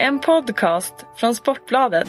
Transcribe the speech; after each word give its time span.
En 0.00 0.20
podcast 0.20 0.94
från 1.16 1.34
Sportbladet. 1.34 2.08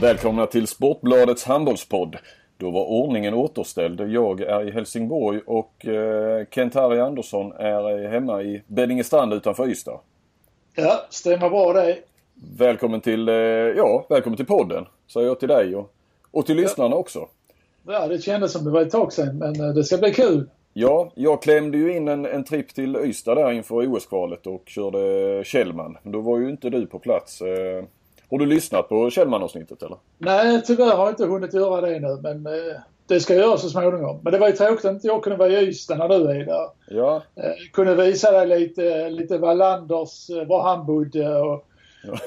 Välkomna 0.00 0.46
till 0.46 0.66
Sportbladets 0.66 1.44
handbollspodd. 1.44 2.16
Då 2.56 2.70
var 2.70 2.84
ordningen 2.84 3.34
återställd. 3.34 4.00
Jag 4.00 4.40
är 4.40 4.68
i 4.68 4.70
Helsingborg 4.70 5.40
och 5.46 5.86
eh, 5.86 6.46
Kent-Harry 6.50 7.00
Andersson 7.00 7.52
är 7.52 8.08
hemma 8.08 8.42
i 8.42 8.62
Beddingestrand 8.66 9.32
utanför 9.32 9.68
Ystad. 9.68 10.00
Ja, 10.74 11.06
stämmer 11.10 11.50
bra 11.50 11.72
det. 11.72 11.98
Välkommen 12.58 13.00
till, 13.00 13.28
eh, 13.28 13.34
ja, 13.34 14.06
välkommen 14.08 14.36
till 14.36 14.46
podden 14.46 14.86
säger 15.12 15.26
jag 15.26 15.40
till 15.40 15.48
dig 15.48 15.76
och, 15.76 15.92
och 16.30 16.46
till 16.46 16.56
lyssnarna 16.56 16.96
också. 16.96 17.28
Ja, 17.86 18.08
det 18.08 18.18
kändes 18.18 18.52
som 18.52 18.64
det 18.64 18.70
var 18.70 18.82
ett 18.82 18.90
tag 18.90 19.12
sedan 19.12 19.38
men 19.38 19.60
eh, 19.60 19.74
det 19.74 19.84
ska 19.84 19.98
bli 19.98 20.14
kul. 20.14 20.48
Ja, 20.72 21.10
jag 21.14 21.42
klämde 21.42 21.78
ju 21.78 21.96
in 21.96 22.08
en, 22.08 22.26
en 22.26 22.44
tripp 22.44 22.74
till 22.74 22.96
Ystad 22.96 23.34
där 23.34 23.52
inför 23.52 23.74
OS-kvalet 23.74 24.46
och 24.46 24.62
körde 24.66 25.44
Källman. 25.44 25.98
Då 26.02 26.20
var 26.20 26.38
ju 26.38 26.50
inte 26.50 26.70
du 26.70 26.86
på 26.86 26.98
plats. 26.98 27.40
Eh, 27.40 27.84
har 28.30 28.38
du 28.38 28.46
lyssnat 28.46 28.88
på 28.88 29.10
Källman-avsnittet 29.10 29.82
eller? 29.82 29.96
Nej, 30.18 30.62
tyvärr 30.66 30.96
har 30.96 31.04
jag 31.04 31.12
inte 31.12 31.26
hunnit 31.26 31.54
göra 31.54 31.80
det 31.80 32.00
nu 32.00 32.18
men 32.22 32.46
eh, 32.46 32.76
det 33.06 33.20
ska 33.20 33.34
jag 33.34 33.42
göra 33.42 33.58
så 33.58 33.68
småningom. 33.68 34.20
Men 34.22 34.32
det 34.32 34.38
var 34.38 34.48
ju 34.48 34.52
tråkigt 34.52 34.84
att 34.84 34.92
inte 34.92 35.06
jag 35.06 35.22
kunde 35.22 35.38
vara 35.38 35.48
i 35.48 35.68
Ystad 35.68 35.98
när 35.98 36.08
du 36.08 36.14
är 36.14 36.44
där. 36.44 36.68
Ja. 36.88 37.22
Eh, 37.34 37.52
kunde 37.72 37.94
visa 37.94 38.30
dig 38.30 38.60
lite, 38.60 39.10
lite 39.10 39.38
Wallanders, 39.38 40.30
eh, 40.30 40.46
var 40.46 40.62
han 40.62 40.86
bodde 40.86 41.36
och 41.36 41.64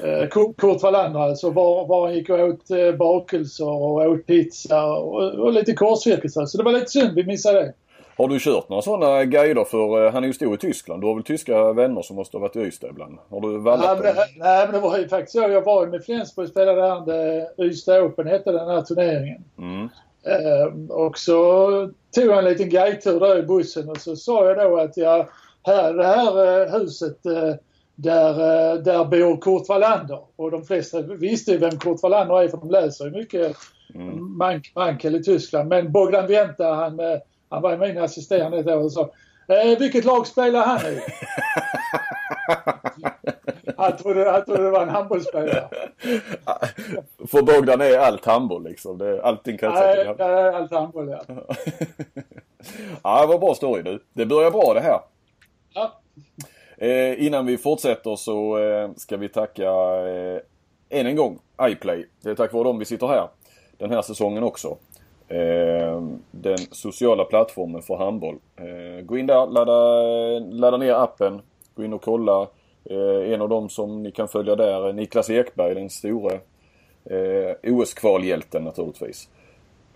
eh, 0.04 0.28
Kurt 0.28 0.82
Wallander 0.82 1.20
alltså, 1.20 1.50
var, 1.50 1.86
var 1.86 2.06
han 2.06 2.14
gick 2.14 2.30
och 2.30 2.40
åt 2.40 2.70
eh, 2.70 2.92
bakelser 2.92 3.68
och 3.68 3.94
åt 3.94 4.26
pizza 4.26 4.86
och, 4.86 5.34
och 5.34 5.52
lite 5.52 5.72
korsvirkelser. 5.72 6.46
Så 6.46 6.58
det 6.58 6.64
var 6.64 6.72
lite 6.72 6.90
synd 6.90 7.14
vi 7.14 7.24
missade 7.24 7.58
det. 7.58 7.72
Har 8.18 8.28
du 8.28 8.38
kört 8.40 8.68
några 8.68 8.82
sådana 8.82 9.24
guider 9.24 9.64
för, 9.64 10.06
eh, 10.06 10.12
han 10.12 10.24
är 10.24 10.28
ju 10.28 10.34
stor 10.34 10.54
i 10.54 10.58
Tyskland. 10.58 11.02
Du 11.02 11.06
har 11.06 11.14
väl 11.14 11.24
tyska 11.24 11.72
vänner 11.72 12.02
som 12.02 12.16
måste 12.16 12.36
ha 12.36 12.42
varit 12.42 12.56
i 12.56 12.60
Ystad 12.60 12.88
ibland? 12.88 13.18
Har 13.28 13.40
du 13.40 13.48
Nej 13.48 13.58
vallat 13.58 13.98
men, 13.98 14.06
dem? 14.06 14.14
det, 14.14 14.44
nej 14.44 14.66
men 14.66 14.74
det 14.74 14.80
var 14.80 14.98
ju 14.98 15.08
faktiskt 15.08 15.32
så. 15.32 15.38
Jag 15.38 15.62
var 15.62 15.84
ju 15.84 15.90
med 15.90 16.04
Flensburg 16.04 16.44
och 16.44 16.50
spelade 16.50 16.80
där. 16.80 17.06
det 17.06 17.64
Ystad 17.64 18.02
Open 18.02 18.26
hette 18.26 18.52
den 18.52 18.68
här 18.68 18.82
turneringen. 18.82 19.44
Mm. 19.58 19.88
Ehm, 20.24 20.90
och 20.90 21.18
så 21.18 21.70
tog 22.14 22.24
jag 22.24 22.38
en 22.38 22.44
liten 22.44 22.68
guidetur 22.68 23.20
där 23.20 23.38
i 23.38 23.42
bussen 23.42 23.88
och 23.88 23.96
så 23.96 24.16
sa 24.16 24.46
jag 24.46 24.56
då 24.56 24.78
att 24.78 24.96
jag, 24.96 25.28
här, 25.62 25.92
det 25.92 26.06
här 26.06 26.62
eh, 26.62 26.80
huset 26.80 27.26
eh, 27.26 27.54
där, 27.94 28.30
eh, 28.30 28.82
där 28.82 29.04
bor 29.04 29.40
Kurt 29.40 29.68
Wallander. 29.68 30.20
Och 30.36 30.50
de 30.50 30.64
flesta 30.64 31.02
visste 31.02 31.52
ju 31.52 31.58
vem 31.58 31.78
Kurt 31.78 32.02
Wallander 32.02 32.42
är 32.42 32.48
för 32.48 32.56
de 32.56 32.70
läser 32.70 33.04
ju 33.04 33.10
mycket 33.10 33.56
Mm. 33.94 34.36
Mank, 34.36 34.72
Mankel 34.74 35.14
i 35.14 35.22
Tyskland. 35.22 35.68
Men 35.68 35.92
Bogdan 35.92 36.26
Venta 36.26 36.74
han, 36.74 37.00
eh, 37.00 37.18
han 37.48 37.62
var 37.62 37.76
min 37.76 37.98
assisterande 37.98 38.58
ett 38.58 38.66
år 38.66 38.84
och 38.84 38.92
sa 38.92 39.10
eh, 39.48 39.78
vilket 39.78 40.04
lag 40.04 40.26
spelar 40.26 40.66
han 40.66 40.80
i? 40.92 41.00
han, 43.76 43.96
trodde, 43.96 44.30
han 44.30 44.44
trodde 44.44 44.62
det 44.62 44.70
var 44.70 44.82
en 44.82 44.88
handbollsspelare. 44.88 45.68
För 47.30 47.42
Bogdan 47.42 47.80
är 47.80 47.98
allt 47.98 48.24
handboll 48.24 48.64
liksom. 48.64 48.98
Det 48.98 49.08
är 49.08 49.18
allting 49.18 49.58
kretsar 49.58 49.86
Nej, 49.86 50.14
det 50.18 50.24
är 50.24 50.52
allt 50.52 50.72
handboll 50.72 51.08
ja. 51.08 51.20
Ja, 53.02 53.20
det 53.20 53.26
var 53.26 53.38
bra 53.38 53.54
story 53.54 53.82
du. 53.82 54.02
Det 54.12 54.26
börjar 54.26 54.50
bra 54.50 54.74
det 54.74 54.80
här. 54.80 55.00
ja. 55.74 56.00
Eh, 56.80 57.26
innan 57.26 57.46
vi 57.46 57.58
fortsätter 57.58 58.16
så 58.16 58.58
eh, 58.58 58.90
ska 58.96 59.16
vi 59.16 59.28
tacka 59.28 59.70
eh, 60.06 60.40
än 60.88 61.06
en 61.06 61.16
gång 61.16 61.38
iPlay. 61.62 62.06
Det 62.22 62.30
är 62.30 62.34
tack 62.34 62.52
vare 62.52 62.64
dem 62.64 62.78
vi 62.78 62.84
sitter 62.84 63.06
här 63.06 63.28
den 63.78 63.90
här 63.90 64.02
säsongen 64.02 64.42
också. 64.42 64.76
Eh, 65.28 66.02
den 66.30 66.58
sociala 66.70 67.24
plattformen 67.24 67.82
för 67.82 67.96
handboll. 67.96 68.36
Eh, 68.56 69.04
gå 69.04 69.18
in 69.18 69.26
där, 69.26 69.46
ladda, 69.46 70.38
ladda 70.38 70.76
ner 70.76 70.92
appen. 70.92 71.40
Gå 71.74 71.84
in 71.84 71.92
och 71.92 72.02
kolla. 72.02 72.46
Eh, 72.84 73.32
en 73.32 73.42
av 73.42 73.48
dem 73.48 73.68
som 73.68 74.02
ni 74.02 74.10
kan 74.12 74.28
följa 74.28 74.56
där 74.56 74.88
är 74.88 74.92
Niklas 74.92 75.30
Ekberg, 75.30 75.74
den 75.74 75.90
store 75.90 76.40
OS-kvalhjälten 77.62 78.64
naturligtvis. 78.64 79.28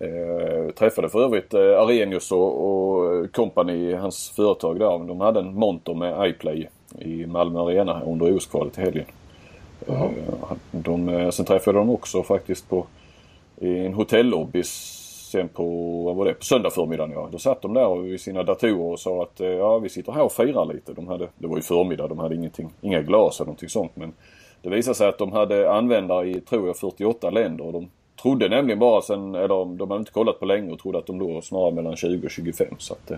Eh, 0.03 0.73
träffade 0.75 1.09
för 1.09 1.25
övrigt 1.25 1.55
eh, 1.55 1.61
Arrhenius 1.61 2.33
och, 2.33 3.33
company, 3.33 3.95
hans 3.95 4.31
företag 4.31 4.79
där. 4.79 5.07
De 5.09 5.21
hade 5.21 5.41
en 5.41 5.55
monter 5.55 5.95
med 5.95 6.31
iPlay 6.31 6.69
i 6.99 7.27
Malmö 7.27 7.61
Arena 7.61 8.03
under 8.07 8.37
OS-kvalet 8.37 8.79
i 8.79 8.81
helgen. 8.81 9.05
Jaha. 9.87 10.05
Eh, 10.05 10.57
de, 10.71 11.33
sen 11.33 11.45
träffade 11.47 11.79
dem 11.79 11.91
också 11.91 12.23
faktiskt 12.23 12.69
på 12.69 12.87
i 13.61 13.79
en 13.79 13.95
hotellobby 13.95 14.63
sen 15.33 15.49
på, 15.49 15.65
vad 16.03 16.17
var 16.17 16.25
det, 16.25 16.35
på 16.35 16.45
söndag 16.45 16.71
förmiddagen 16.71 17.13
ja. 17.13 17.29
Då 17.33 17.39
satt 17.39 17.63
de 17.63 17.75
där 17.75 18.03
vid 18.03 18.21
sina 18.21 18.43
datorer 18.43 18.93
och 18.93 19.01
sa 19.01 19.23
att 19.23 19.41
eh, 19.41 19.49
ja 19.49 19.79
vi 19.79 19.89
sitter 19.89 20.13
här 20.13 20.23
och 20.23 20.33
firar 20.33 20.75
lite. 20.75 20.93
De 20.93 21.09
hade, 21.09 21.29
det 21.39 21.47
var 21.47 21.57
ju 21.57 21.63
förmiddag, 21.63 22.09
de 22.09 22.19
hade 22.19 22.35
ingenting, 22.35 22.71
inga 22.81 23.03
glas 23.03 23.41
eller 23.41 23.47
någonting 23.47 23.69
sånt 23.69 23.97
men 23.97 24.13
det 24.63 24.71
visade 24.71 24.95
sig 24.95 25.09
att 25.09 25.19
de 25.19 25.33
hade 25.33 25.73
användare 25.73 26.29
i, 26.29 26.41
tror 26.41 26.67
jag, 26.67 26.77
48 26.77 27.31
länder 27.31 27.67
och 27.67 27.73
de 27.73 27.91
trodde 28.23 28.49
nämligen 28.49 28.79
bara 28.79 29.03
sen, 29.03 29.35
eller 29.35 29.77
de 29.77 29.91
hade 29.91 30.01
inte 30.01 30.13
kollat 30.13 30.41
på 30.41 30.47
länge 30.47 30.73
och 30.73 30.79
trodde 30.79 30.99
att 30.99 31.07
de 31.07 31.19
låg 31.19 31.45
snarare 31.45 31.73
mellan 31.75 31.97
20 31.97 32.27
och 32.27 32.31
25 32.31 32.67
så 32.79 32.95
att 32.95 33.11
eh, 33.11 33.17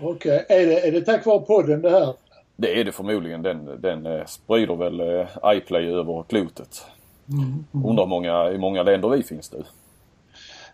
Okej, 0.00 0.46
är, 0.48 0.66
det, 0.66 0.88
är 0.88 0.92
det 0.92 1.00
tack 1.00 1.26
vare 1.26 1.40
podden 1.40 1.82
det 1.82 1.90
här? 1.90 2.14
det 2.56 2.80
är 2.80 2.84
det 2.84 2.92
förmodligen. 2.92 3.42
Den, 3.42 3.80
den 3.80 4.06
eh, 4.06 4.24
sprider 4.26 4.76
väl 4.76 5.26
iPlay 5.44 5.86
över 5.86 6.24
klotet. 6.28 6.84
Undrar 7.84 8.04
hur 8.04 8.10
många, 8.10 8.50
i 8.50 8.58
många 8.58 8.82
länder 8.82 9.08
vi 9.08 9.22
finns 9.22 9.52
nu. 9.52 9.64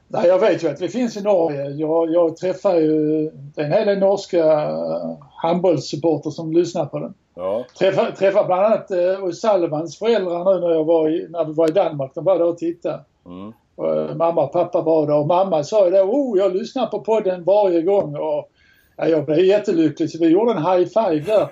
Nej, 0.08 0.28
jag 0.28 0.38
vet 0.38 0.64
ju 0.64 0.68
att 0.68 0.80
vi 0.80 0.88
finns 0.88 1.16
i 1.16 1.22
Norge. 1.22 1.68
Jag, 1.70 2.10
jag 2.10 2.36
träffar 2.36 2.74
ju 2.74 3.26
en 3.56 3.72
hel 3.72 3.86
del 3.86 3.98
norska 3.98 4.70
handbollssupporter 5.42 6.30
som 6.30 6.52
lyssnar 6.52 6.86
på 6.86 6.98
den. 6.98 7.14
Ja, 7.34 7.64
Träffar, 7.78 8.10
träffar 8.10 8.44
bland 8.44 8.64
annat 8.64 8.90
eh, 8.90 8.96
O'Sullivans 8.96 9.98
föräldrar 9.98 10.54
nu 10.54 10.60
när, 10.60 10.74
jag 10.74 10.84
var 10.84 11.08
i, 11.08 11.26
när 11.30 11.44
vi 11.44 11.52
var 11.52 11.68
i 11.68 11.72
Danmark. 11.72 12.14
De 12.14 12.24
var 12.24 12.38
där 12.38 12.46
och 12.46 12.58
tittade. 12.58 13.00
mm. 13.26 13.52
Och, 13.76 13.96
eh, 13.96 14.14
mamma 14.14 14.44
och 14.44 14.52
pappa 14.52 14.80
var 14.80 15.06
där 15.06 15.16
och 15.16 15.26
mamma 15.26 15.64
sa 15.64 15.84
ju 15.84 15.90
då 15.90 16.02
oh, 16.02 16.38
jag 16.38 16.56
lyssnar 16.56 16.86
på 16.86 17.00
podden 17.00 17.44
varje 17.44 17.82
gång. 17.82 18.16
Och, 18.16 18.50
ja, 18.96 19.06
jag 19.08 19.24
blev 19.26 19.38
jättelycklig 19.38 20.10
så 20.10 20.18
vi 20.18 20.26
gjorde 20.26 20.52
en 20.52 20.58
high 20.66 20.88
five 20.88 21.20
där. 21.20 21.48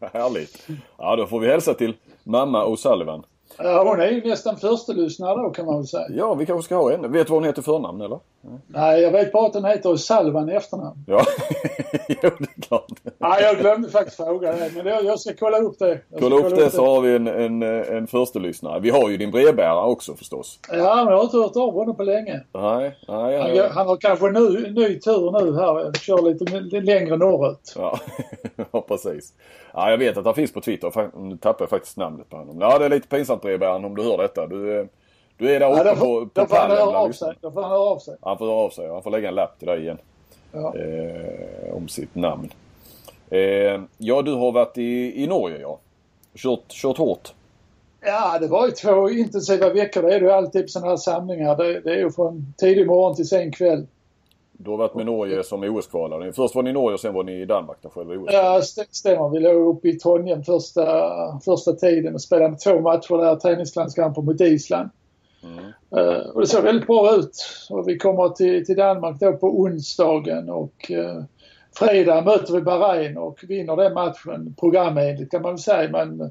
Härligt. 0.12 0.66
Ja, 0.98 1.16
då 1.16 1.26
får 1.26 1.40
vi 1.40 1.48
hälsa 1.48 1.74
till 1.74 1.94
mamma 2.24 2.64
O'Sullivan. 2.64 3.22
Ja, 3.58 3.84
hon 3.88 4.00
är 4.00 4.10
ju 4.10 4.28
nästan 4.28 4.56
första 4.56 4.92
lyssnare 4.92 5.42
då 5.42 5.50
kan 5.50 5.66
man 5.66 5.76
väl 5.76 5.86
säga. 5.86 6.06
Ja, 6.10 6.34
vi 6.34 6.46
kanske 6.46 6.64
ska 6.64 6.76
ha 6.76 6.90
henne. 6.90 7.08
Vet 7.08 7.26
du 7.26 7.30
vad 7.30 7.40
hon 7.40 7.44
heter 7.44 7.62
förnamn 7.62 8.00
eller? 8.00 8.20
Nej, 8.66 9.00
jag 9.00 9.10
vet 9.10 9.32
bara 9.32 9.46
att 9.46 9.54
hon 9.54 9.64
heter 9.64 9.88
O'Sullivan 9.88 10.52
i 10.52 10.54
efternamn. 10.54 11.04
Ja, 11.06 11.24
jo 12.08 12.30
det 12.38 12.48
är 12.56 12.62
klart. 12.62 12.90
Nej, 13.28 13.42
jag 13.42 13.58
glömde 13.58 13.88
faktiskt 13.90 14.16
fråga 14.16 14.52
det. 14.52 14.70
Men 14.76 14.86
jag, 14.86 15.04
jag 15.04 15.20
ska 15.20 15.30
kolla 15.38 15.58
upp 15.58 15.78
det. 15.78 16.00
Ska 16.10 16.20
Kolla 16.20 16.36
upp 16.36 16.56
det 16.56 16.70
så 16.70 16.86
har 16.86 17.00
vi 17.00 17.16
en, 17.16 17.26
en, 17.26 17.62
en 17.62 18.06
första 18.06 18.38
lyssnare. 18.38 18.80
Vi 18.80 18.90
har 18.90 19.10
ju 19.10 19.16
din 19.16 19.30
brevbärare 19.30 19.86
också 19.86 20.14
förstås. 20.14 20.58
Ja, 20.68 20.94
men 20.96 21.06
jag 21.06 21.16
har 21.16 21.24
inte 21.24 21.36
hört 21.36 21.56
av 21.56 21.72
honom 21.72 21.96
på 21.96 22.02
länge. 22.02 22.40
Nej, 22.52 22.98
nej. 23.08 23.38
Han, 23.40 23.54
Ja, 23.56 23.66
han 23.70 23.86
har 23.86 23.96
kanske 23.96 24.26
en 24.26 24.32
ny, 24.32 24.70
ny 24.70 24.98
tur 25.00 25.30
nu 25.44 25.58
här. 25.58 25.92
Kör 25.92 26.22
lite 26.22 26.56
m- 26.56 26.84
längre 26.84 27.16
norrut. 27.16 27.74
ja. 27.76 27.98
ja 28.72 28.80
precis. 28.88 29.32
Ja, 29.74 29.90
jag 29.90 29.98
vet 29.98 30.16
att 30.16 30.24
han 30.24 30.34
finns 30.34 30.52
på 30.52 30.60
Twitter. 30.60 31.18
Nu 31.18 31.36
tappar 31.36 31.62
jag 31.62 31.70
faktiskt 31.70 31.96
namnet 31.96 32.30
på 32.30 32.36
honom. 32.36 32.56
Ja, 32.60 32.78
det 32.78 32.84
är 32.84 32.88
lite 32.88 33.08
pinsamt 33.08 33.42
brevbäraren 33.42 33.84
om 33.84 33.96
du 33.96 34.02
hör 34.02 34.18
detta. 34.18 34.46
Du, 34.46 34.78
eh, 34.80 34.86
du 35.38 35.50
är 35.54 35.60
där 35.60 35.66
Ja, 35.68 35.80
uppe 35.80 35.90
på, 35.90 35.96
får, 35.96 36.26
på 36.26 36.40
han 36.40 36.46
pallen. 36.46 36.76
Då 37.40 37.50
får 37.50 37.62
han 37.62 37.70
höra 37.70 37.80
av 37.80 37.98
sig. 37.98 38.16
Han 38.22 38.38
får 38.38 38.46
höra 38.46 38.56
av 38.56 38.70
sig. 38.70 38.88
Han 38.88 39.02
får 39.02 39.10
lägga 39.10 39.28
en 39.28 39.34
lapp 39.34 39.58
till 39.58 39.68
dig 39.68 39.80
igen. 39.80 39.98
Ja. 40.52 40.74
eh, 40.76 41.76
om 41.76 41.88
sitt 41.88 42.14
namn. 42.14 42.48
Eh, 43.34 43.80
ja, 43.98 44.22
du 44.22 44.32
har 44.34 44.52
varit 44.52 44.78
i, 44.78 45.22
i 45.22 45.26
Norge 45.26 45.58
ja. 45.60 45.78
Kört, 46.34 46.68
kört 46.68 46.98
hårt. 46.98 47.34
ja, 48.06 48.38
det 48.38 48.46
var 48.48 48.66
ju 48.66 48.72
två 48.72 49.10
intensiva 49.10 49.68
veckor. 49.68 50.02
Det 50.02 50.14
är 50.14 50.20
det 50.20 50.26
ju 50.26 50.32
alltid 50.32 50.62
på 50.62 50.68
sådana 50.68 50.90
här 50.90 50.96
samlingar. 50.96 51.56
Det, 51.56 51.80
det 51.80 51.90
är 51.90 51.98
ju 51.98 52.10
från 52.10 52.54
tidig 52.58 52.86
morgon 52.86 53.16
till 53.16 53.28
sen 53.28 53.52
kväll. 53.52 53.86
Du 54.52 54.70
har 54.70 54.76
varit 54.76 54.94
med 54.94 55.06
Norge 55.06 55.44
som 55.44 55.62
OS-kvalare. 55.62 56.32
Först 56.32 56.54
var 56.54 56.62
ni 56.62 56.70
i 56.70 56.72
Norge 56.72 56.94
och 56.94 57.00
sen 57.00 57.14
var 57.14 57.24
ni 57.24 57.40
i 57.40 57.44
Danmark 57.44 57.78
där 57.82 57.88
själva 57.88 58.14
OS. 58.14 58.28
Ja, 58.32 58.58
st- 58.58 58.84
stämmer. 58.90 59.28
Vi 59.28 59.40
låg 59.40 59.76
uppe 59.76 59.88
i 59.88 59.92
Trondheim 59.92 60.42
första, 60.44 60.86
första 61.44 61.72
tiden 61.72 62.14
och 62.14 62.20
spelade 62.22 62.56
två 62.56 62.80
matcher 62.80 63.16
där. 63.24 63.36
Träningslandskamper 63.36 64.22
mot 64.22 64.40
Island. 64.40 64.90
Mm. 65.42 65.64
Eh, 65.96 66.26
och 66.26 66.40
det 66.40 66.46
såg 66.46 66.62
väldigt 66.62 66.86
bra 66.86 67.14
ut. 67.16 67.46
Och 67.70 67.88
vi 67.88 67.98
kommer 67.98 68.28
till, 68.28 68.66
till 68.66 68.76
Danmark 68.76 69.20
då 69.20 69.32
på 69.32 69.46
onsdagen 69.60 70.50
och 70.50 70.90
uh, 70.90 71.22
fredag 71.74 72.24
möter 72.24 72.52
vi 72.52 72.60
Bahrain 72.60 73.18
och 73.18 73.44
vinner 73.48 73.76
den 73.76 73.94
matchen 73.94 74.54
programenligt 74.60 75.30
kan 75.30 75.42
man 75.42 75.52
väl 75.52 75.58
säga. 75.58 75.90
Men 75.90 76.20
eh, 76.20 76.30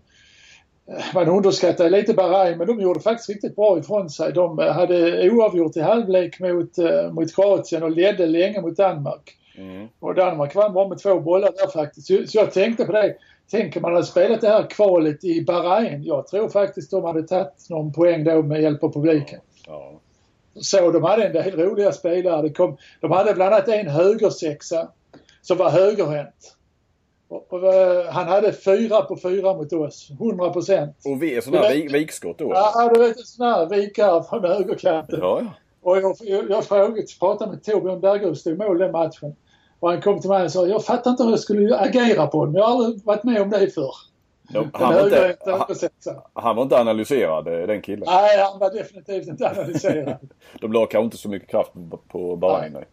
man 1.13 1.29
underskattar 1.29 1.89
lite 1.89 2.13
Bahrain 2.13 2.57
men 2.57 2.67
de 2.67 2.79
gjorde 2.79 2.99
faktiskt 2.99 3.29
riktigt 3.29 3.55
bra 3.55 3.79
ifrån 3.79 4.09
sig. 4.09 4.33
De 4.33 4.59
eh, 4.59 4.71
hade 4.71 5.29
oavgjort 5.29 5.77
i 5.77 5.81
halvlek 5.81 6.39
mot, 6.39 6.77
eh, 6.77 7.11
mot 7.11 7.35
Kroatien 7.35 7.83
och 7.83 7.91
ledde 7.91 8.25
länge 8.25 8.61
mot 8.61 8.77
Danmark. 8.77 9.37
Mm. 9.57 9.87
Och 9.99 10.15
Danmark 10.15 10.55
vann 10.55 10.73
bara 10.73 10.87
med 10.87 10.97
två 10.97 11.19
bollar 11.19 11.51
där 11.51 11.67
faktiskt. 11.67 12.07
Så, 12.07 12.27
så 12.27 12.37
jag 12.37 12.51
tänkte 12.51 12.85
på 12.85 12.91
det. 12.91 13.15
Tänk 13.51 13.75
om 13.75 13.81
man 13.81 13.93
hade 13.93 14.05
spelat 14.05 14.41
det 14.41 14.49
här 14.49 14.69
kvalet 14.69 15.23
i 15.23 15.41
Bahrain. 15.41 16.03
Jag 16.03 16.27
tror 16.27 16.49
faktiskt 16.49 16.91
de 16.91 17.03
hade 17.03 17.23
tagit 17.23 17.69
någon 17.69 17.93
poäng 17.93 18.23
då 18.23 18.41
med 18.41 18.61
hjälp 18.61 18.83
av 18.83 18.93
publiken. 18.93 19.39
Ja. 19.67 19.91
Så 20.55 20.91
de 20.91 21.03
hade 21.03 21.23
en 21.25 21.33
del 21.33 21.51
roliga 21.51 21.91
spelare. 21.91 22.41
Det 22.41 22.49
kom, 22.49 22.77
de 23.01 23.11
hade 23.11 23.33
bland 23.33 23.53
annat 23.53 23.67
en 23.67 23.87
högersexa 23.87 24.87
som 25.43 25.57
var 25.57 25.69
högerhänt. 25.69 26.55
Och, 27.27 27.53
och, 27.53 27.73
eh, 27.73 28.05
han 28.11 28.27
hade 28.27 28.53
fyra 28.53 29.01
på 29.01 29.17
fyra 29.17 29.53
mot 29.53 29.73
oss. 29.73 30.09
100 30.19 30.49
procent. 30.49 30.97
Och 31.05 31.23
vi 31.23 31.35
är 31.35 31.41
sådana 31.41 31.67
här 31.67 31.89
vikskott 31.89 32.37
då? 32.37 32.51
Ja, 32.53 32.91
du 32.93 32.99
vet 32.99 33.19
sådana 33.19 33.55
här 33.55 33.65
vikar 33.65 34.21
från 34.21 34.43
högerkanten. 34.43 35.19
Ja, 35.21 35.41
ja. 35.41 35.53
Och 35.81 35.97
jag, 35.97 36.15
jag, 36.19 36.49
jag 36.49 36.65
frågade, 36.65 37.05
pratade 37.19 37.51
med 37.51 37.63
Torbjörn 37.63 37.99
Bergerud, 37.99 38.37
stod 38.37 38.57
mål 38.57 38.77
den 38.77 38.91
matchen. 38.91 39.35
Och 39.79 39.89
han 39.89 40.01
kom 40.01 40.19
till 40.19 40.29
mig 40.29 40.43
och 40.43 40.51
sa, 40.51 40.67
jag 40.67 40.85
fattar 40.85 41.11
inte 41.11 41.23
hur 41.23 41.29
jag 41.29 41.39
skulle 41.39 41.77
agera 41.77 42.27
på 42.27 42.45
den. 42.45 42.55
Jag 42.55 42.63
har 42.63 42.71
aldrig 42.71 43.05
varit 43.05 43.23
med 43.23 43.41
om 43.41 43.49
det 43.49 43.73
förr. 43.73 43.95
Ja, 44.53 44.65
han, 44.73 44.93
var 44.93 45.03
inte, 45.03 45.37
han, 45.45 46.21
han, 46.33 46.55
var 46.55 46.63
inte 46.63 46.79
analyserad 46.79 47.45
den 47.45 47.81
killen? 47.81 48.03
Nej, 48.07 48.39
han 48.39 48.59
var 48.59 48.73
definitivt 48.73 49.27
inte 49.27 49.49
analyserad. 49.49 50.17
De 50.61 50.73
la 50.73 50.85
kanske 50.85 51.05
inte 51.05 51.17
så 51.17 51.29
mycket 51.29 51.49
kraft 51.49 51.71
på 52.07 52.35
Bahrain. 52.35 52.73
Nej. 52.73 52.85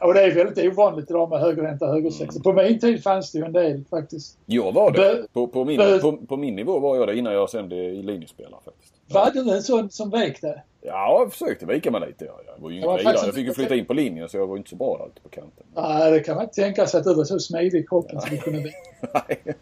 Och 0.00 0.14
det 0.14 0.22
är 0.22 0.34
väldigt 0.34 0.72
ovanligt 0.72 1.10
idag 1.10 1.30
med 1.30 1.40
högerhänta 1.40 1.86
högersexor. 1.86 2.40
Mm. 2.40 2.42
På 2.42 2.52
min 2.62 2.80
tid 2.80 3.02
fanns 3.02 3.32
det 3.32 3.38
ju 3.38 3.44
en 3.44 3.52
del 3.52 3.84
faktiskt. 3.90 4.38
Jag 4.46 4.72
var 4.72 4.90
det. 4.92 5.26
På, 5.32 5.46
på, 5.46 5.64
min, 5.64 6.00
på, 6.00 6.16
på, 6.28 6.36
min 6.36 6.56
nivå 6.56 6.78
var 6.78 6.96
jag 6.96 7.08
det 7.08 7.16
innan 7.16 7.32
jag 7.32 7.50
sen 7.50 7.68
blev 7.68 8.04
linjespelare 8.04 8.60
faktiskt. 8.64 8.94
Var 9.08 9.30
du 9.30 9.54
en 9.54 9.62
sån 9.62 9.90
som 9.90 10.10
vek 10.10 10.40
det? 10.40 10.62
Ja, 10.80 11.18
jag 11.20 11.32
försökte 11.32 11.66
vika 11.66 11.90
mig 11.90 12.00
lite. 12.00 12.24
Jag 12.24 12.62
var 12.62 12.70
ju 12.70 12.76
ingen 12.76 12.96
vidare. 12.96 13.16
Jag 13.26 13.34
fick 13.34 13.46
ju 13.46 13.54
flytta 13.54 13.74
in 13.74 13.86
på 13.86 13.92
linjen 13.92 14.28
så 14.28 14.36
jag 14.36 14.46
var 14.46 14.56
inte 14.56 14.70
så 14.70 14.76
bra 14.76 15.00
alltid 15.02 15.22
på 15.22 15.28
kanten. 15.28 15.66
Nej, 15.74 16.12
det 16.12 16.20
kan 16.20 16.34
man 16.34 16.44
inte 16.44 16.54
tänka 16.54 16.86
sig 16.86 16.98
att 17.00 17.04
du 17.04 17.14
var 17.14 17.24
så 17.24 17.38
smidig 17.38 17.80
i 17.80 17.86
kroppen 17.86 18.20
som 18.20 18.30
du 18.30 18.38
kunde 18.38 18.60
bli. 18.60 18.72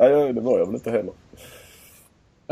Nej, 0.00 0.32
det 0.32 0.40
var 0.40 0.58
jag 0.58 0.66
väl 0.66 0.74
inte 0.74 0.90
heller. 0.90 1.12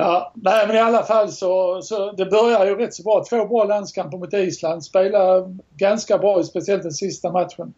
Ja, 0.01 0.33
nej 0.35 0.67
men 0.67 0.77
i 0.77 0.79
alla 0.79 1.03
fall 1.03 1.29
så, 1.29 1.83
så 1.83 2.13
det 2.13 2.27
börjar 2.27 2.67
ju 2.67 2.75
rätt 2.75 2.95
så 2.95 3.03
bra. 3.03 3.25
Två 3.31 3.47
bra 3.47 3.65
landskamper 3.65 4.19
mot 4.19 4.33
Island. 4.33 4.85
Spelade 4.85 5.59
ganska 5.77 6.19
bra, 6.19 6.43
speciellt 6.43 6.83
den 6.83 6.93
sista 6.93 7.33
matchen. 7.33 7.75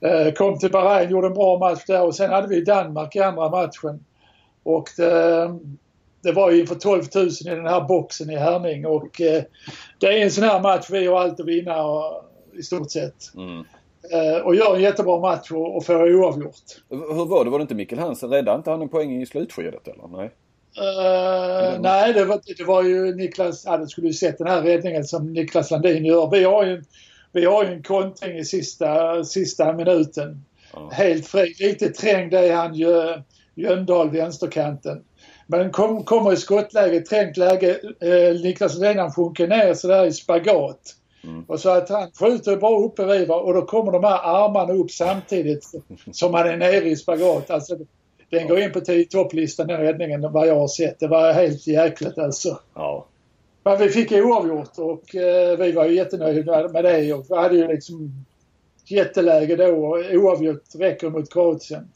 Eh, 0.00 0.32
kom 0.32 0.58
till 0.58 0.70
Bahrain, 0.70 1.10
gjorde 1.10 1.26
en 1.26 1.34
bra 1.34 1.58
match 1.58 1.84
där 1.86 2.02
och 2.02 2.14
sen 2.14 2.30
hade 2.30 2.48
vi 2.48 2.60
Danmark 2.60 3.16
i 3.16 3.20
andra 3.20 3.50
matchen. 3.50 4.04
Och 4.62 4.88
det, 4.96 5.50
det 6.22 6.32
var 6.32 6.50
ju 6.50 6.60
inför 6.60 6.74
12 6.74 7.02
000 7.14 7.26
i 7.26 7.44
den 7.44 7.66
här 7.66 7.80
boxen 7.80 8.30
i 8.30 8.36
Herning 8.36 8.86
och 8.86 9.20
eh, 9.20 9.42
det 10.00 10.06
är 10.06 10.24
en 10.24 10.30
sån 10.30 10.44
här 10.44 10.60
match 10.60 10.86
vi 10.90 11.06
har 11.06 11.20
allt 11.20 11.40
att 11.40 11.46
vinna 11.46 11.82
och, 11.82 12.24
i 12.58 12.62
stort 12.62 12.90
sett. 12.90 13.34
Mm. 13.36 13.64
Eh, 14.12 14.42
och 14.42 14.54
gör 14.54 14.74
en 14.74 14.82
jättebra 14.82 15.20
match 15.20 15.50
och, 15.50 15.76
och 15.76 15.84
får 15.84 16.14
oavgjort. 16.14 16.54
Hur 16.90 17.28
var 17.28 17.44
det? 17.44 17.50
Var 17.50 17.58
det 17.58 17.62
inte 17.62 17.74
Mikkel 17.74 17.98
Hansen? 17.98 18.30
Räddade 18.30 18.56
inte 18.56 18.70
han 18.70 18.82
en 18.82 18.88
poäng 18.88 19.22
i 19.22 19.26
slutskedet 19.26 19.88
eller? 19.88 20.08
Nej. 20.08 20.30
Uh, 20.78 21.80
nej, 21.80 22.12
det 22.12 22.24
var, 22.24 22.40
det 22.58 22.64
var 22.64 22.82
ju 22.82 23.14
Niklas, 23.14 23.64
ja, 23.66 23.76
du 23.76 23.86
skulle 23.86 24.06
ju 24.06 24.12
sett 24.12 24.38
den 24.38 24.46
här 24.46 24.62
räddningen 24.62 25.04
som 25.04 25.32
Niklas 25.32 25.70
Landin 25.70 26.04
gör. 26.04 26.30
Vi 26.30 26.44
har 26.44 26.64
ju, 26.64 26.82
vi 27.32 27.44
har 27.44 27.64
en 27.64 27.82
kontring 27.82 28.38
i 28.38 28.44
sista, 28.44 29.24
sista 29.24 29.72
minuten. 29.72 30.44
Uh. 30.76 30.90
Helt 30.90 31.26
fri. 31.26 31.54
Lite 31.60 31.88
trängd 31.88 32.34
är 32.34 32.54
han 32.54 32.74
ju, 32.74 33.22
Jöndal, 33.54 34.10
vänsterkanten. 34.10 35.04
Men 35.46 35.70
kom, 35.70 36.04
kommer 36.04 36.32
i 36.32 36.36
skottläge, 36.36 37.00
trängt 37.00 37.36
läge. 37.36 37.80
Eh, 38.00 38.40
Niklas 38.42 38.78
Landin 38.78 38.98
han 38.98 39.12
sjunker 39.12 39.48
ner 39.48 39.74
sådär 39.74 40.06
i 40.06 40.12
spagat. 40.12 40.94
Mm. 41.24 41.44
Och 41.44 41.60
så 41.60 41.70
att 41.70 41.88
han 41.88 42.10
skjuter 42.10 42.56
bara 42.56 42.84
uppe 42.84 43.04
vid 43.04 43.30
och 43.30 43.54
då 43.54 43.62
kommer 43.62 43.92
de 43.92 44.04
här 44.04 44.44
armarna 44.44 44.72
upp 44.72 44.90
samtidigt 44.90 45.64
som 46.12 46.34
han 46.34 46.48
är 46.48 46.56
nere 46.56 46.88
i 46.88 46.96
spagat. 46.96 47.50
Alltså, 47.50 47.76
den 48.30 48.48
går 48.48 48.58
in 48.58 48.72
på 48.72 48.80
topplistan 49.10 49.66
den 49.66 49.80
räddningen 49.80 50.32
vad 50.32 50.48
jag 50.48 50.54
har 50.54 50.68
sett. 50.68 51.00
Det 51.00 51.08
var 51.08 51.32
helt 51.32 51.66
jäkligt 51.66 52.18
alltså. 52.18 52.58
Ja. 52.74 53.06
Men 53.64 53.78
vi 53.78 53.88
fick 53.88 54.12
oavgjort 54.12 54.78
och 54.78 55.14
eh, 55.14 55.58
vi 55.58 55.72
var 55.72 55.86
ju 55.86 55.94
jättenöjda 55.94 56.68
med 56.68 56.84
det 56.84 57.12
och 57.12 57.26
vi 57.28 57.36
hade 57.36 57.56
ju 57.56 57.68
liksom 57.68 58.24
jätteläge 58.84 59.56
då 59.56 59.86
och 59.86 59.98
oavgjort 60.12 60.64
räcker 60.74 61.10
mot 61.10 61.32
Kroatien. 61.32 61.88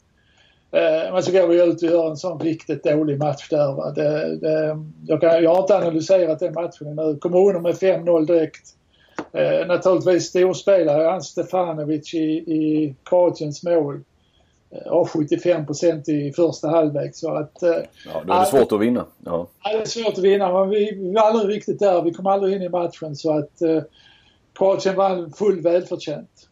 Eh, 0.71 1.13
men 1.13 1.23
så 1.23 1.31
går 1.31 1.47
vi 1.47 1.63
ut 1.63 1.83
och 1.83 1.89
gör 1.89 2.09
en 2.09 2.17
sån 2.17 2.39
riktigt 2.39 2.83
dålig 2.83 3.19
match 3.19 3.49
där. 3.49 3.93
Det, 3.95 4.35
det, 4.35 4.77
jag, 5.07 5.21
kan, 5.21 5.43
jag 5.43 5.55
har 5.55 5.61
inte 5.61 5.77
analyserat 5.77 6.39
den 6.39 6.53
matchen 6.53 6.87
ännu. 6.87 7.17
Kommer 7.17 7.47
under 7.47 7.59
med 7.59 7.75
5-0 7.75 8.25
direkt. 8.25 8.69
Eh, 9.33 9.67
naturligtvis 9.67 10.25
storspelare 10.25 11.03
han 11.03 11.21
Stefanovic 11.21 12.13
i, 12.13 12.17
i 12.33 12.95
Kroatiens 13.03 13.63
mål 13.63 14.03
ja, 14.85 15.05
75 15.05 15.65
procent 15.65 16.09
i 16.09 16.33
första 16.35 16.67
halvlek. 16.67 17.15
Så 17.15 17.35
att, 17.35 17.63
eh, 17.63 17.69
ja, 18.05 18.23
då 18.25 18.33
är 18.33 18.39
det 18.39 18.45
svårt 18.45 18.71
att 18.71 18.79
vinna. 18.79 19.05
Ja. 19.25 19.47
ja, 19.63 19.71
det 19.71 19.81
är 19.81 19.85
svårt 19.85 20.13
att 20.13 20.23
vinna 20.23 20.53
men 20.53 20.69
vi, 20.69 20.95
vi 20.95 21.13
var 21.13 21.21
aldrig 21.21 21.57
riktigt 21.57 21.79
där. 21.79 22.01
Vi 22.01 22.13
kom 22.13 22.27
aldrig 22.27 22.55
in 22.55 22.61
i 22.61 22.69
matchen 22.69 23.15
så 23.15 23.37
att 23.37 23.61
eh, 23.61 23.81
Kroatien 24.53 24.95
vann 24.95 25.33
full 25.33 25.61
välförtjänt. 25.61 26.49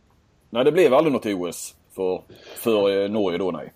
Nej, 0.50 0.66
det 0.66 0.72
blev 0.72 0.94
aldrig 0.94 1.14
något 1.14 1.26
OS 1.26 1.76
för, 1.96 2.22
för 2.56 3.04
eh, 3.04 3.10
Norge 3.10 3.38
då, 3.38 3.52
nej. 3.52 3.74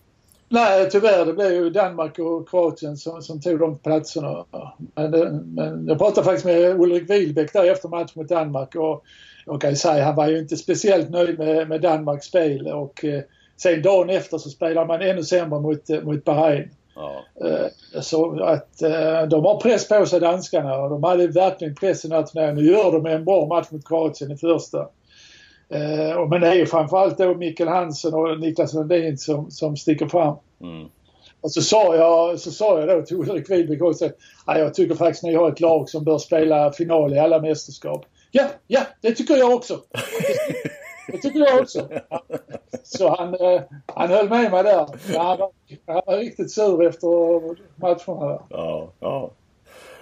Nej, 0.49 0.89
tyvärr. 0.89 1.25
Det 1.25 1.33
blev 1.33 1.51
ju 1.51 1.69
Danmark 1.69 2.19
och 2.19 2.49
Kroatien 2.49 2.97
som, 2.97 3.21
som 3.21 3.41
tog 3.41 3.59
de 3.59 3.77
platserna. 3.77 4.45
Men, 4.95 5.37
men 5.55 5.87
jag 5.87 5.97
pratade 5.97 6.25
faktiskt 6.25 6.45
med 6.45 6.79
Ulrik 6.79 7.09
Wilbäck 7.09 7.53
där 7.53 7.71
efter 7.71 7.89
matchen 7.89 8.11
mot 8.13 8.29
Danmark 8.29 8.75
och 8.75 9.03
jag 9.45 9.61
kan 9.61 9.69
ju 9.69 9.75
säga 9.75 10.05
han 10.05 10.15
var 10.15 10.27
ju 10.27 10.39
inte 10.39 10.57
speciellt 10.57 11.09
nöjd 11.09 11.39
med, 11.39 11.69
med 11.69 11.81
Danmarks 11.81 12.25
spel 12.25 12.67
och 12.67 13.05
eh, 13.05 13.21
Sen 13.57 13.81
dagen 13.81 14.09
efter 14.09 14.37
så 14.37 14.49
spelar 14.49 14.85
man 14.85 15.01
ännu 15.01 15.23
sämre 15.23 15.59
mot, 15.59 15.89
mot 16.03 16.23
Bahrain. 16.23 16.69
Ja. 16.95 17.25
Eh, 17.47 18.01
så 18.01 18.43
att 18.43 18.81
eh, 18.81 19.21
de 19.29 19.45
har 19.45 19.61
press 19.61 19.87
på 19.87 20.05
sig 20.05 20.19
danskarna 20.19 20.77
och 20.77 20.89
de 20.89 21.03
hade 21.03 21.27
verkligen 21.27 21.75
press 21.75 22.05
i 22.05 22.07
den 22.07 22.17
här 22.17 22.23
turneringen. 22.23 22.55
Nu 22.55 22.71
gör 22.71 22.91
de 22.91 23.05
en 23.05 23.25
bra 23.25 23.45
match 23.45 23.67
mot 23.71 23.87
Kroatien 23.87 24.31
i 24.31 24.37
första. 24.37 24.79
Eh, 25.69 26.27
men 26.29 26.41
det 26.41 26.47
är 26.47 26.55
ju 26.55 26.65
framförallt 26.65 27.17
då 27.17 27.35
Mikkel 27.35 27.67
Hansen 27.67 28.13
och 28.13 28.39
Niklas 28.39 28.73
Lundin 28.73 29.17
som, 29.17 29.51
som 29.51 29.77
sticker 29.77 30.07
fram. 30.07 30.35
Mm. 30.61 30.87
Och 31.41 31.51
så 31.51 31.61
sa 31.61 31.95
jag, 31.95 32.39
så 32.39 32.51
sa 32.51 32.79
jag 32.79 32.89
då 32.89 33.01
till 33.01 33.17
Ulrik 33.17 33.49
Wihlbeck 33.49 33.81
också 33.81 34.05
att 34.45 34.59
jag 34.59 34.73
tycker 34.73 34.95
faktiskt 34.95 35.23
ni 35.23 35.35
har 35.35 35.51
ett 35.51 35.59
lag 35.59 35.89
som 35.89 36.03
bör 36.03 36.17
spela 36.17 36.71
final 36.71 37.13
i 37.13 37.19
alla 37.19 37.41
mästerskap. 37.41 38.05
Ja, 38.31 38.45
ja, 38.67 38.81
det 39.01 39.11
tycker 39.11 39.37
jag 39.37 39.53
också. 39.53 39.79
Det 41.07 41.17
tycker 41.17 41.39
jag 41.39 41.61
också. 41.61 41.89
Så 42.83 43.15
han, 43.15 43.33
eh, 43.33 43.61
han 43.87 44.09
höll 44.09 44.29
med 44.29 44.51
mig 44.51 44.63
där. 44.63 44.87
Han 45.17 45.37
var, 45.37 45.49
han 45.85 46.01
var 46.05 46.17
riktigt 46.17 46.51
sur 46.51 46.85
efter 46.87 47.07
matcherna. 47.75 48.39
Ja, 48.49 48.89
ja. 48.99 49.31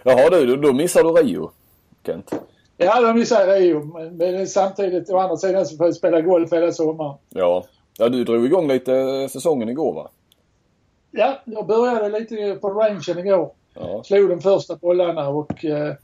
Jaha 0.04 0.30
du, 0.30 0.58
då 0.58 0.74
missar 0.74 1.04
du 1.04 1.10
Rio, 1.10 1.52
Kent? 2.06 2.32
Ja, 2.78 3.02
då 3.02 3.14
missar 3.14 3.48
jag 3.48 3.62
Rio. 3.62 3.84
Men, 3.84 4.18
men 4.18 4.48
samtidigt, 4.48 5.10
å 5.10 5.18
andra 5.18 5.38
sidan 5.38 5.66
så 5.66 5.78
får 5.78 5.86
jag 5.86 5.96
spela 5.96 6.22
golf 6.22 6.54
hela 6.54 6.72
sommaren. 6.72 7.16
Ja. 7.30 7.66
Ja, 7.98 8.10
du 8.10 8.24
drog 8.24 8.46
igång 8.46 8.68
lite 8.68 9.28
säsongen 9.30 9.70
igår 9.70 9.94
va? 9.94 10.10
Ja, 11.12 11.40
jag 11.46 11.68
började 11.68 12.20
lite 12.20 12.58
på 12.62 12.70
rangen 12.70 13.18
igår. 13.18 13.52
Ja. 13.74 14.04
Slog 14.04 14.30
de 14.30 14.42
första 14.42 14.76
bollarna 14.76 15.30
och 15.30 15.66
eh, 15.66 15.96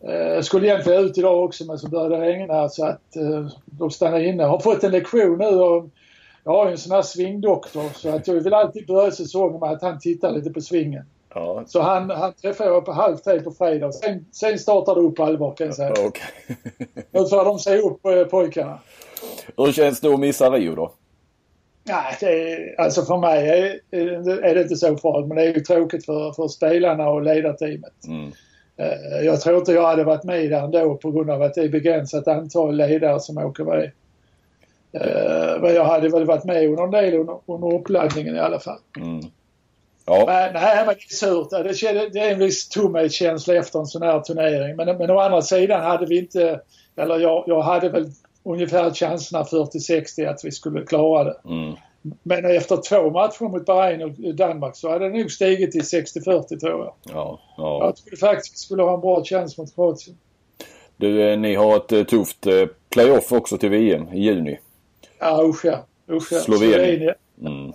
jag 0.00 0.36
eh, 0.36 0.42
skulle 0.42 0.66
egentligen 0.66 1.04
ut 1.04 1.18
idag 1.18 1.44
också 1.44 1.64
men 1.64 1.78
så 1.78 1.88
började 1.88 2.16
det 2.16 2.22
regna 2.22 2.68
så 2.68 2.86
att 2.86 3.16
eh, 3.16 3.46
då 3.64 3.90
stannade 3.90 4.26
inne. 4.26 4.42
Jag 4.42 4.50
har 4.50 4.58
fått 4.58 4.84
en 4.84 4.92
lektion 4.92 5.38
nu 5.38 5.46
och 5.46 5.88
jag 6.44 6.52
har 6.52 6.66
ju 6.66 6.72
en 6.72 6.78
sån 6.78 6.92
här 6.92 7.02
svingdoktor 7.02 7.84
så 7.94 8.08
att 8.08 8.28
jag 8.28 8.34
vill 8.34 8.54
alltid 8.54 8.86
börja 8.86 9.10
säsongen 9.10 9.60
med 9.60 9.70
att 9.70 9.82
han 9.82 9.98
tittar 9.98 10.32
lite 10.32 10.50
på 10.50 10.60
svingen. 10.60 11.04
Ja. 11.34 11.64
Så 11.66 11.80
han, 11.80 12.10
han 12.10 12.32
träffade 12.32 12.70
jag 12.70 12.84
på 12.84 12.92
halv 12.92 13.16
tre 13.16 13.40
på 13.40 13.50
fredag. 13.50 13.92
Sen, 13.92 14.26
sen 14.32 14.58
startar 14.58 14.94
det 14.94 15.00
upp 15.00 15.16
på 15.16 15.24
allvar 15.24 15.54
kan 15.54 15.66
jag 15.66 15.76
säga. 15.76 15.92
Okay. 15.92 16.56
nu 17.10 17.26
får 17.26 17.44
de 17.44 17.58
se 17.58 17.78
upp 17.78 18.06
eh, 18.06 18.24
pojkarna. 18.24 18.78
Hur 19.56 19.72
känns 19.72 20.00
det 20.00 20.08
att 20.08 20.20
missa 20.20 20.50
Rio 20.50 20.74
då? 20.74 20.92
Nej, 21.84 22.16
det 22.20 22.52
är, 22.52 22.80
alltså 22.80 23.02
för 23.02 23.16
mig 23.16 23.48
är, 23.48 24.44
är 24.44 24.54
det 24.54 24.62
inte 24.62 24.76
så 24.76 24.96
farligt 24.96 25.28
men 25.28 25.36
det 25.36 25.42
är 25.42 25.54
ju 25.54 25.60
tråkigt 25.60 26.04
för, 26.04 26.32
för 26.32 26.48
spelarna 26.48 27.08
och 27.08 27.22
ledarteamet. 27.22 28.06
Mm. 28.06 28.32
Eh, 28.78 29.24
jag 29.24 29.40
tror 29.40 29.58
inte 29.58 29.72
jag 29.72 29.86
hade 29.86 30.04
varit 30.04 30.24
med 30.24 30.50
där 30.50 30.62
ändå 30.62 30.94
på 30.94 31.10
grund 31.10 31.30
av 31.30 31.42
att 31.42 31.54
det 31.54 31.60
är 31.60 31.68
begränsat 31.68 32.28
antal 32.28 32.76
ledare 32.76 33.20
som 33.20 33.38
åker 33.38 33.64
med. 33.64 33.90
Eh, 34.92 35.60
men 35.60 35.74
jag 35.74 35.84
hade 35.84 36.08
väl 36.08 36.24
varit 36.24 36.44
med 36.44 36.68
under 36.68 36.82
en 36.82 36.90
del 36.90 37.14
under, 37.14 37.38
under 37.46 37.74
uppladdningen 37.74 38.36
i 38.36 38.40
alla 38.40 38.60
fall. 38.60 38.78
Mm. 38.96 39.20
Ja. 40.06 40.24
Men, 40.26 40.52
nej, 40.52 40.86
men 40.86 40.94
det 40.94 41.14
är 41.14 41.14
surt. 41.14 41.50
Det, 41.50 42.08
det 42.12 42.20
är 42.20 42.32
en 42.32 42.38
viss 42.38 42.68
tomhetskänsla 42.68 43.54
efter 43.54 43.78
en 43.78 43.86
sån 43.86 44.02
här 44.02 44.20
turnering. 44.20 44.76
Men, 44.76 44.98
men 44.98 45.10
å 45.10 45.18
andra 45.18 45.42
sidan 45.42 45.82
hade 45.82 46.06
vi 46.06 46.18
inte, 46.18 46.60
eller 46.96 47.18
jag, 47.18 47.44
jag 47.46 47.62
hade 47.62 47.88
väl 47.88 48.06
ungefär 48.42 48.90
chanserna 48.90 49.42
40-60 49.42 50.28
att 50.28 50.44
vi 50.44 50.50
skulle 50.50 50.86
klara 50.86 51.24
det. 51.24 51.36
Mm. 51.44 51.74
Men 52.22 52.44
efter 52.44 52.76
två 52.76 53.10
matcher 53.10 53.48
mot 53.48 53.66
Bahrain 53.66 54.02
och 54.02 54.34
Danmark 54.34 54.76
så 54.76 54.90
hade 54.90 55.08
det 55.08 55.18
nog 55.18 55.30
stigit 55.30 55.72
till 55.72 55.82
60-40 55.82 56.58
tror 56.58 56.84
jag. 56.84 56.94
Ja, 57.02 57.40
ja. 57.56 57.84
Jag 57.84 57.96
trodde 57.96 58.16
faktiskt 58.16 58.54
vi 58.54 58.58
skulle 58.58 58.82
ha 58.82 58.94
en 58.94 59.00
bra 59.00 59.24
chans 59.24 59.58
mot 59.58 59.74
Kroatien. 59.74 60.16
Du, 60.96 61.30
eh, 61.30 61.38
ni 61.38 61.54
har 61.54 61.76
ett 61.76 61.92
eh, 61.92 62.04
tufft 62.04 62.46
eh, 62.46 62.66
playoff 62.90 63.32
också 63.32 63.58
till 63.58 63.70
VM 63.70 64.08
i 64.12 64.20
juni. 64.20 64.58
Ja, 65.18 65.42
usch 65.44 65.64
ja. 65.64 65.86
Usch, 66.10 66.32
ja. 66.32 66.40
Slovenien. 66.40 67.14
Mm. 67.40 67.72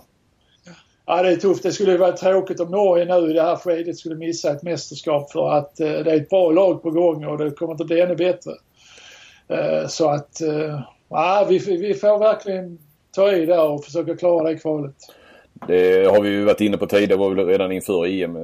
Ja, 1.06 1.22
det 1.22 1.28
är 1.28 1.36
tufft. 1.36 1.62
Det 1.62 1.72
skulle 1.72 1.98
vara 1.98 2.12
tråkigt 2.12 2.60
om 2.60 2.70
Norge 2.70 3.04
nu 3.04 3.30
i 3.30 3.32
det 3.32 3.42
här 3.42 3.56
skedet 3.56 3.98
skulle 3.98 4.14
missa 4.14 4.50
ett 4.50 4.62
mästerskap 4.62 5.32
för 5.32 5.50
att 5.50 5.80
eh, 5.80 5.88
det 5.88 6.12
är 6.12 6.16
ett 6.16 6.28
bra 6.28 6.50
lag 6.50 6.82
på 6.82 6.90
gång 6.90 7.24
och 7.24 7.38
det 7.38 7.50
kommer 7.50 7.72
inte 7.72 7.84
bli 7.84 8.00
ännu 8.00 8.16
bättre. 8.16 8.50
Eh, 9.48 9.88
så 9.88 10.10
att, 10.10 10.40
eh, 10.40 10.80
ja, 11.08 11.46
vi, 11.48 11.58
vi 11.58 11.94
får 11.94 12.18
verkligen 12.18 12.78
ta 13.14 13.32
i 13.32 13.46
där 13.46 13.68
och 13.68 13.84
försöka 13.84 14.16
klara 14.16 14.48
det 14.48 14.58
kvalet. 14.58 14.94
Det 15.68 16.10
har 16.10 16.20
vi 16.20 16.28
ju 16.28 16.44
varit 16.44 16.60
inne 16.60 16.76
på 16.76 16.86
tidigare, 16.86 17.18
var 17.18 17.34
väl 17.34 17.46
redan 17.46 17.72
inför 17.72 18.06
EM. 18.06 18.38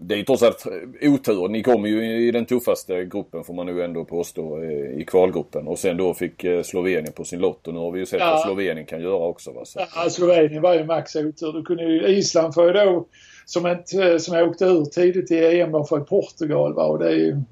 Det 0.00 0.14
är 0.14 0.18
ju 0.18 0.24
trots 0.24 0.42
allt 0.42 0.66
otur. 1.02 1.48
Ni 1.48 1.62
kommer 1.62 1.88
ju 1.88 2.28
i 2.28 2.30
den 2.30 2.46
tuffaste 2.46 3.04
gruppen 3.04 3.44
får 3.44 3.54
man 3.54 3.66
nu 3.66 3.84
ändå 3.84 4.04
påstå 4.04 4.62
eh, 4.62 5.00
i 5.00 5.04
kvalgruppen. 5.06 5.66
Och 5.68 5.78
sen 5.78 5.96
då 5.96 6.14
fick 6.14 6.44
eh, 6.44 6.62
Slovenien 6.62 7.12
på 7.12 7.24
sin 7.24 7.40
lott 7.40 7.68
och 7.68 7.74
nu 7.74 7.80
har 7.80 7.90
vi 7.90 7.98
ju 7.98 8.06
sett 8.06 8.20
ja. 8.20 8.30
vad 8.30 8.40
Slovenien 8.40 8.86
kan 8.86 9.02
göra 9.02 9.26
också. 9.26 9.52
Va? 9.52 9.64
Så. 9.64 9.80
Ja, 9.94 10.10
Slovenien 10.10 10.62
var 10.62 10.74
ju 10.74 10.84
max 10.84 11.16
otur. 11.16 11.52
Du 11.52 11.62
kunde 11.62 11.84
ju, 11.84 12.06
Island 12.06 12.54
får 12.54 12.66
ju 12.66 12.72
då, 12.72 13.06
som, 13.44 13.66
ett, 13.66 13.88
som 14.22 14.36
åkte 14.36 14.64
ur 14.64 14.84
tidigt 14.84 15.30
i 15.30 15.60
EM, 15.60 15.72
då 15.72 15.84
för 15.84 16.00
Portugal. 16.00 16.74
Va? 16.74 16.84
Och 16.84 16.98
det 16.98 17.08
är 17.08 17.16
ju, 17.16 17.30
mm. 17.30 17.44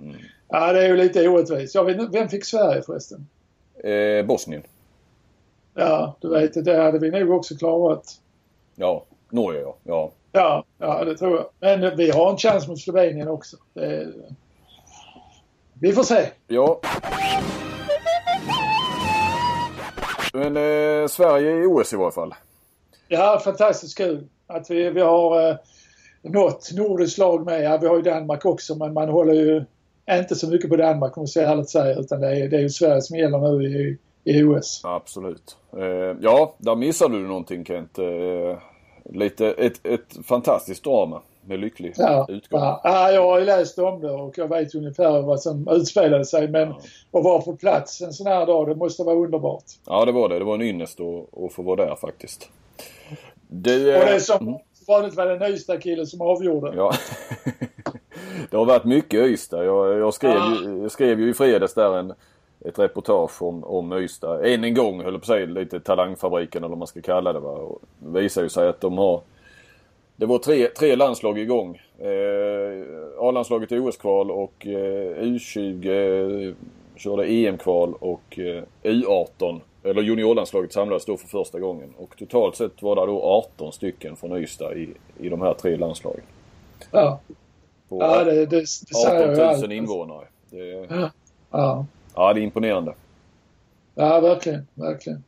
ja, 0.48 0.72
det 0.72 0.82
är 0.84 0.88
ju 0.88 0.96
lite 0.96 1.28
orättvist. 1.28 1.74
Jag 1.74 1.84
vet, 1.84 2.14
vem 2.14 2.28
fick 2.28 2.44
Sverige 2.44 2.82
förresten? 2.82 3.26
Eh, 3.84 4.26
Bosnien. 4.26 4.62
Ja, 5.74 6.16
du 6.20 6.28
vet, 6.28 6.64
det 6.64 6.76
hade 6.76 6.98
vi 6.98 7.10
nog 7.10 7.30
också 7.30 7.56
klarat. 7.56 8.04
Ja, 8.74 9.04
Norge 9.30 9.60
ja. 9.60 9.76
ja. 9.84 10.12
Ja, 10.32 10.64
ja 10.78 11.04
det 11.04 11.16
tror 11.16 11.36
jag. 11.36 11.46
Men 11.60 11.96
vi 11.96 12.10
har 12.10 12.30
en 12.30 12.36
chans 12.36 12.68
mot 12.68 12.80
Slovenien 12.80 13.28
också. 13.28 13.56
Det... 13.74 14.12
Vi 15.80 15.92
får 15.92 16.02
se. 16.02 16.28
Ja. 16.46 16.80
Men 20.32 20.56
eh, 20.56 21.06
Sverige 21.08 21.62
i 21.62 21.66
OS 21.66 21.92
i 21.92 21.96
varje 21.96 22.12
fall. 22.12 22.34
Ja, 23.08 23.40
fantastiskt 23.44 23.98
kul 23.98 24.28
att 24.46 24.70
vi, 24.70 24.90
vi 24.90 25.00
har 25.00 25.50
eh, 25.50 25.56
något 26.22 26.70
nordiskt 26.72 27.18
lag 27.18 27.46
med. 27.46 27.62
Ja, 27.62 27.76
vi 27.76 27.86
har 27.86 27.96
ju 27.96 28.02
Danmark 28.02 28.44
också 28.44 28.74
men 28.74 28.92
man 28.92 29.08
håller 29.08 29.34
ju 29.34 29.64
inte 30.10 30.34
så 30.34 30.48
mycket 30.48 30.70
på 30.70 30.76
Danmark 30.76 31.16
om 31.16 31.20
man 31.20 31.28
säga 31.28 31.50
ärligt 31.50 31.70
säga 31.70 31.98
utan 31.98 32.20
det 32.20 32.40
är, 32.40 32.48
det 32.48 32.56
är 32.56 32.60
ju 32.60 32.70
Sverige 32.70 33.02
som 33.02 33.16
gäller 33.16 33.38
nu 33.38 33.64
i, 33.64 33.98
i 34.24 34.42
OS. 34.42 34.80
Absolut. 34.84 35.56
Eh, 35.76 36.16
ja, 36.20 36.54
där 36.58 36.76
missade 36.76 37.18
du 37.18 37.26
någonting 37.26 37.64
Kent. 37.64 37.98
Eh, 37.98 38.58
lite, 39.04 39.46
ett, 39.46 39.86
ett 39.86 40.26
fantastiskt 40.26 40.84
drama 40.84 41.22
med 41.46 41.60
lycklig 41.60 41.94
ja, 41.96 42.26
utgång. 42.28 42.60
Ja, 42.60 43.10
jag 43.10 43.22
har 43.22 43.38
ju 43.38 43.44
läst 43.44 43.78
om 43.78 44.00
det 44.00 44.10
och 44.10 44.38
jag 44.38 44.48
vet 44.48 44.74
ungefär 44.74 45.22
vad 45.22 45.40
som 45.40 45.68
utspelade 45.70 46.24
sig. 46.24 46.48
Men 46.48 46.68
ja. 46.68 47.18
att 47.18 47.24
vara 47.24 47.40
på 47.40 47.56
plats 47.56 48.00
en 48.00 48.12
sån 48.12 48.26
här 48.26 48.46
dag, 48.46 48.68
det 48.68 48.74
måste 48.74 49.02
vara 49.02 49.16
underbart. 49.16 49.64
Ja, 49.86 50.04
det 50.04 50.12
var 50.12 50.28
det. 50.28 50.38
Det 50.38 50.44
var 50.44 50.54
en 50.54 50.62
ynnest 50.62 51.00
att, 51.00 51.44
att 51.44 51.52
få 51.52 51.62
vara 51.62 51.86
där 51.86 51.96
faktiskt. 51.96 52.48
Du, 53.48 53.96
och 53.96 54.06
det 54.06 54.14
är 54.14 54.18
som 54.18 54.48
mm. 54.48 54.60
vanligt 54.88 55.14
var 55.14 55.26
det 55.26 55.46
en 55.46 55.52
Ystad-kille 55.54 56.06
som 56.06 56.20
avgjorde. 56.20 56.72
Ja. 56.76 56.92
det 58.50 58.56
har 58.56 58.64
varit 58.64 58.84
mycket 58.84 59.20
Ystad. 59.20 59.64
Jag, 59.64 59.98
jag, 59.98 60.14
skrev, 60.14 60.32
ja. 60.32 60.70
jag 60.82 60.90
skrev 60.90 61.20
ju 61.20 61.30
i 61.30 61.34
fredags 61.34 61.74
där 61.74 61.98
en 61.98 62.12
ett 62.64 62.78
reportage 62.78 63.42
om, 63.42 63.64
om 63.64 63.92
Ystad. 63.92 64.44
Än 64.44 64.64
en 64.64 64.74
gång 64.74 65.02
höll 65.02 65.18
på 65.18 65.26
säga 65.26 65.46
lite 65.46 65.80
talangfabriken 65.80 66.62
eller 66.62 66.68
vad 66.68 66.78
man 66.78 66.88
ska 66.88 67.02
kalla 67.02 67.32
det. 67.32 67.40
Va? 67.40 67.50
Och 67.50 67.82
det 67.98 68.20
visar 68.20 68.42
ju 68.42 68.48
sig 68.48 68.68
att 68.68 68.80
de 68.80 68.98
har 68.98 69.22
det 70.16 70.26
var 70.26 70.38
tre, 70.38 70.68
tre 70.68 70.96
landslag 70.96 71.38
igång. 71.38 71.80
Eh, 71.98 72.84
A-landslaget 73.18 73.72
i 73.72 73.78
OS-kval 73.78 74.30
och 74.30 74.66
eh, 74.66 75.22
U20 75.22 76.48
eh, 76.48 76.54
körde 76.96 77.24
EM-kval 77.26 77.94
och 78.00 78.38
eh, 78.38 78.62
U18 78.82 79.60
eller 79.84 80.02
juniorlandslaget 80.02 80.72
samlades 80.72 81.04
då 81.04 81.16
för 81.16 81.28
första 81.28 81.60
gången. 81.60 81.94
Och 81.98 82.16
totalt 82.16 82.56
sett 82.56 82.82
var 82.82 82.96
det 82.96 83.06
då 83.06 83.22
18 83.22 83.72
stycken 83.72 84.16
från 84.16 84.36
Ystad 84.36 84.74
i, 84.74 84.88
i 85.20 85.28
de 85.28 85.40
här 85.40 85.54
tre 85.54 85.76
landslagen. 85.76 86.24
Ja. 86.90 87.20
På 87.88 88.00
ja, 88.00 88.24
det, 88.24 88.46
det, 88.46 88.64
det 89.26 89.44
18 89.48 89.60
000 89.60 89.72
invånare. 89.72 90.26
Det, 90.50 90.86
ja. 90.90 91.10
ja. 91.50 91.86
Ja, 92.14 92.32
det 92.34 92.40
är 92.40 92.42
imponerande. 92.42 92.94
Ja, 93.94 94.20
verkligen. 94.20 94.66
Verkligen. 94.74 95.24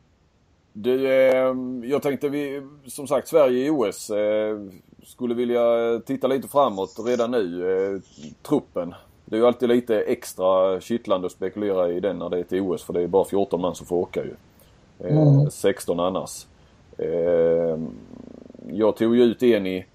Du, 0.73 1.07
eh, 1.11 1.55
jag 1.83 2.01
tänkte 2.01 2.29
vi, 2.29 2.61
som 2.87 3.07
sagt 3.07 3.27
Sverige 3.27 3.65
i 3.65 3.69
OS. 3.69 4.09
Eh, 4.09 4.59
skulle 5.03 5.35
vilja 5.35 5.99
titta 6.05 6.27
lite 6.27 6.47
framåt 6.47 6.95
redan 7.05 7.31
nu. 7.31 7.71
Eh, 7.71 8.01
truppen. 8.41 8.93
Det 9.25 9.35
är 9.35 9.39
ju 9.39 9.47
alltid 9.47 9.69
lite 9.69 10.01
extra 10.01 10.81
kittlande 10.81 11.25
att 11.25 11.31
spekulera 11.31 11.91
i 11.91 11.99
den 11.99 12.17
när 12.17 12.29
det 12.29 12.39
är 12.39 12.43
till 12.43 12.61
OS 12.61 12.83
för 12.83 12.93
det 12.93 13.01
är 13.01 13.07
bara 13.07 13.25
14 13.25 13.61
man 13.61 13.75
som 13.75 13.87
får 13.87 13.95
åka 13.95 14.23
ju. 14.23 14.33
Eh, 14.99 15.17
mm. 15.17 15.51
16 15.51 15.99
annars. 15.99 16.45
Eh, 16.97 17.79
jag 18.71 18.97
tog 18.97 19.15
ju 19.15 19.23
ut 19.23 19.43
en 19.43 19.67
i, 19.67 19.85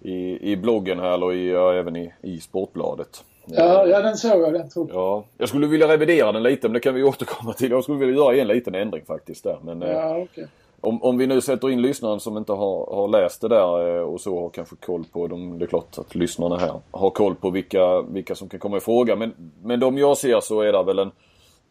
i, 0.00 0.52
i 0.52 0.56
bloggen 0.56 0.98
här 0.98 1.22
och 1.22 1.34
i, 1.34 1.50
ja, 1.50 1.74
även 1.74 1.96
i, 1.96 2.12
i 2.22 2.40
Sportbladet. 2.40 3.24
Ja, 3.50 3.86
ja 3.86 4.02
den 4.02 4.16
såg 4.16 4.42
jag. 4.42 4.52
Den 4.52 4.70
tog. 4.70 4.90
Ja, 4.92 5.24
jag 5.38 5.48
skulle 5.48 5.66
vilja 5.66 5.88
revidera 5.88 6.32
den 6.32 6.42
lite 6.42 6.68
men 6.68 6.72
det 6.72 6.80
kan 6.80 6.94
vi 6.94 7.02
återkomma 7.02 7.52
till. 7.52 7.70
Jag 7.70 7.82
skulle 7.82 7.98
vilja 7.98 8.14
göra 8.14 8.36
en 8.36 8.48
liten 8.48 8.74
ändring 8.74 9.04
faktiskt 9.06 9.44
där. 9.44 9.58
Men, 9.62 9.80
ja, 9.80 10.16
eh, 10.16 10.22
okay. 10.22 10.44
om, 10.80 11.02
om 11.02 11.18
vi 11.18 11.26
nu 11.26 11.40
sätter 11.40 11.70
in 11.70 11.82
lyssnaren 11.82 12.20
som 12.20 12.36
inte 12.36 12.52
har, 12.52 12.94
har 12.94 13.08
läst 13.08 13.40
det 13.40 13.48
där 13.48 13.96
eh, 13.96 14.02
och 14.02 14.20
så 14.20 14.40
har 14.40 14.50
kanske 14.50 14.76
koll 14.76 15.04
på 15.12 15.26
dem. 15.26 15.58
Det 15.58 15.64
är 15.64 15.66
klart 15.66 15.98
att 15.98 16.14
lyssnarna 16.14 16.56
här 16.56 16.80
har 16.90 17.10
koll 17.10 17.34
på 17.34 17.50
vilka, 17.50 18.00
vilka 18.02 18.34
som 18.34 18.48
kan 18.48 18.60
komma 18.60 18.76
i 18.76 18.80
fråga. 18.80 19.16
Men, 19.16 19.52
men 19.62 19.80
de 19.80 19.98
jag 19.98 20.16
ser 20.16 20.40
så 20.40 20.60
är 20.60 20.72
det 20.72 20.84
väl 20.84 20.98
en 20.98 21.10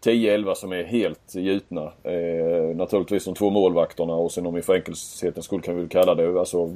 10-11 0.03 0.53
som 0.53 0.72
är 0.72 0.84
helt 0.84 1.36
gjutna. 1.36 1.91
Eh, 2.03 2.75
naturligtvis 2.75 3.25
de 3.25 3.36
två 3.36 3.50
målvakterna 3.50 4.13
och 4.13 4.31
sen 4.31 4.46
om 4.46 4.53
vi 4.53 4.62
för 4.62 4.74
enkelhetens 4.74 5.46
skull 5.46 5.62
kan 5.62 5.75
vi 5.75 5.88
kalla 5.88 6.15
det 6.15 6.39
alltså 6.39 6.72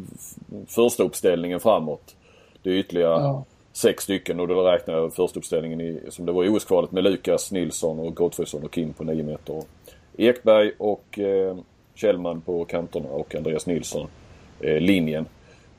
första 0.67 1.03
uppställningen 1.03 1.59
framåt. 1.59 2.15
Det 2.63 2.69
är 2.69 2.73
ytterligare 2.73 3.21
ja 3.21 3.43
sex 3.73 4.03
stycken 4.03 4.39
och 4.39 4.47
då 4.47 4.61
räknar 4.63 4.93
jag 4.93 5.13
förstuppställningen 5.13 5.81
i, 5.81 5.99
som 6.09 6.25
det 6.25 6.31
var 6.31 6.43
i 6.43 6.49
OS-kvalet 6.49 6.91
med 6.91 7.03
Lukas 7.03 7.51
Nilsson 7.51 7.99
och 7.99 8.15
Gottfridsson 8.15 8.63
och 8.63 8.71
Kim 8.71 8.93
på 8.93 9.03
9 9.03 9.23
meter. 9.23 9.63
Ekberg 10.17 10.71
och 10.77 11.19
eh, 11.19 11.57
Kjellman 11.95 12.41
på 12.41 12.65
kanterna 12.65 13.09
och 13.09 13.35
Andreas 13.35 13.65
Nilsson 13.65 14.07
eh, 14.59 14.79
linjen. 14.79 15.25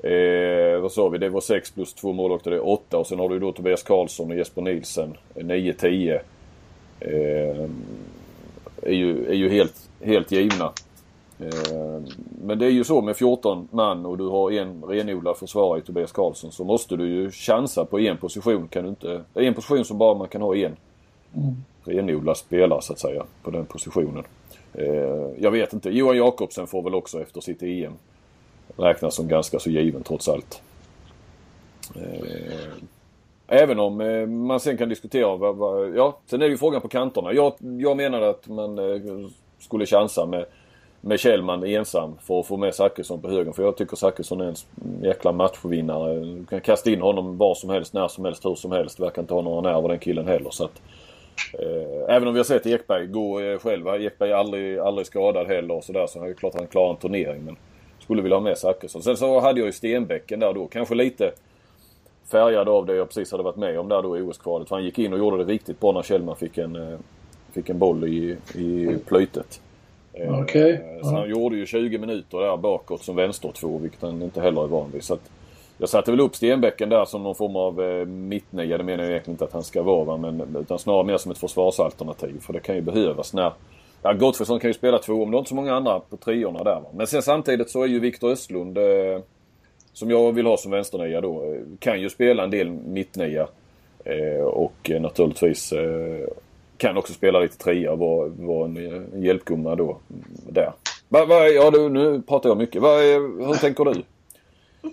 Eh, 0.03 0.81
vad 0.81 0.93
sa 0.93 1.09
vi? 1.09 1.19
Det 1.19 1.29
var 1.29 1.41
6 1.41 1.71
plus 1.71 1.95
2 1.95 2.13
målvakter, 2.13 2.51
det 2.51 2.57
är 2.57 2.69
8 2.69 2.99
och 2.99 3.07
sen 3.07 3.19
har 3.19 3.29
du 3.29 3.39
då 3.39 3.53
Tobias 3.53 3.83
Karlsson 3.83 4.31
och 4.31 4.37
Jesper 4.37 4.63
Nilsen 4.63 5.17
eh, 5.35 5.45
9-10. 5.45 6.21
Eh, 7.01 7.69
är 8.83 8.93
ju, 8.93 9.27
är 9.27 9.35
ju 9.35 9.49
helt, 9.49 9.91
helt 10.01 10.33
givna. 10.33 10.73
Ehm, 11.43 12.07
men 12.45 12.59
det 12.59 12.67
är 12.67 12.71
ju 12.71 12.85
så 12.85 13.01
med 13.01 13.17
14 13.17 13.69
man 13.71 14.07
och 14.07 14.19
du 14.19 14.25
har 14.29 14.51
en 14.51 14.85
renodlad 14.85 15.37
försvarare 15.37 15.79
i 15.79 15.83
Tobias 15.83 16.13
Karlsson 16.13 16.53
så 16.53 16.65
måste 16.65 16.97
du 16.97 17.09
ju 17.09 17.31
chansa 17.31 17.85
på 17.85 18.01
en 18.01 18.17
position. 18.17 18.69
Kan 18.69 18.83
du 18.83 18.89
inte, 18.89 19.25
en 19.35 19.55
position 19.55 19.85
som 19.85 19.99
bara 19.99 20.15
man 20.15 20.29
kan 20.29 20.43
ha 20.43 20.57
en 20.57 20.77
mm. 21.35 21.57
renodlad 21.85 22.37
spelare 22.37 22.83
så 22.83 22.93
att 22.93 22.99
säga 22.99 23.25
på 23.43 23.51
den 23.51 23.67
positionen. 23.67 24.25
Ehm, 24.75 25.35
jag 25.39 25.51
vet 25.51 25.73
inte. 25.73 25.91
Johan 25.91 26.17
Jakobsen 26.17 26.67
får 26.67 26.83
väl 26.83 26.95
också 26.95 27.21
efter 27.21 27.41
sitt 27.41 27.63
EM 27.63 27.93
räknas 28.77 29.15
som 29.15 29.29
ganska 29.29 29.59
så 29.59 29.71
given 29.71 30.03
trots 30.03 30.29
allt. 30.29 30.63
Ehm, 31.95 32.89
även 33.47 33.79
om 33.79 34.01
eh, 34.01 34.27
man 34.27 34.61
sen 34.61 34.77
kan 34.77 34.89
diskutera 34.89 35.37
vad, 35.37 35.57
vad, 35.57 35.97
ja, 35.97 36.19
sen 36.27 36.43
är 36.43 36.47
det 36.47 36.51
ju 36.51 36.59
frågan 36.59 36.81
på 36.81 36.89
kanterna. 36.89 37.33
Jag, 37.33 37.53
jag 37.59 37.97
menade 37.97 38.31
att 38.31 38.49
man 38.49 38.79
eh, 38.79 39.01
skulle 39.59 39.87
chansa 39.87 40.27
med 40.27 40.45
med 41.05 41.21
Kjellman 41.21 41.65
ensam 41.65 42.17
för 42.23 42.41
att 42.41 42.47
få 42.47 42.57
med 42.57 42.75
Zachrisson 42.75 43.21
på 43.21 43.29
högen. 43.29 43.53
För 43.53 43.63
jag 43.63 43.77
tycker 43.77 43.97
Zachrisson 43.97 44.41
är 44.41 44.45
en 44.45 44.55
jäkla 45.03 45.33
matchvinnare. 45.33 46.15
Du 46.15 46.47
kan 46.47 46.61
kasta 46.61 46.91
in 46.91 47.01
honom 47.01 47.39
var 47.39 47.55
som 47.55 47.71
helst, 47.71 47.93
när 47.93 48.09
som 48.09 48.25
helst, 48.25 48.45
hur 48.45 48.55
som 48.55 48.73
helst. 48.73 49.01
Verkar 49.01 49.23
inte 49.23 49.35
ha 49.35 49.43
några 49.43 49.73
nerver 49.73 49.89
den 49.89 49.99
killen 49.99 50.27
heller. 50.27 50.51
Så 50.51 50.65
att, 50.65 50.83
eh, 51.59 52.15
även 52.15 52.29
om 52.29 52.35
vi 52.35 52.41
har 52.41 52.45
sett 52.45 52.67
Ekberg 52.67 53.07
gå 53.07 53.41
eh, 53.41 53.59
själv. 53.59 53.87
Ekberg 53.89 54.31
är 54.31 54.35
aldrig, 54.35 54.79
aldrig 54.79 55.07
skadad 55.07 55.47
heller 55.47 55.75
och 55.75 55.85
sådär. 55.85 56.07
Så 56.07 56.25
det 56.25 56.31
är 56.31 56.35
klart 56.35 56.55
han 56.55 56.67
klarar 56.67 56.91
en 56.91 56.97
turnering. 56.97 57.45
Men 57.45 57.57
skulle 57.99 58.23
vilja 58.23 58.37
ha 58.37 58.43
med 58.43 58.59
Zachrisson. 58.59 59.03
Sen 59.03 59.17
så 59.17 59.41
hade 59.41 59.61
jag 59.61 59.67
ju 59.67 59.73
Stenbäcken 59.73 60.41
där 60.41 60.53
då. 60.53 60.67
Kanske 60.67 60.95
lite 60.95 61.33
färgad 62.31 62.69
av 62.69 62.87
det 62.87 62.95
jag 62.95 63.09
precis 63.09 63.33
hade 63.33 63.45
varit 63.45 63.57
med 63.57 63.79
om 63.79 63.89
där 63.89 64.03
då 64.03 64.19
i 64.19 64.23
OS-kvalet. 64.23 64.69
För 64.69 64.77
han 64.77 64.85
gick 64.85 64.99
in 64.99 65.13
och 65.13 65.19
gjorde 65.19 65.45
det 65.45 65.53
riktigt 65.53 65.81
bra 65.81 65.93
när 65.93 66.03
Kjellman 66.03 66.37
fick 66.37 66.59
en, 66.59 66.77
eh, 66.77 66.99
fick 67.53 67.69
en 67.69 67.79
boll 67.79 68.05
i, 68.05 68.37
i 68.55 68.97
plytet. 69.07 69.61
Eh, 70.13 70.41
okay. 70.41 70.79
Så 71.03 71.09
han 71.09 71.31
gjorde 71.31 71.57
ju 71.57 71.67
20 71.67 71.99
minuter 71.99 72.39
där 72.39 72.57
bakåt 72.57 73.03
som 73.03 73.17
vänstertvå 73.17 73.79
vilket 73.79 74.03
han 74.03 74.23
inte 74.23 74.41
heller 74.41 74.65
är 74.65 74.69
van 74.69 74.91
vid. 74.93 75.05
Så 75.05 75.19
jag 75.79 75.89
satte 75.89 76.11
väl 76.11 76.21
upp 76.21 76.37
Stenbäcken 76.37 76.89
där 76.89 77.05
som 77.05 77.23
någon 77.23 77.35
form 77.35 77.57
av 77.57 77.83
eh, 77.83 78.07
mittnia. 78.07 78.79
Det 78.79 78.85
menar 78.85 79.05
jag 79.05 79.11
egentligen 79.11 79.35
inte 79.35 79.45
att 79.45 79.53
han 79.53 79.63
ska 79.63 79.83
vara 79.83 80.17
men, 80.17 80.57
utan 80.57 80.79
snarare 80.79 81.05
mer 81.05 81.17
som 81.17 81.33
ett 81.33 81.39
försvarsalternativ. 81.39 82.41
För 82.41 82.53
det 82.53 82.61
kan 82.61 82.75
ju 82.75 82.81
behövas 82.81 83.35
när 83.35 83.53
Ja, 84.03 84.13
Gottfridsson 84.13 84.61
kan 84.61 84.71
ju 84.71 84.75
spela 84.75 84.99
två 84.99 85.23
om 85.23 85.31
det 85.31 85.37
är 85.37 85.39
inte 85.39 85.49
så 85.49 85.55
många 85.55 85.75
andra 85.75 86.01
på 86.01 86.17
triorna 86.17 86.65
där. 86.65 86.81
Va? 86.81 86.89
Men 86.95 87.07
sen 87.07 87.23
samtidigt 87.23 87.71
så 87.71 87.83
är 87.83 87.87
ju 87.87 88.01
Viktor 88.01 88.31
Östlund 88.31 88.79
eh, 88.79 89.21
som 89.93 90.11
jag 90.11 90.33
vill 90.33 90.47
ha 90.47 90.57
som 90.57 90.71
vänsternia 90.71 91.21
då 91.21 91.45
eh, 91.45 91.61
kan 91.79 92.01
ju 92.01 92.11
spela 92.11 92.45
en 92.45 92.51
del 92.51 92.71
mittnia. 92.71 93.49
Eh, 94.05 94.45
och 94.45 94.91
naturligtvis 95.01 95.73
kan 96.83 96.97
också 96.97 97.13
spela 97.13 97.41
lite 97.41 97.59
trea 97.59 97.93
och 97.93 97.99
vara, 97.99 98.29
vara 98.29 98.65
en, 98.65 99.23
hjälpgumma 99.23 99.75
då 99.75 99.99
där. 100.49 100.73
Va, 101.09 101.25
va, 101.25 101.49
ja, 101.49 101.71
du, 101.71 101.89
nu 101.89 102.23
pratar 102.23 102.49
jag 102.49 102.59
mycket. 102.59 102.83
Va, 102.83 102.97
hur 102.97 103.55
tänker 103.55 103.85
du? 103.85 104.03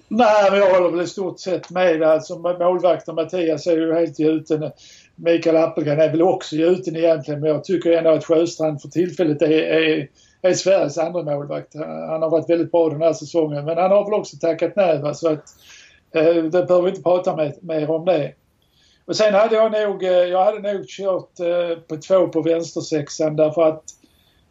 Nej, 0.07 0.51
men 0.51 0.59
jag 0.59 0.73
håller 0.73 0.89
väl 0.89 1.05
i 1.05 1.07
stort 1.07 1.39
sett 1.39 1.69
med. 1.69 2.03
Alltså, 2.03 2.39
målvakten 2.39 3.15
Mattias 3.15 3.67
är 3.67 3.77
ju 3.77 3.93
helt 3.93 4.19
gjuten. 4.19 4.71
Mikael 5.15 5.57
Appelgren 5.57 5.99
är 5.99 6.09
väl 6.09 6.21
också 6.21 6.55
gjuten 6.55 6.95
egentligen 6.95 7.39
men 7.39 7.49
jag 7.49 7.63
tycker 7.63 7.91
ändå 7.91 8.09
att 8.09 8.25
Sjöstrand 8.25 8.81
för 8.81 8.89
tillfället 8.89 9.41
är, 9.41 9.49
är, 9.49 10.07
är 10.41 10.53
Sveriges 10.53 10.97
andra 10.97 11.23
målvakt. 11.23 11.75
Han 12.09 12.21
har 12.21 12.29
varit 12.29 12.49
väldigt 12.49 12.71
bra 12.71 12.89
den 12.89 13.01
här 13.01 13.13
säsongen 13.13 13.65
men 13.65 13.77
han 13.77 13.91
har 13.91 14.05
väl 14.05 14.19
också 14.19 14.37
tackat 14.37 14.75
nej 14.75 15.15
så 15.15 15.27
att 15.27 15.43
eh, 16.15 16.43
det 16.43 16.49
behöver 16.49 16.81
vi 16.81 16.89
inte 16.89 17.01
prata 17.01 17.51
mer 17.61 17.91
om 17.91 18.05
det. 18.05 18.33
Och 19.09 19.15
sen 19.15 19.33
hade 19.33 19.55
jag 19.55 19.71
nog, 19.71 20.03
eh, 20.03 20.11
jag 20.11 20.45
hade 20.45 20.73
nog 20.73 20.87
kört 20.87 21.39
eh, 21.39 21.77
på 21.87 21.97
två 21.97 22.27
på 22.27 22.41
vänstersexan 22.41 23.35
därför 23.35 23.61
att 23.61 23.83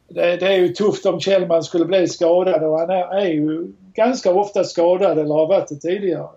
det, 0.08 0.36
det, 0.36 0.46
är 0.46 0.58
ju 0.58 0.68
tufft 0.68 1.06
om 1.06 1.20
Kjellman 1.20 1.62
skulle 1.62 1.84
bli 1.84 2.08
skadad 2.08 2.62
och 2.62 2.78
han 2.78 2.90
är, 2.90 3.14
är 3.20 3.26
ju 3.26 3.72
ganska 3.94 4.32
ofta 4.32 4.64
skadad 4.64 5.18
eller 5.18 5.34
har 5.34 5.46
varit 5.46 5.68
det 5.68 5.76
tidigare. 5.76 6.28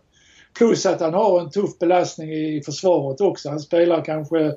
Plus 0.58 0.86
att 0.86 1.02
han 1.02 1.14
har 1.14 1.40
en 1.40 1.50
tuff 1.50 1.80
belastning 1.80 2.32
i 2.32 2.62
försvaret 2.66 3.22
också. 3.22 3.50
Han 3.50 3.60
spelar 3.60 4.06
kanske 4.06 4.56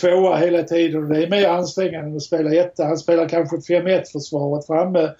tvåa 0.00 0.36
hela 0.36 0.62
tiden 0.62 1.04
och 1.04 1.08
det 1.08 1.22
är 1.22 1.30
mer 1.30 1.48
ansträngande 1.48 2.10
än 2.10 2.16
att 2.16 2.22
spela 2.22 2.54
etta. 2.54 2.84
Han 2.84 2.98
spelar 2.98 3.28
kanske 3.28 3.56
5-1 3.56 4.04
försvaret 4.12 4.66
framme 4.66 5.10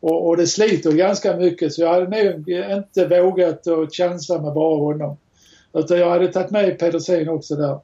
och, 0.00 0.28
och, 0.28 0.36
det 0.36 0.46
sliter 0.46 0.92
ganska 0.92 1.36
mycket 1.36 1.72
så 1.72 1.82
jag 1.82 1.88
hade 1.88 2.24
nog 2.24 2.48
inte 2.48 3.06
vågat 3.08 3.66
att 3.66 3.94
chansa 3.94 4.40
med 4.40 4.52
bara 4.52 4.76
honom. 4.76 5.16
Utan 5.74 5.98
jag 5.98 6.10
hade 6.10 6.32
tagit 6.32 6.50
med 6.50 6.78
Pedersen 6.78 7.28
också 7.28 7.56
där. 7.56 7.78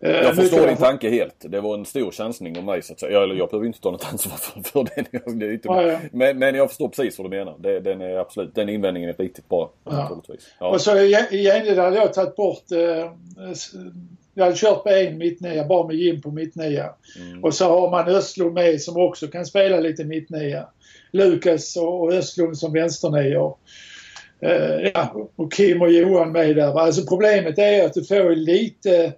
Eh, 0.00 0.10
jag 0.10 0.36
förstår 0.36 0.66
din 0.66 0.76
tanke 0.76 1.08
helt. 1.08 1.34
Det 1.40 1.60
var 1.60 1.74
en 1.74 1.84
stor 1.84 2.10
chansning 2.10 2.58
av 2.58 2.64
mig 2.64 2.82
så 2.82 2.92
att 2.92 3.00
säga. 3.00 3.12
Jag, 3.12 3.36
jag 3.36 3.48
behöver 3.48 3.66
inte 3.66 3.80
ta 3.80 3.90
något 3.90 4.06
ansvar 4.12 4.36
för, 4.36 4.62
för 4.62 4.86
den. 4.94 5.38
Det 5.38 5.52
inte, 5.52 5.68
ja, 5.68 5.82
ja. 5.82 5.98
Men, 6.12 6.38
men 6.38 6.54
jag 6.54 6.68
förstår 6.68 6.88
precis 6.88 7.18
vad 7.18 7.30
du 7.30 7.36
menar. 7.36 7.56
Det, 7.58 7.80
den 7.80 8.00
är 8.00 8.16
absolut, 8.16 8.54
den 8.54 8.68
invändningen 8.68 9.10
är 9.10 9.14
riktigt 9.14 9.48
bra. 9.48 9.70
Ja. 9.84 10.22
Ja. 10.60 10.68
Och 10.68 10.80
så 10.80 10.96
i 10.96 11.44
gengäld 11.44 11.78
hade 11.78 11.96
jag 11.96 12.14
tagit 12.14 12.36
bort 12.36 12.72
eh, 12.72 13.12
jag 14.38 14.44
hade 14.44 14.56
kört 14.56 14.82
på 14.82 14.88
en 14.88 15.18
mittnia, 15.18 15.64
bara 15.64 15.86
med 15.86 15.96
Jim 15.96 16.20
på 16.20 16.30
mittnia. 16.30 16.94
Mm. 17.20 17.44
Och 17.44 17.54
så 17.54 17.64
har 17.64 17.90
man 17.90 18.08
Östlund 18.08 18.54
med 18.54 18.80
som 18.80 18.96
också 18.96 19.28
kan 19.28 19.46
spela 19.46 19.80
lite 19.80 20.04
mittnia. 20.04 20.68
Lukas 21.12 21.76
och 21.76 22.12
Östlund 22.12 22.58
som 22.58 22.72
vänsternior. 22.72 23.56
Uh, 24.42 24.90
ja, 24.94 25.28
och 25.36 25.52
Kim 25.52 25.82
och 25.82 25.90
Johan 25.90 26.32
med 26.32 26.56
där. 26.56 26.78
Alltså 26.78 27.06
problemet 27.06 27.58
är 27.58 27.86
att 27.86 27.94
du 27.94 28.04
får 28.04 28.36
lite 28.36 29.12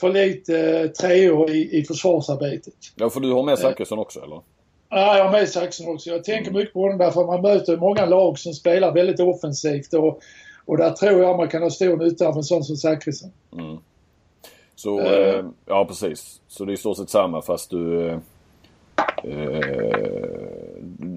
för 0.00 0.12
lite 0.12 0.88
treor 0.88 1.50
i, 1.50 1.78
i 1.78 1.84
försvarsarbetet. 1.84 2.74
Ja, 2.96 3.10
för 3.10 3.20
du 3.20 3.32
har 3.32 3.42
med 3.42 3.58
Zachrisson 3.58 3.98
också 3.98 4.20
eller? 4.20 4.40
Ja, 4.88 5.16
jag 5.16 5.24
har 5.24 5.32
med 5.32 5.48
Zachrisson 5.48 5.94
också. 5.94 6.10
Jag 6.10 6.24
tänker 6.24 6.50
mm. 6.50 6.60
mycket 6.60 6.74
på 6.74 6.80
honom 6.80 6.98
därför 6.98 7.20
att 7.20 7.26
man 7.26 7.42
möter 7.42 7.76
många 7.76 8.06
lag 8.06 8.38
som 8.38 8.52
spelar 8.52 8.92
väldigt 8.92 9.20
offensivt 9.20 9.94
och, 9.94 10.20
och 10.64 10.76
där 10.76 10.90
tror 10.90 11.22
jag 11.22 11.36
man 11.36 11.48
kan 11.48 11.62
ha 11.62 11.70
stor 11.70 11.96
nytta 11.96 12.28
av 12.28 12.36
en 12.36 12.42
sån 12.42 12.64
som 12.64 12.76
Zachrisson. 12.76 13.30
Mm. 13.52 13.76
Så, 14.74 15.00
uh, 15.00 15.44
ja 15.66 15.84
precis. 15.84 16.40
Så 16.48 16.64
det 16.64 16.72
är 16.72 16.74
i 16.74 16.76
stort 16.76 16.96
sett 16.96 17.10
samma 17.10 17.42
fast 17.42 17.70
du... 17.70 18.08
Eh, 18.08 18.18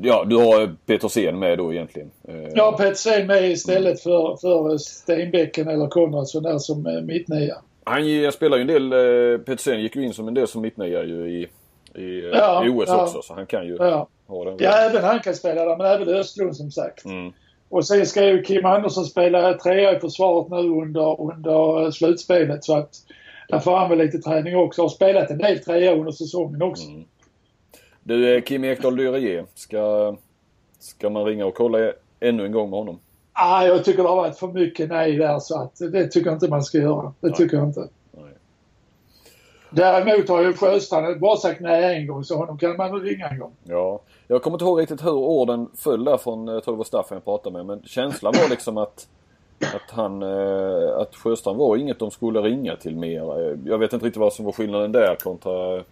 ja, 0.03 0.25
du 0.25 0.36
har 0.36 0.75
Petersen 0.86 1.39
med 1.39 1.57
då 1.57 1.74
egentligen. 1.74 2.12
Eh, 2.27 2.50
ja, 2.55 2.75
Petersen 2.77 3.27
med 3.27 3.51
istället 3.51 4.01
för, 4.01 4.38
för 4.41 4.77
Stenbäcken 4.77 5.67
eller 5.67 5.88
Konradsson 5.88 6.43
där 6.43 6.57
som 6.57 7.05
mittnia. 7.05 7.55
Han 7.83 8.31
spelar 8.31 8.57
ju 8.57 8.62
en 8.62 8.67
del, 8.67 8.93
eh, 8.93 9.39
Petersen 9.39 9.81
gick 9.81 9.95
ju 9.95 10.05
in 10.05 10.13
som 10.13 10.27
en 10.27 10.33
del 10.33 10.48
som 10.48 10.62
mittnia 10.62 11.03
ju 11.03 11.29
i, 11.29 11.48
i, 12.01 12.29
ja, 12.33 12.65
i 12.65 12.69
OS 12.69 12.86
ja. 12.88 13.03
också 13.03 13.21
så 13.21 13.33
han 13.33 13.45
kan 13.45 13.67
ju 13.67 13.75
ja. 13.79 14.07
ha 14.27 14.45
den. 14.45 14.57
Ja, 14.59 14.71
även 14.71 15.03
han 15.03 15.19
kan 15.19 15.36
spela 15.36 15.65
där 15.65 15.77
men 15.77 15.86
även 15.86 16.09
Östlund 16.09 16.57
som 16.57 16.71
sagt. 16.71 17.05
Mm. 17.05 17.33
Och 17.69 17.88
sen 17.88 18.05
ska 18.05 18.25
ju 18.25 18.43
Kim 18.43 18.65
Andersson 18.65 19.05
spela 19.05 19.53
trea 19.53 19.98
i 19.98 20.00
försvaret 20.00 20.50
nu 20.50 20.57
under, 20.57 21.22
under 21.22 21.92
slutspelet 21.92 22.63
så 22.63 22.77
att 22.77 22.89
där 23.50 23.59
får 23.59 23.77
han 23.77 23.89
väl 23.89 23.98
lite 23.98 24.18
träning 24.18 24.57
också. 24.57 24.81
Har 24.81 24.89
spelat 24.89 25.29
en 25.29 25.37
del 25.37 25.59
trea 25.59 25.96
under 25.96 26.11
säsongen 26.11 26.61
också. 26.61 26.87
Mm. 26.87 27.03
Du, 28.03 28.35
eh, 28.35 28.42
Kim 28.42 28.64
Ekdahl 28.64 28.96
Dyré, 28.96 29.46
ska, 29.53 30.16
ska 30.79 31.09
man 31.09 31.25
ringa 31.25 31.46
och 31.46 31.55
kolla 31.55 31.92
ännu 32.20 32.46
en 32.46 32.51
gång 32.51 32.70
med 32.70 32.79
honom? 32.79 33.00
Ah, 33.33 33.64
jag 33.64 33.85
tycker 33.85 34.03
det 34.03 34.09
har 34.09 34.16
varit 34.16 34.38
för 34.38 34.48
mycket 34.48 34.90
nej 34.90 35.18
där 35.18 35.40
så 35.40 35.62
att 35.62 35.77
det 35.77 36.07
tycker 36.07 36.27
jag 36.27 36.35
inte 36.35 36.48
man 36.48 36.64
ska 36.64 36.77
göra. 36.77 37.14
Det 37.20 37.27
nej. 37.27 37.33
tycker 37.35 37.57
jag 37.57 37.68
inte. 37.68 37.88
Nej. 38.12 38.33
Däremot 39.70 40.29
har 40.29 40.42
ju 40.42 40.53
Sjöstrand 40.53 41.20
bara 41.20 41.38
sagt 41.38 41.62
nej 41.62 41.98
en 41.98 42.07
gång 42.07 42.24
så 42.24 42.38
honom 42.38 42.57
kan 42.57 42.77
man 42.77 42.92
väl 42.92 43.01
ringa 43.01 43.27
en 43.27 43.40
gång. 43.40 43.51
Ja. 43.64 44.00
Jag 44.27 44.42
kommer 44.42 44.55
inte 44.55 44.66
ihåg 44.66 44.81
riktigt 44.81 45.05
hur 45.05 45.12
orden 45.12 45.68
föll 45.75 46.03
där 46.03 46.18
från, 46.18 46.48
jag 46.48 46.64
tror 46.64 46.74
det 46.74 46.77
var 46.77 46.83
Staffan 46.83 47.16
jag 47.16 47.25
pratade 47.25 47.57
med, 47.57 47.66
men 47.66 47.83
känslan 47.83 48.33
var 48.42 48.50
liksom 48.50 48.77
att 48.77 49.07
att 49.59 49.92
han, 49.92 50.24
eh, 50.24 50.98
att 50.98 51.16
Sjöstrand 51.16 51.57
var 51.57 51.77
inget 51.77 52.00
de 52.00 52.12
skulle 52.12 52.42
ringa 52.42 52.75
till 52.75 52.96
mer. 52.96 53.57
Jag 53.66 53.77
vet 53.77 53.94
inte 53.94 54.05
riktigt 54.05 54.20
vad 54.20 54.33
som 54.33 54.46
var 54.46 54.51
skillnaden 54.51 54.92
där 54.92 55.16
kontra 55.16 55.83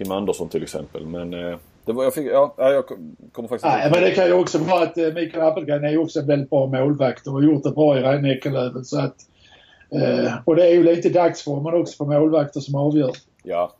Kim 0.00 0.12
Andersson 0.12 0.48
till 0.48 0.62
exempel 0.62 1.06
men 1.06 1.34
eh, 1.34 1.56
det 1.84 1.92
var, 1.92 2.04
jag, 2.04 2.14
fick, 2.14 2.26
ja, 2.26 2.54
jag 2.56 2.86
kommer 3.32 3.48
faktiskt 3.48 3.64
Nej, 3.64 3.90
men 3.90 4.02
det 4.02 4.10
kan 4.10 4.26
ju 4.26 4.32
också 4.32 4.58
vara 4.58 4.82
att 4.82 4.98
eh, 4.98 5.12
Mikael 5.14 5.48
Appelgren 5.48 5.84
är 5.84 5.90
ju 5.90 5.98
också 5.98 6.20
en 6.20 6.26
väldigt 6.26 6.50
bra 6.50 6.66
målvakt 6.66 7.26
och 7.26 7.32
har 7.32 7.42
gjort 7.42 7.62
det 7.62 7.70
bra 7.70 7.98
i 7.98 8.00
Rhein 8.00 8.84
så 8.84 9.00
att 9.00 9.16
eh, 9.90 10.32
Och 10.44 10.56
det 10.56 10.66
är 10.66 10.72
ju 10.72 10.82
lite 10.82 11.08
dagsformen 11.08 11.80
också 11.80 12.04
på 12.04 12.10
målvakter 12.10 12.60
som 12.60 12.74
avgör. 12.74 13.10
Ja. 13.42 13.72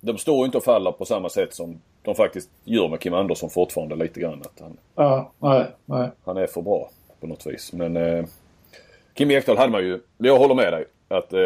De 0.00 0.18
står 0.18 0.38
ju 0.38 0.44
inte 0.44 0.58
och 0.58 0.64
faller 0.64 0.92
på 0.92 1.04
samma 1.04 1.28
sätt 1.28 1.54
som 1.54 1.80
de 2.02 2.14
faktiskt 2.14 2.50
gör 2.64 2.88
med 2.88 3.00
Kim 3.00 3.14
Andersson 3.14 3.50
fortfarande 3.50 3.96
lite 3.96 4.20
grann. 4.20 4.42
Att 4.42 4.60
han, 4.60 4.76
ja, 4.94 5.32
nej, 5.38 5.66
nej. 5.84 6.10
han 6.24 6.36
är 6.36 6.46
för 6.46 6.62
bra 6.62 6.90
på 7.20 7.26
något 7.26 7.46
vis. 7.46 7.72
Men 7.72 7.96
eh, 7.96 8.24
Kim 9.14 9.30
Ekdahl 9.30 9.58
hade 9.58 9.72
man 9.72 9.84
ju, 9.84 10.00
jag 10.18 10.38
håller 10.38 10.54
med 10.54 10.72
dig. 10.72 10.84
Att 11.08 11.32
eh, 11.32 11.38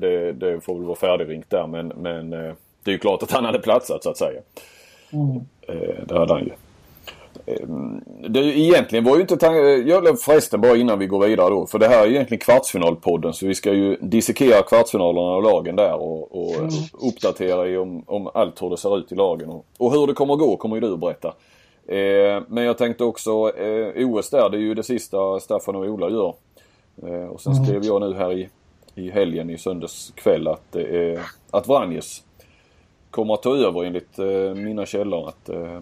det, 0.00 0.32
det, 0.32 0.60
får 0.60 0.74
väl 0.74 0.84
vara 0.84 0.96
färdigringt 0.96 1.50
där 1.50 1.66
men, 1.66 1.88
men 1.88 2.32
eh, 2.32 2.52
det 2.84 2.90
är 2.90 2.92
ju 2.92 2.98
klart 2.98 3.22
att 3.22 3.30
han 3.30 3.44
hade 3.44 3.58
platsat 3.58 4.02
så 4.02 4.10
att 4.10 4.16
säga. 4.16 4.40
Mm. 5.12 5.36
Eh, 5.68 6.04
det 6.06 6.18
hade 6.18 6.34
han 6.34 6.44
ju. 6.44 6.52
Eh, 7.46 7.68
det, 8.28 8.40
egentligen 8.40 9.04
var 9.04 9.16
ju 9.16 9.20
inte 9.20 9.36
tanken, 9.36 9.88
jag 9.88 10.20
förresten 10.20 10.60
bara 10.60 10.76
innan 10.76 10.98
vi 10.98 11.06
går 11.06 11.26
vidare 11.26 11.50
då. 11.50 11.66
För 11.66 11.78
det 11.78 11.88
här 11.88 12.06
är 12.06 12.10
egentligen 12.10 12.40
kvartsfinalpodden 12.40 13.32
så 13.32 13.46
vi 13.46 13.54
ska 13.54 13.72
ju 13.72 13.96
dissekera 14.00 14.62
kvartsfinalerna 14.62 15.36
och 15.36 15.42
lagen 15.42 15.76
där 15.76 15.94
och, 15.94 16.44
och 16.44 16.54
mm. 16.54 16.70
uppdatera 16.92 17.68
i 17.68 17.76
om, 17.76 18.04
om 18.06 18.30
allt 18.34 18.62
hur 18.62 18.70
det 18.70 18.76
ser 18.76 18.98
ut 18.98 19.12
i 19.12 19.14
lagen. 19.14 19.48
Och, 19.48 19.66
och 19.78 19.92
hur 19.92 20.06
det 20.06 20.12
kommer 20.12 20.34
att 20.34 20.40
gå 20.40 20.56
kommer 20.56 20.76
ju 20.76 20.80
du 20.80 20.92
att 20.92 21.00
berätta. 21.00 21.28
Eh, 21.86 22.42
men 22.48 22.64
jag 22.64 22.78
tänkte 22.78 23.04
också 23.04 23.30
eh, 23.56 24.08
OS 24.08 24.30
där, 24.30 24.50
det 24.50 24.56
är 24.56 24.60
ju 24.60 24.74
det 24.74 24.82
sista 24.82 25.40
Staffan 25.40 25.76
och 25.76 25.84
Ola 25.84 26.10
gör. 26.10 26.34
Eh, 27.02 27.26
och 27.26 27.40
sen 27.40 27.52
mm. 27.52 27.64
skrev 27.64 27.84
jag 27.84 28.00
nu 28.00 28.14
här 28.14 28.32
i, 28.32 28.48
i 28.94 29.10
helgen 29.10 29.50
i 29.50 29.58
söndags 29.58 30.12
kväll 30.14 30.48
att, 30.48 30.76
eh, 30.76 31.20
att 31.50 31.68
Vranjes 31.68 32.22
kommer 33.12 33.34
att 33.34 33.42
ta 33.42 33.56
över 33.56 33.84
enligt 33.84 34.18
eh, 34.18 34.54
mina 34.54 34.86
källor. 34.86 35.28
Att, 35.28 35.48
eh, 35.48 35.80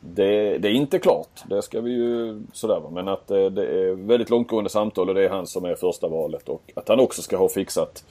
det, 0.00 0.58
det, 0.58 0.68
är 0.68 0.72
inte 0.72 0.98
klart, 0.98 1.42
det 1.48 1.62
ska 1.62 1.80
vi 1.80 1.90
ju 1.90 2.40
sådär 2.52 2.82
Men 2.90 3.08
att 3.08 3.30
eh, 3.30 3.46
det 3.46 3.66
är 3.66 3.94
väldigt 3.94 4.30
långtgående 4.30 4.70
samtal 4.70 5.08
och 5.08 5.14
det 5.14 5.24
är 5.24 5.30
han 5.30 5.46
som 5.46 5.64
är 5.64 5.74
första 5.74 6.08
valet. 6.08 6.48
Och 6.48 6.62
att 6.74 6.88
han 6.88 7.00
också 7.00 7.22
ska 7.22 7.36
ha 7.36 7.48
fixat 7.48 8.04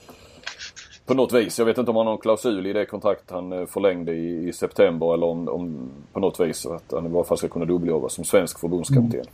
på 1.08 1.14
något 1.14 1.32
vis. 1.32 1.58
Jag 1.58 1.66
vet 1.66 1.78
inte 1.78 1.90
om 1.90 1.96
han 1.96 2.06
har 2.06 2.12
någon 2.12 2.20
klausul 2.20 2.66
i 2.66 2.72
det 2.72 2.86
kontrakt 2.86 3.30
han 3.30 3.52
eh, 3.52 3.66
förlängde 3.66 4.12
i, 4.12 4.48
i 4.48 4.52
september 4.52 5.14
eller 5.14 5.26
om, 5.26 5.48
om, 5.48 5.90
på 6.12 6.20
något 6.20 6.40
vis 6.40 6.66
att 6.66 6.92
han 6.92 7.06
i 7.06 7.08
varje 7.08 7.24
fall 7.24 7.38
ska 7.38 7.48
kunna 7.48 7.64
dubbeljobba 7.64 8.08
som 8.08 8.24
svensk 8.24 8.58
förbundskapten. 8.58 9.20
Mm. 9.20 9.24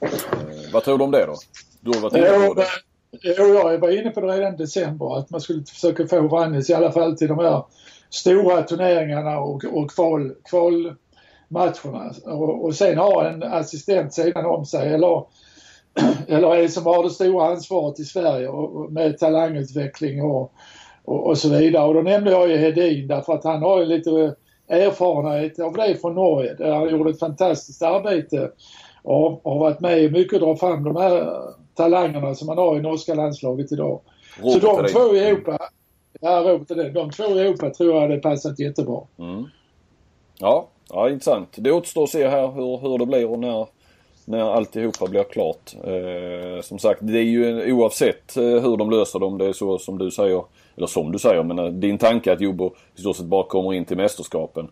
Eh, 0.00 0.72
vad 0.72 0.84
tror 0.84 0.98
du 0.98 1.04
om 1.04 1.10
det 1.10 1.26
då? 1.26 1.34
Du 1.80 1.90
har 1.90 2.00
varit 2.00 2.16
inne 2.16 2.48
på 2.48 2.54
det. 2.54 2.66
Jo, 3.22 3.44
jag 3.44 3.78
var 3.78 4.00
inne 4.00 4.10
på 4.10 4.20
det 4.20 4.26
redan 4.26 4.54
i 4.54 4.56
december 4.56 5.18
att 5.18 5.30
man 5.30 5.40
skulle 5.40 5.64
försöka 5.64 6.06
få 6.06 6.20
Vranjes 6.20 6.70
i 6.70 6.74
alla 6.74 6.92
fall 6.92 7.16
till 7.16 7.28
de 7.28 7.38
här 7.38 7.62
stora 8.10 8.62
turneringarna 8.62 9.38
och, 9.38 9.64
och 9.64 9.90
kval, 9.90 10.34
kvalmatcherna. 10.50 12.12
Och, 12.24 12.64
och 12.64 12.74
sen 12.74 12.98
ha 12.98 13.28
en 13.28 13.42
assistent 13.42 14.14
sedan 14.14 14.46
om 14.46 14.64
sig 14.64 14.94
eller, 14.94 15.24
eller 16.28 16.56
är 16.56 16.68
som 16.68 16.86
har 16.86 17.02
det 17.02 17.10
stora 17.10 17.46
ansvaret 17.46 18.00
i 18.00 18.04
Sverige 18.04 18.48
och, 18.48 18.92
med 18.92 19.18
talangutveckling 19.18 20.22
och, 20.22 20.52
och, 21.04 21.26
och, 21.26 21.38
så 21.38 21.48
vidare. 21.48 21.88
Och 21.88 21.94
då 21.94 22.02
nämnde 22.02 22.30
jag 22.30 22.48
ju 22.48 22.56
Hedin 22.56 23.08
därför 23.08 23.32
att 23.32 23.44
han 23.44 23.62
har 23.62 23.80
ju 23.80 23.86
lite 23.86 24.34
erfarenhet 24.68 25.58
av 25.58 25.72
det 25.72 26.00
från 26.00 26.14
Norge 26.14 26.54
där 26.54 26.72
han 26.72 26.90
gjorde 26.90 27.10
ett 27.10 27.18
fantastiskt 27.18 27.82
arbete 27.82 28.50
och 29.02 29.40
har 29.44 29.58
varit 29.58 29.80
med 29.80 30.12
mycket 30.12 30.32
och 30.32 30.48
dra 30.48 30.56
fram 30.56 30.84
de 30.84 30.96
här 30.96 31.42
talangerna 31.74 32.34
som 32.34 32.46
man 32.46 32.58
har 32.58 32.76
i 32.76 32.80
norska 32.80 33.14
landslaget 33.14 33.72
idag. 33.72 34.00
Robert 34.42 34.62
så 34.62 34.82
de 34.82 34.88
två 34.88 35.14
i 35.14 35.18
Europa, 35.18 35.58
Ja, 36.20 36.42
Robert 36.46 36.68
det. 36.68 36.90
De 36.90 37.10
två 37.10 37.24
i 37.24 37.40
Europa 37.40 37.70
tror 37.70 37.94
jag 37.94 38.00
hade 38.00 38.18
passat 38.18 38.58
jättebra. 38.58 39.00
Mm. 39.18 39.44
Ja, 40.38 40.68
ja, 40.88 41.10
intressant. 41.10 41.48
Det 41.56 41.72
återstår 41.72 42.04
att 42.04 42.10
se 42.10 42.28
här 42.28 42.48
hur, 42.48 42.78
hur 42.78 42.98
det 42.98 43.06
blir 43.06 43.30
och 43.30 43.38
när, 43.38 43.66
när 44.24 44.52
alltihopa 44.54 45.06
blir 45.06 45.24
klart. 45.24 45.74
Eh, 45.84 46.62
som 46.62 46.78
sagt, 46.78 47.00
det 47.02 47.18
är 47.18 47.22
ju 47.22 47.72
oavsett 47.72 48.36
eh, 48.36 48.42
hur 48.42 48.76
de 48.76 48.90
löser 48.90 49.18
det, 49.18 49.26
om 49.26 49.38
det 49.38 49.46
är 49.46 49.52
så 49.52 49.78
som 49.78 49.98
du 49.98 50.10
säger, 50.10 50.44
eller 50.76 50.86
som 50.86 51.12
du 51.12 51.18
säger, 51.18 51.42
men 51.42 51.58
eh, 51.58 51.66
din 51.66 51.98
tanke 51.98 52.32
att 52.32 52.40
Jobbo 52.40 52.74
i 52.96 53.00
stort 53.00 53.16
sett 53.16 53.26
bara 53.26 53.44
kommer 53.44 53.74
in 53.74 53.84
till 53.84 53.96
mästerskapen. 53.96 54.68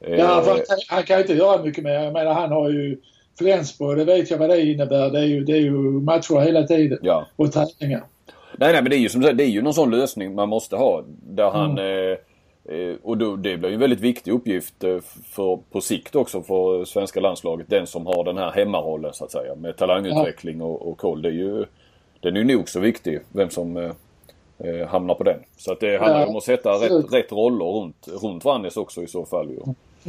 Ja, 0.00 0.42
för 0.42 0.64
han 0.88 1.02
kan 1.02 1.20
inte 1.20 1.34
göra 1.34 1.62
mycket 1.62 1.84
mer. 1.84 1.90
Jag 1.90 2.12
menar 2.12 2.34
han 2.34 2.52
har 2.52 2.70
ju 2.70 3.00
Flensburg, 3.38 3.98
det 3.98 4.04
vet 4.04 4.30
jag 4.30 4.38
vad 4.38 4.50
det 4.50 4.60
innebär. 4.60 5.10
Det 5.10 5.18
är 5.18 5.24
ju, 5.24 5.44
det 5.44 5.52
är 5.52 5.60
ju 5.60 5.72
matcher 5.80 6.40
hela 6.40 6.62
tiden. 6.62 6.98
Ja. 7.02 7.26
Och 7.36 7.52
träningar. 7.52 8.04
Nej, 8.60 8.72
nej, 8.72 8.82
men 8.82 8.90
det 8.90 8.96
är 8.96 8.98
ju 8.98 9.08
som 9.08 9.20
du 9.20 9.24
säger, 9.24 9.36
det 9.36 9.44
är 9.44 9.48
ju 9.48 9.62
någon 9.62 9.74
sån 9.74 9.90
lösning 9.90 10.34
man 10.34 10.48
måste 10.48 10.76
ha. 10.76 11.04
Där 11.06 11.50
han... 11.50 11.78
Mm. 11.78 12.16
Eh, 12.64 12.96
och 13.02 13.18
då, 13.18 13.36
det 13.36 13.56
blir 13.56 13.68
ju 13.68 13.74
en 13.74 13.80
väldigt 13.80 14.00
viktig 14.00 14.32
uppgift 14.32 14.84
eh, 14.84 14.98
för, 15.24 15.58
på 15.70 15.80
sikt 15.80 16.16
också 16.16 16.42
för 16.42 16.84
svenska 16.84 17.20
landslaget. 17.20 17.70
Den 17.70 17.86
som 17.86 18.06
har 18.06 18.24
den 18.24 18.38
här 18.38 18.50
hemmarollen 18.50 19.12
så 19.12 19.24
att 19.24 19.32
säga. 19.32 19.54
Med 19.54 19.76
talangutveckling 19.76 20.62
och, 20.62 20.88
och 20.88 20.98
koll. 20.98 21.22
Det 21.22 21.28
är 21.28 21.32
ju, 21.32 21.64
den 22.20 22.36
är 22.36 22.40
ju 22.40 22.56
nog 22.56 22.68
så 22.68 22.80
viktig. 22.80 23.20
Vem 23.32 23.50
som 23.50 23.76
eh, 23.76 23.90
eh 24.58 24.88
hamnar 24.88 25.14
på 25.14 25.24
den. 25.24 25.40
Så 25.56 25.72
att 25.72 25.80
det 25.80 25.98
handlar 25.98 26.20
ja, 26.20 26.26
om 26.26 26.36
att 26.36 26.44
sätta 26.44 26.70
rätt, 26.70 27.12
rätt 27.12 27.32
roller 27.32 27.64
runt, 27.64 28.08
runt 28.22 28.44
Vannes 28.44 28.76
också 28.76 29.02
i 29.02 29.06
så 29.06 29.24
fall. 29.24 29.50
Ju. 29.50 29.60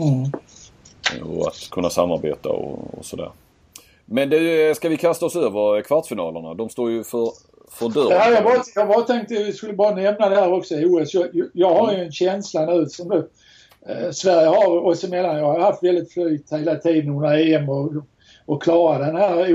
Mm. 0.04 0.32
Och 1.24 1.48
att 1.48 1.70
kunna 1.72 1.90
samarbeta 1.90 2.50
och, 2.50 2.98
och 2.98 3.06
sådär. 3.06 3.32
Men 4.06 4.30
det, 4.30 4.76
ska 4.76 4.90
vi 4.90 4.98
kasta 4.98 5.26
oss 5.26 5.36
över 5.36 5.82
kvartsfinalerna? 5.82 6.54
De 6.54 6.70
står 6.70 6.92
ju 6.92 7.04
för, 7.04 7.32
för 7.72 7.90
dörren. 7.90 8.18
Ja, 8.18 8.32
jag, 8.32 8.44
bara, 8.44 8.64
jag 8.76 8.88
bara 8.88 9.02
tänkte, 9.02 9.34
jag 9.34 9.56
skulle 9.56 9.74
bara 9.74 9.96
nämna 9.96 10.30
det 10.30 10.36
här 10.36 10.54
också 10.54 10.76
i 10.76 10.86
OS. 10.86 11.14
Jag, 11.14 11.28
jag 11.54 11.76
har 11.76 11.94
ju 11.94 12.00
en 12.00 12.12
känsla 12.12 12.66
nu 12.66 12.86
som 12.86 13.12
eh, 13.12 14.12
Sverige 14.12 14.48
har 14.48 14.86
oss 14.86 15.04
emellan. 15.04 15.38
Jag 15.38 15.46
har 15.46 15.60
haft 15.60 15.84
väldigt 15.84 16.14
flyt 16.14 16.52
hela 16.52 16.76
tiden 16.76 17.10
under 17.10 17.54
EM 17.54 17.70
och, 17.70 17.92
och 18.46 18.64
klara 18.64 19.06
den 19.06 19.16
här 19.16 19.54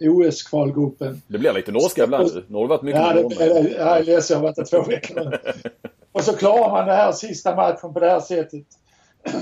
OS-kvalgruppen. 0.00 1.22
Det 1.26 1.38
blir 1.38 1.52
lite 1.52 1.72
norska 1.72 2.04
ibland 2.04 2.34
nu. 2.34 2.44
Nu 2.48 2.56
har 2.56 2.62
det 2.62 2.68
varit 2.68 2.82
mycket 2.82 3.00
Ja, 3.00 3.12
det, 3.12 3.62
det, 3.62 3.70
jag 3.70 3.98
är 3.98 4.04
ledsen. 4.04 4.34
Jag 4.34 4.40
har 4.40 4.42
varit 4.42 4.56
där 4.56 4.64
två 4.64 4.82
veckor 4.82 5.24
nu. 5.24 5.38
och 6.12 6.24
så 6.24 6.32
klarar 6.32 6.70
man 6.70 6.86
den 6.86 6.96
här 6.96 7.12
sista 7.12 7.56
matchen 7.56 7.92
på 7.92 8.00
det 8.00 8.10
här 8.10 8.20
sättet 8.20 8.64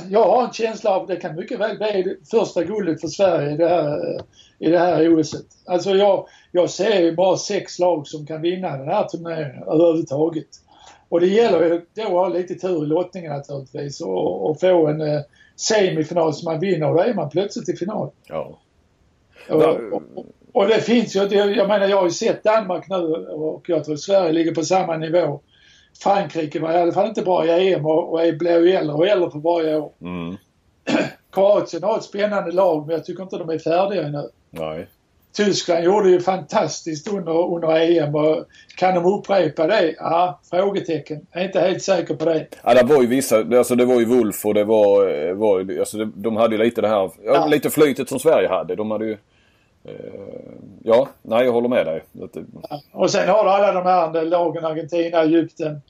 jag 0.08 0.24
har 0.24 0.44
en 0.44 0.52
känsla 0.52 0.90
av 0.90 1.02
att 1.02 1.08
det 1.08 1.16
kan 1.16 1.36
mycket 1.36 1.60
väl 1.60 1.78
bli 1.78 2.16
första 2.30 2.64
guldet 2.64 3.00
för 3.00 3.08
Sverige 3.08 3.50
i 3.50 3.56
det 3.56 3.68
här, 3.68 4.20
i 4.58 4.70
det 4.70 4.78
här 4.78 5.18
OSet. 5.18 5.46
Alltså 5.66 5.90
jag, 5.90 6.26
jag 6.52 6.70
ser 6.70 7.00
ju 7.00 7.16
bara 7.16 7.36
sex 7.36 7.78
lag 7.78 8.06
som 8.06 8.26
kan 8.26 8.42
vinna 8.42 8.76
den 8.76 8.88
här 8.88 9.04
turneringen 9.04 9.62
överhuvudtaget. 9.62 10.48
Och 11.08 11.20
det 11.20 11.26
gäller 11.26 11.64
ju 11.64 11.80
då 11.94 12.02
att 12.02 12.08
ha 12.08 12.28
lite 12.28 12.54
tur 12.54 12.84
i 12.84 12.86
lottningen 12.86 13.32
naturligtvis 13.32 14.00
och, 14.00 14.50
och 14.50 14.60
få 14.60 14.86
en 14.86 15.00
eh, 15.00 15.20
semifinal 15.56 16.34
som 16.34 16.52
man 16.52 16.60
vinner 16.60 16.88
och 16.88 16.94
då 16.94 17.02
är 17.02 17.14
man 17.14 17.30
plötsligt 17.30 17.68
i 17.68 17.76
final. 17.76 18.10
Ja. 18.28 18.58
Och, 19.48 19.62
och, 19.62 20.02
och, 20.52 20.68
det 20.68 20.80
finns 20.80 21.16
ju, 21.16 21.20
jag 21.34 21.68
menar 21.68 21.88
jag 21.88 21.96
har 21.96 22.04
ju 22.04 22.10
sett 22.10 22.44
Danmark 22.44 22.88
nu 22.88 22.96
och 22.96 23.68
jag 23.68 23.84
tror 23.84 23.96
Sverige 23.96 24.32
ligger 24.32 24.54
på 24.54 24.62
samma 24.62 24.96
nivå. 24.96 25.40
Frankrike 26.02 26.60
var 26.60 26.72
i 26.72 26.76
alla 26.76 26.92
fall 26.92 27.08
inte 27.08 27.22
bra 27.22 27.46
i 27.46 27.72
EM 27.72 27.86
och, 27.86 28.12
och 28.12 28.34
blir 28.38 28.66
ju 28.66 28.72
äldre 28.72 28.96
och 28.96 29.06
äldre 29.06 29.30
för 29.30 29.38
varje 29.38 29.76
år. 29.76 29.92
Mm. 30.00 30.36
Kroatien 31.38 31.82
har 31.82 31.98
ett 31.98 32.04
spännande 32.04 32.52
lag 32.52 32.86
men 32.86 32.96
jag 32.96 33.04
tycker 33.04 33.22
inte 33.22 33.38
de 33.38 33.50
är 33.50 33.58
färdiga 33.58 34.02
ännu. 34.02 34.28
Nej. 34.50 34.86
Tyskland 35.32 35.84
gjorde 35.84 36.10
ju 36.10 36.20
fantastiskt 36.20 37.08
under, 37.08 37.54
under 37.54 37.68
EM 37.68 38.14
och 38.14 38.44
kan 38.76 38.94
de 38.94 39.04
upprepa 39.04 39.66
det? 39.66 39.94
Ja, 39.98 40.40
frågetecken. 40.50 41.26
Jag 41.32 41.42
är 41.42 41.46
inte 41.46 41.60
helt 41.60 41.82
säker 41.82 42.14
på 42.14 42.24
det. 42.24 42.46
Ja, 42.64 42.74
det 42.74 42.94
var 42.94 43.02
ju 43.02 43.06
vissa, 43.06 43.36
alltså 43.38 43.74
det 43.74 43.84
var 43.84 44.00
ju 44.00 44.04
Wolf 44.04 44.46
och 44.46 44.54
det 44.54 44.64
var, 44.64 45.32
var 45.34 45.78
alltså 45.78 46.04
de 46.04 46.36
hade 46.36 46.56
ju 46.56 46.62
lite 46.62 46.80
det 46.80 46.88
här, 46.88 47.10
ja. 47.24 47.46
lite 47.46 47.70
flytet 47.70 48.08
som 48.08 48.18
Sverige 48.18 48.48
hade. 48.48 48.76
De 48.76 48.90
hade 48.90 49.04
ju 49.04 49.16
eh, 49.84 49.92
Ja, 50.82 51.08
nej 51.22 51.44
jag 51.44 51.52
håller 51.52 51.68
med 51.68 51.86
dig. 51.86 52.02
Ja. 52.12 52.80
Och 52.92 53.10
sen 53.10 53.28
har 53.28 53.44
du 53.44 53.50
alla 53.50 53.72
de 53.72 53.86
här 53.86 54.24
lagen, 54.24 54.64
Argentina, 54.64 55.22
Egypten, 55.22 55.80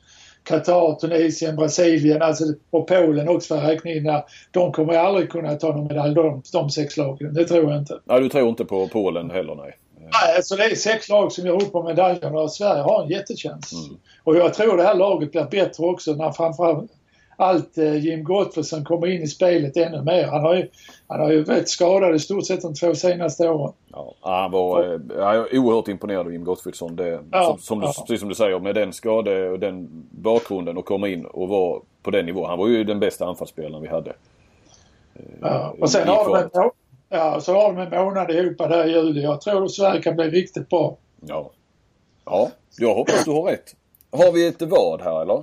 Qatar, 0.49 0.95
Tunisien, 0.95 1.57
Brasilien 1.57 2.23
alltså, 2.23 2.45
och 2.71 2.87
Polen 2.87 3.29
också 3.29 3.57
för 3.57 3.67
räkna 3.67 3.91
in 3.91 4.05
där. 4.05 4.25
De 4.51 4.73
kommer 4.73 4.95
aldrig 4.95 5.31
kunna 5.31 5.55
ta 5.55 5.77
någon 5.77 5.87
medalj, 5.87 6.15
de, 6.15 6.43
de 6.53 6.71
sex 6.71 6.97
lagen. 6.97 7.35
Det 7.35 7.45
tror 7.45 7.71
jag 7.71 7.81
inte. 7.81 8.01
Nej, 8.05 8.21
du 8.21 8.29
tror 8.29 8.49
inte 8.49 8.65
på 8.65 8.89
Polen 8.89 9.31
heller, 9.31 9.55
nej? 9.55 9.77
Nej, 10.01 10.37
alltså 10.37 10.57
det 10.57 10.65
är 10.65 10.75
sex 10.75 11.09
lag 11.09 11.33
som 11.33 11.47
gör 11.47 11.63
upp 11.63 11.75
om 11.75 11.85
medaljerna 11.85 12.41
och 12.41 12.53
Sverige 12.53 12.83
har 12.83 13.03
en 13.03 13.09
jättechans. 13.09 13.73
Mm. 13.73 13.99
Och 14.25 14.37
jag 14.37 14.55
tror 14.55 14.77
det 14.77 14.83
här 14.83 14.95
laget 14.95 15.33
blir 15.33 15.45
bättre 15.45 15.85
också 15.85 16.13
när 16.13 16.31
framförallt 16.31 16.91
allt 17.41 17.79
eh, 17.79 17.97
Jim 17.97 18.25
Gottfridsson 18.25 18.85
kommer 18.85 19.07
in 19.07 19.23
i 19.23 19.27
spelet 19.27 19.77
ännu 19.77 20.03
mer. 20.03 20.27
Han 20.27 20.41
har 20.41 20.55
ju, 20.55 20.69
han 21.07 21.21
har 21.21 21.31
ju 21.31 21.45
varit 21.45 21.69
skadad 21.69 22.15
i 22.15 22.19
stort 22.19 22.47
sett 22.47 22.63
de 22.63 22.75
två 22.75 22.95
senaste 22.95 23.49
åren. 23.49 23.73
Ja, 23.93 24.15
han 24.21 24.51
var 24.51 24.85
eh, 24.85 25.01
jag 25.09 25.35
är 25.35 25.59
oerhört 25.59 25.89
imponerad 25.89 26.27
av 26.27 26.33
Jim 26.33 26.45
Gottfridsson. 26.45 26.97
Det, 26.97 27.21
ja, 27.31 27.45
som, 27.45 27.59
som, 27.59 27.83
ja. 27.83 28.05
Du, 28.09 28.19
som 28.19 28.29
du 28.29 28.35
säger 28.35 28.59
med 28.59 28.75
den 28.75 28.93
skade 28.93 29.51
och 29.51 29.59
den 29.59 29.89
bakgrunden 30.11 30.77
och 30.77 30.85
komma 30.85 31.09
in 31.09 31.27
och 31.27 31.49
vara 31.49 31.81
på 32.03 32.11
den 32.11 32.27
nivån. 32.27 32.49
Han 32.49 32.59
var 32.59 32.69
ju 32.69 32.85
den 32.85 33.01
bästa 33.01 33.27
anfallsspelaren 33.27 33.83
vi 33.83 33.89
hade. 33.89 34.11
Eh, 35.15 35.23
ja, 35.41 35.75
och 35.81 35.91
sen 35.91 36.09
har, 36.09 36.25
de 36.25 36.37
en, 36.37 36.71
ja, 37.09 37.41
så 37.41 37.53
har 37.53 37.73
de 37.73 37.97
en 37.97 38.05
månad 38.05 38.31
ihop 38.31 38.59
där 38.59 38.87
i 38.87 38.91
juli. 38.91 39.23
Jag 39.23 39.41
tror 39.41 39.65
att 39.65 39.73
Sverige 39.73 40.03
kan 40.03 40.17
bli 40.17 40.25
riktigt 40.25 40.69
bra. 40.69 40.97
Ja. 41.21 41.51
Ja, 42.25 42.51
jag 42.79 42.95
hoppas 42.95 43.25
du 43.25 43.31
har 43.31 43.43
rätt. 43.43 43.75
Har 44.13 44.33
vi 44.33 44.47
ett 44.47 44.63
vad 44.63 45.03
här 45.03 45.23
eller? 45.23 45.43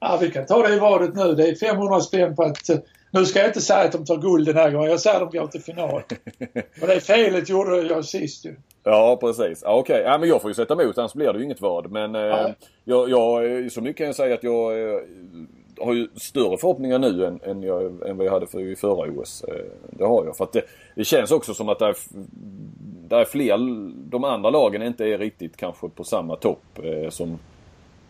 Ja, 0.00 0.18
vi 0.20 0.30
kan 0.30 0.46
ta 0.46 0.62
det 0.62 0.74
i 0.74 0.78
vadet 0.78 1.14
nu. 1.14 1.34
Det 1.34 1.48
är 1.48 1.54
500 1.54 2.00
spänn 2.00 2.36
på 2.36 2.42
att... 2.42 2.70
Nu 3.10 3.26
ska 3.26 3.38
jag 3.38 3.48
inte 3.48 3.60
säga 3.60 3.84
att 3.84 3.92
de 3.92 4.04
tar 4.04 4.16
guld 4.16 4.46
den 4.46 4.56
här 4.56 4.70
gången. 4.70 4.90
Jag 4.90 5.00
säger 5.00 5.20
att 5.20 5.32
de 5.32 5.38
går 5.38 5.46
till 5.46 5.62
final. 5.62 6.02
Och 6.82 6.86
det 6.86 7.00
felet 7.00 7.48
gjorde 7.48 7.82
jag 7.82 8.04
sist 8.04 8.44
ju. 8.44 8.56
Ja, 8.84 9.18
precis. 9.20 9.62
Ja, 9.64 9.74
Okej, 9.74 9.94
okay. 9.94 10.12
ja, 10.12 10.18
men 10.18 10.28
jag 10.28 10.42
får 10.42 10.50
ju 10.50 10.54
sätta 10.54 10.74
emot 10.74 10.98
annars 10.98 11.14
blir 11.14 11.32
det 11.32 11.38
ju 11.38 11.44
inget 11.44 11.60
vad. 11.60 11.90
Men 11.90 12.14
eh, 12.14 12.48
jag, 12.84 13.10
jag, 13.10 13.72
så 13.72 13.80
mycket 13.80 13.96
kan 13.96 14.06
jag 14.06 14.16
säga 14.16 14.34
att 14.34 14.42
jag 14.42 14.90
eh, 14.90 15.00
har 15.80 15.94
ju 15.94 16.08
större 16.16 16.58
förhoppningar 16.58 16.98
nu 16.98 17.26
än, 17.26 17.40
än, 17.42 17.62
jag, 17.62 18.08
än 18.08 18.16
vad 18.16 18.26
jag 18.26 18.32
hade 18.32 18.46
för 18.46 18.60
i 18.60 18.76
förra 18.76 19.10
OS. 19.10 19.44
Eh, 19.48 19.54
det 19.90 20.04
har 20.04 20.24
jag. 20.24 20.36
För 20.36 20.44
att 20.44 20.52
det, 20.52 20.62
det 20.94 21.04
känns 21.04 21.30
också 21.30 21.54
som 21.54 21.68
att 21.68 21.78
det 21.78 21.86
är, 21.86 21.96
det 23.08 23.16
är 23.16 23.24
fler, 23.24 23.56
de 24.10 24.24
andra 24.24 24.50
lagen 24.50 24.82
inte 24.82 25.04
är 25.04 25.18
riktigt 25.18 25.56
kanske 25.56 25.88
på 25.88 26.04
samma 26.04 26.36
topp 26.36 26.64
eh, 26.82 27.10
som 27.10 27.38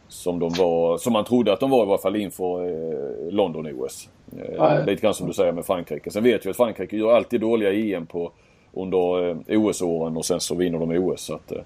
som 0.09 0.39
de 0.39 0.53
var, 0.59 0.99
som 0.99 1.13
man 1.13 1.25
trodde 1.25 1.53
att 1.53 1.61
de 1.61 1.71
var 1.71 1.83
i 1.83 1.87
varje 1.87 2.03
fall 2.03 2.17
inför 2.17 2.65
eh, 2.65 3.33
London-OS. 3.33 4.09
Eh, 4.39 4.85
lite 4.87 5.03
grann 5.03 5.15
som 5.15 5.27
du 5.27 5.33
säger 5.33 5.53
med 5.53 5.67
Frankrike. 5.67 6.11
Sen 6.11 6.25
vet 6.25 6.47
vi 6.47 6.51
att 6.51 6.57
Frankrike 6.57 6.97
gör 6.97 7.13
alltid 7.13 7.41
dåliga 7.41 7.73
EM 7.73 8.07
på, 8.07 8.33
under 8.73 9.29
eh, 9.29 9.61
OS-åren 9.61 10.17
och 10.17 10.25
sen 10.25 10.41
så 10.41 10.55
vinner 10.55 10.79
de 10.79 10.91
OS. 10.91 11.21
Så 11.21 11.35
att, 11.35 11.53
eh, 11.53 11.59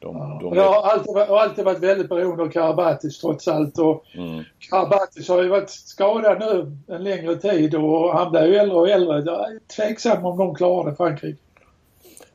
de, 0.00 0.16
ja. 0.16 0.38
de... 0.42 0.54
Det 0.54 0.60
har 0.60 0.82
alltid, 0.82 1.14
har 1.14 1.38
alltid 1.38 1.64
varit 1.64 1.82
väldigt 1.82 2.08
beroende 2.08 2.42
av 2.42 2.48
Karabatis 2.48 3.20
trots 3.20 3.48
allt. 3.48 3.78
Och 3.78 4.04
mm. 4.14 4.44
Karabatis 4.70 5.28
har 5.28 5.42
ju 5.42 5.48
varit 5.48 5.70
skadad 5.70 6.38
nu 6.40 6.76
en 6.94 7.04
längre 7.04 7.36
tid 7.36 7.74
och 7.74 8.12
han 8.12 8.30
blir 8.30 8.46
ju 8.46 8.56
äldre 8.56 8.76
och 8.76 8.88
äldre. 8.88 9.22
Jag 9.26 9.52
är 9.52 9.58
tveksam 9.76 10.24
om 10.24 10.38
de 10.38 10.54
klarar 10.54 10.90
det, 10.90 10.96
Frankrike. 10.96 11.38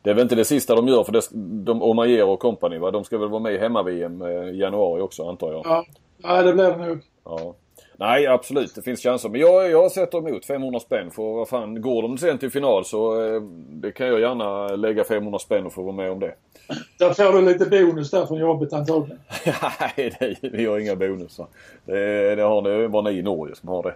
Det 0.03 0.09
är 0.09 0.13
väl 0.13 0.23
inte 0.23 0.35
det 0.35 0.45
sista 0.45 0.75
de 0.75 0.87
gör 0.87 1.03
för 1.03 1.11
det, 1.11 1.21
de, 1.65 1.81
Omayer 1.81 2.25
och 2.25 2.39
company 2.39 2.77
va? 2.77 2.91
De 2.91 3.03
ska 3.03 3.17
väl 3.17 3.29
vara 3.29 3.41
med 3.41 3.53
i 3.53 3.57
hemma-VM 3.57 4.21
eh, 4.21 4.29
i 4.29 4.59
januari 4.59 5.01
också 5.01 5.29
antar 5.29 5.51
jag. 5.51 5.65
Ja, 5.65 5.85
ja 6.23 6.41
det 6.41 6.53
blir 6.53 6.63
det 6.63 6.77
nog. 6.77 6.99
Ja. 7.25 7.55
Nej 7.97 8.27
absolut, 8.27 8.75
det 8.75 8.81
finns 8.81 9.03
chanser. 9.03 9.29
Men 9.29 9.41
jag, 9.41 9.71
jag 9.71 9.91
sätter 9.91 10.17
emot 10.17 10.45
500 10.45 10.79
spänn 10.79 11.11
för 11.11 11.23
vad 11.33 11.49
fan, 11.49 11.81
går 11.81 12.01
de 12.01 12.17
sen 12.17 12.37
till 12.37 12.51
final 12.51 12.85
så 12.85 13.25
eh, 13.25 13.41
det 13.69 13.91
kan 13.91 14.07
jag 14.07 14.19
gärna 14.19 14.67
lägga 14.67 15.03
500 15.03 15.39
spänn 15.39 15.65
och 15.65 15.73
få 15.73 15.81
vara 15.81 15.95
med 15.95 16.11
om 16.11 16.19
det. 16.19 16.33
Där 16.99 17.13
får 17.13 17.33
du 17.33 17.41
lite 17.41 17.65
bonus 17.65 18.11
där 18.11 18.25
från 18.25 18.37
jobbet 18.37 18.73
antagligen. 18.73 19.19
Nej, 19.97 20.15
det, 20.19 20.49
vi 20.49 20.65
har 20.65 20.79
inga 20.79 20.95
bonusar. 20.95 21.47
Det, 21.85 22.35
det 22.35 22.41
har 22.41 22.61
ni, 22.61 22.87
bara 22.87 23.01
ni 23.01 23.11
i 23.11 23.21
Norge 23.21 23.55
som 23.55 23.69
har 23.69 23.83
det. 23.83 23.95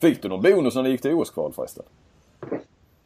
Fick 0.00 0.22
du 0.22 0.28
någon 0.28 0.42
bonus 0.42 0.74
när 0.74 0.82
ni 0.82 0.90
gick 0.90 1.02
till 1.02 1.14
OS-kval 1.14 1.52
förresten? 1.52 1.84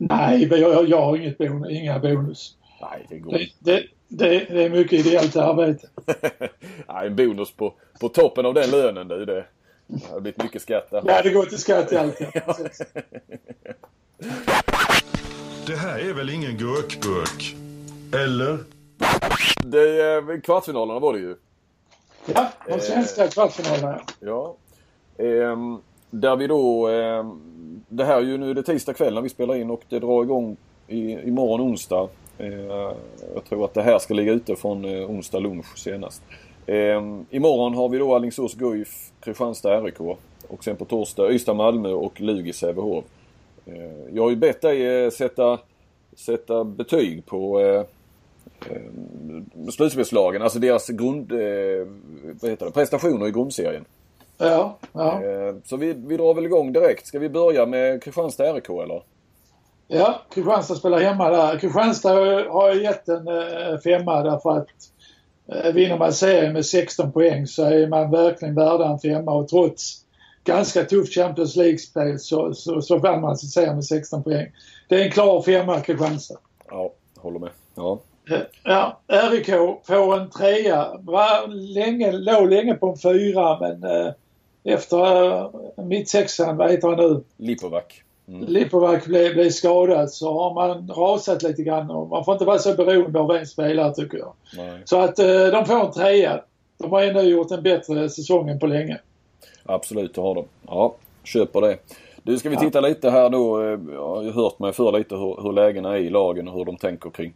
Nej, 0.09 0.49
jag, 0.61 0.89
jag 0.89 1.03
har 1.03 1.17
inget 1.17 1.39
bonus, 1.39 1.71
inga 1.71 1.99
bonus. 1.99 2.57
Nej, 2.81 3.07
det 3.09 3.19
går 3.19 3.33
det, 3.33 3.49
det, 3.59 3.87
det, 4.09 4.29
det 4.29 4.65
är 4.65 4.71
mycket 4.71 5.07
ideellt 5.07 5.37
arbete. 5.37 5.89
Nej, 6.89 7.07
en 7.07 7.17
bonus 7.17 7.53
på, 7.53 7.75
på 8.01 8.09
toppen 8.09 8.47
av 8.47 8.55
den 8.55 8.71
lönen 8.71 9.09
du. 9.09 9.25
Det, 9.25 9.45
det 9.87 10.07
har 10.11 10.21
blivit 10.21 10.43
mycket 10.43 10.63
skatt 10.63 10.91
där. 10.91 11.03
Ja, 11.07 11.23
det 11.23 11.31
går 11.31 11.45
till 11.45 11.59
skatt 11.59 11.93
i 11.93 11.97
allt. 11.97 12.21
Ja. 12.35 12.57
det 15.67 15.77
här 15.77 15.99
är 15.99 16.13
väl 16.13 16.31
ingen 16.31 16.57
gurkburk? 16.57 17.57
Eller? 18.15 18.59
Det, 19.65 20.15
eh, 20.15 20.41
kvartsfinalerna 20.41 21.01
var 21.01 21.13
det 21.13 21.19
ju. 21.19 21.37
Ja, 22.35 22.53
de 22.69 22.81
svenska 22.81 23.25
eh, 23.25 23.31
kvartsfinalerna. 23.31 24.01
Ja. 24.21 24.57
Eh, 25.19 25.57
där 26.13 26.37
vi 26.37 26.47
då... 26.47 26.89
Eh, 26.89 27.33
det 27.89 28.05
här 28.05 28.17
är 28.17 28.23
ju 28.23 28.39
nu 28.39 28.55
det 28.55 28.63
tisdag 28.63 28.93
kväll 28.93 29.15
när 29.15 29.21
vi 29.21 29.29
spelar 29.29 29.55
in 29.55 29.71
och 29.71 29.83
det 29.89 29.99
drar 29.99 30.23
igång 30.23 30.57
i, 30.89 31.13
imorgon 31.13 31.61
onsdag. 31.61 32.09
Eh, 32.39 32.53
jag 33.35 33.45
tror 33.49 33.65
att 33.65 33.75
det 33.75 33.83
här 33.83 33.99
ska 33.99 34.15
ligga 34.15 34.33
ute 34.33 34.57
från 34.57 34.85
eh, 34.85 35.11
onsdag 35.11 35.39
lunch 35.39 35.79
senast. 35.79 36.23
Eh, 36.67 37.03
imorgon 37.31 37.75
har 37.75 37.89
vi 37.89 37.99
då 37.99 38.15
Alingsås 38.15 38.55
Guif, 38.55 39.11
Kristianstad 39.21 39.81
RIK 39.81 40.01
och 40.49 40.65
sen 40.65 40.77
på 40.77 40.85
torsdag 40.85 41.33
Ystad 41.33 41.55
Malmö 41.55 41.89
och 41.89 42.21
Lugi 42.21 42.53
Sävehof. 42.53 43.05
Eh, 43.67 44.15
jag 44.15 44.23
har 44.23 44.31
ju 44.31 44.37
bett 44.37 44.61
dig 44.61 45.05
eh, 45.05 45.11
sätta, 45.11 45.59
sätta 46.17 46.65
betyg 46.65 47.27
på 47.27 47.61
eh, 47.61 47.83
slutspelslagen, 49.71 50.43
alltså 50.43 50.59
deras 50.59 50.89
grund, 50.89 51.33
vad 52.41 52.51
heter 52.51 52.67
det, 52.67 52.73
prestationer 52.73 53.29
i 53.29 53.31
grundserien. 53.31 53.85
Ja, 54.43 54.79
ja. 54.93 55.23
Eh, 55.25 55.55
så 55.65 55.77
vi, 55.77 55.93
vi 55.93 56.17
drar 56.17 56.35
väl 56.35 56.45
igång 56.45 56.73
direkt. 56.73 57.07
Ska 57.07 57.19
vi 57.19 57.29
börja 57.29 57.67
med 57.67 58.03
Kristianstad 58.03 58.53
RIK 58.53 58.69
eller? 58.69 59.03
Ja, 59.89 60.23
Kristianstad 60.35 60.75
spelar 60.75 61.01
hemma 61.01 61.31
där. 61.31 61.59
Kristianstad 61.59 62.15
har 62.51 62.73
gett 62.73 63.09
en 63.09 63.29
eh, 63.29 63.79
femma 63.85 64.23
därför 64.23 64.59
att 64.59 64.69
eh, 65.53 65.73
vinner 65.73 65.99
man 65.99 66.13
serien 66.13 66.53
med 66.53 66.67
16 66.67 67.13
poäng 67.13 67.47
så 67.47 67.65
är 67.65 67.87
man 67.87 68.11
verkligen 68.11 68.55
värda 68.55 68.87
en 68.87 68.99
femma 68.99 69.33
och 69.33 69.49
trots 69.49 70.05
ganska 70.45 70.85
tufft 70.85 71.15
Champions 71.15 71.57
League-spel 71.57 72.19
så, 72.19 72.55
så, 72.55 72.83
så 72.83 72.99
vann 72.99 73.21
man 73.21 73.37
sin 73.37 73.49
serie 73.49 73.75
med 73.75 73.85
16 73.85 74.23
poäng. 74.23 74.53
Det 74.89 75.01
är 75.01 75.05
en 75.05 75.11
klar 75.11 75.43
femma 75.43 75.81
Kristianstad. 75.81 76.39
Ja, 76.71 76.93
håller 77.17 77.39
med. 77.39 77.51
Ja. 77.75 77.99
Ja, 78.65 79.01
RIK 79.07 79.47
får 79.85 80.21
en 80.21 80.31
trea. 80.31 80.89
Var 81.01 81.49
länge, 81.49 82.13
låg 82.13 82.51
länge 82.51 82.75
på 82.75 82.89
en 82.91 82.99
fyra 82.99 83.59
men 83.61 83.85
eh, 83.85 84.13
efter 84.65 85.33
eh, 85.35 85.51
mittsexan, 85.85 86.57
vad 86.57 86.71
heter 86.71 86.89
han 86.89 86.97
nu? 86.97 87.23
Lipovac. 87.37 87.85
Mm. 88.29 88.45
Lipovac 88.49 89.05
blev, 89.05 89.33
blev 89.35 89.51
skadad 89.51 90.11
så 90.11 90.33
har 90.33 90.55
man 90.55 90.89
rasat 90.89 91.43
lite 91.43 91.63
grann 91.63 91.91
och 91.91 92.09
man 92.09 92.25
får 92.25 92.33
inte 92.35 92.45
vara 92.45 92.59
så 92.59 92.75
beroende 92.75 93.21
av 93.21 93.31
en 93.37 93.47
spelare 93.47 93.95
tycker 93.95 94.19
jag. 94.19 94.33
Nej. 94.57 94.81
Så 94.85 95.01
att 95.01 95.19
eh, 95.19 95.47
de 95.47 95.65
får 95.67 95.81
en 95.87 95.93
trea. 95.93 96.41
De 96.79 96.91
har 96.93 97.03
ändå 97.03 97.23
gjort 97.23 97.51
en 97.51 97.63
bättre 97.63 98.09
säsong 98.09 98.49
än 98.49 98.59
på 98.59 98.67
länge. 98.67 98.99
Absolut, 99.67 100.15
det 100.15 100.21
har 100.21 100.35
de. 100.35 100.45
Ja, 100.67 100.95
köper 101.25 101.61
det. 101.61 101.79
Du, 102.23 102.39
ska 102.39 102.49
vi 102.51 102.57
titta 102.57 102.81
lite 102.81 103.11
här 103.11 103.31
då. 103.31 103.63
eh, 103.63 103.79
Jag 103.95 104.07
har 104.15 104.33
hört 104.33 104.59
mig 104.59 104.73
för 104.73 104.93
lite 104.99 105.15
hur, 105.17 105.43
hur 105.43 105.53
lägena 105.53 105.93
är 105.93 106.01
i 106.01 106.11
lagen 106.11 106.49
och 106.49 106.55
hur 106.55 106.65
de 106.65 106.77
tänker 106.77 107.11
kring, 107.11 107.33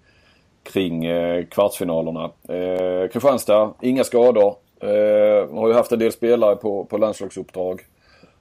kring 0.63 1.05
eh, 1.05 1.45
kvartsfinalerna. 1.45 2.31
Eh, 2.49 3.09
Kristianstad, 3.09 3.71
inga 3.81 4.05
skador. 4.05 4.55
Eh, 4.81 5.57
har 5.59 5.69
ju 5.69 5.75
haft 5.75 5.93
en 5.93 5.99
del 5.99 6.13
spelare 6.13 6.57
på, 6.57 6.85
på 6.85 6.99
landslagsuppdrag. 6.99 7.81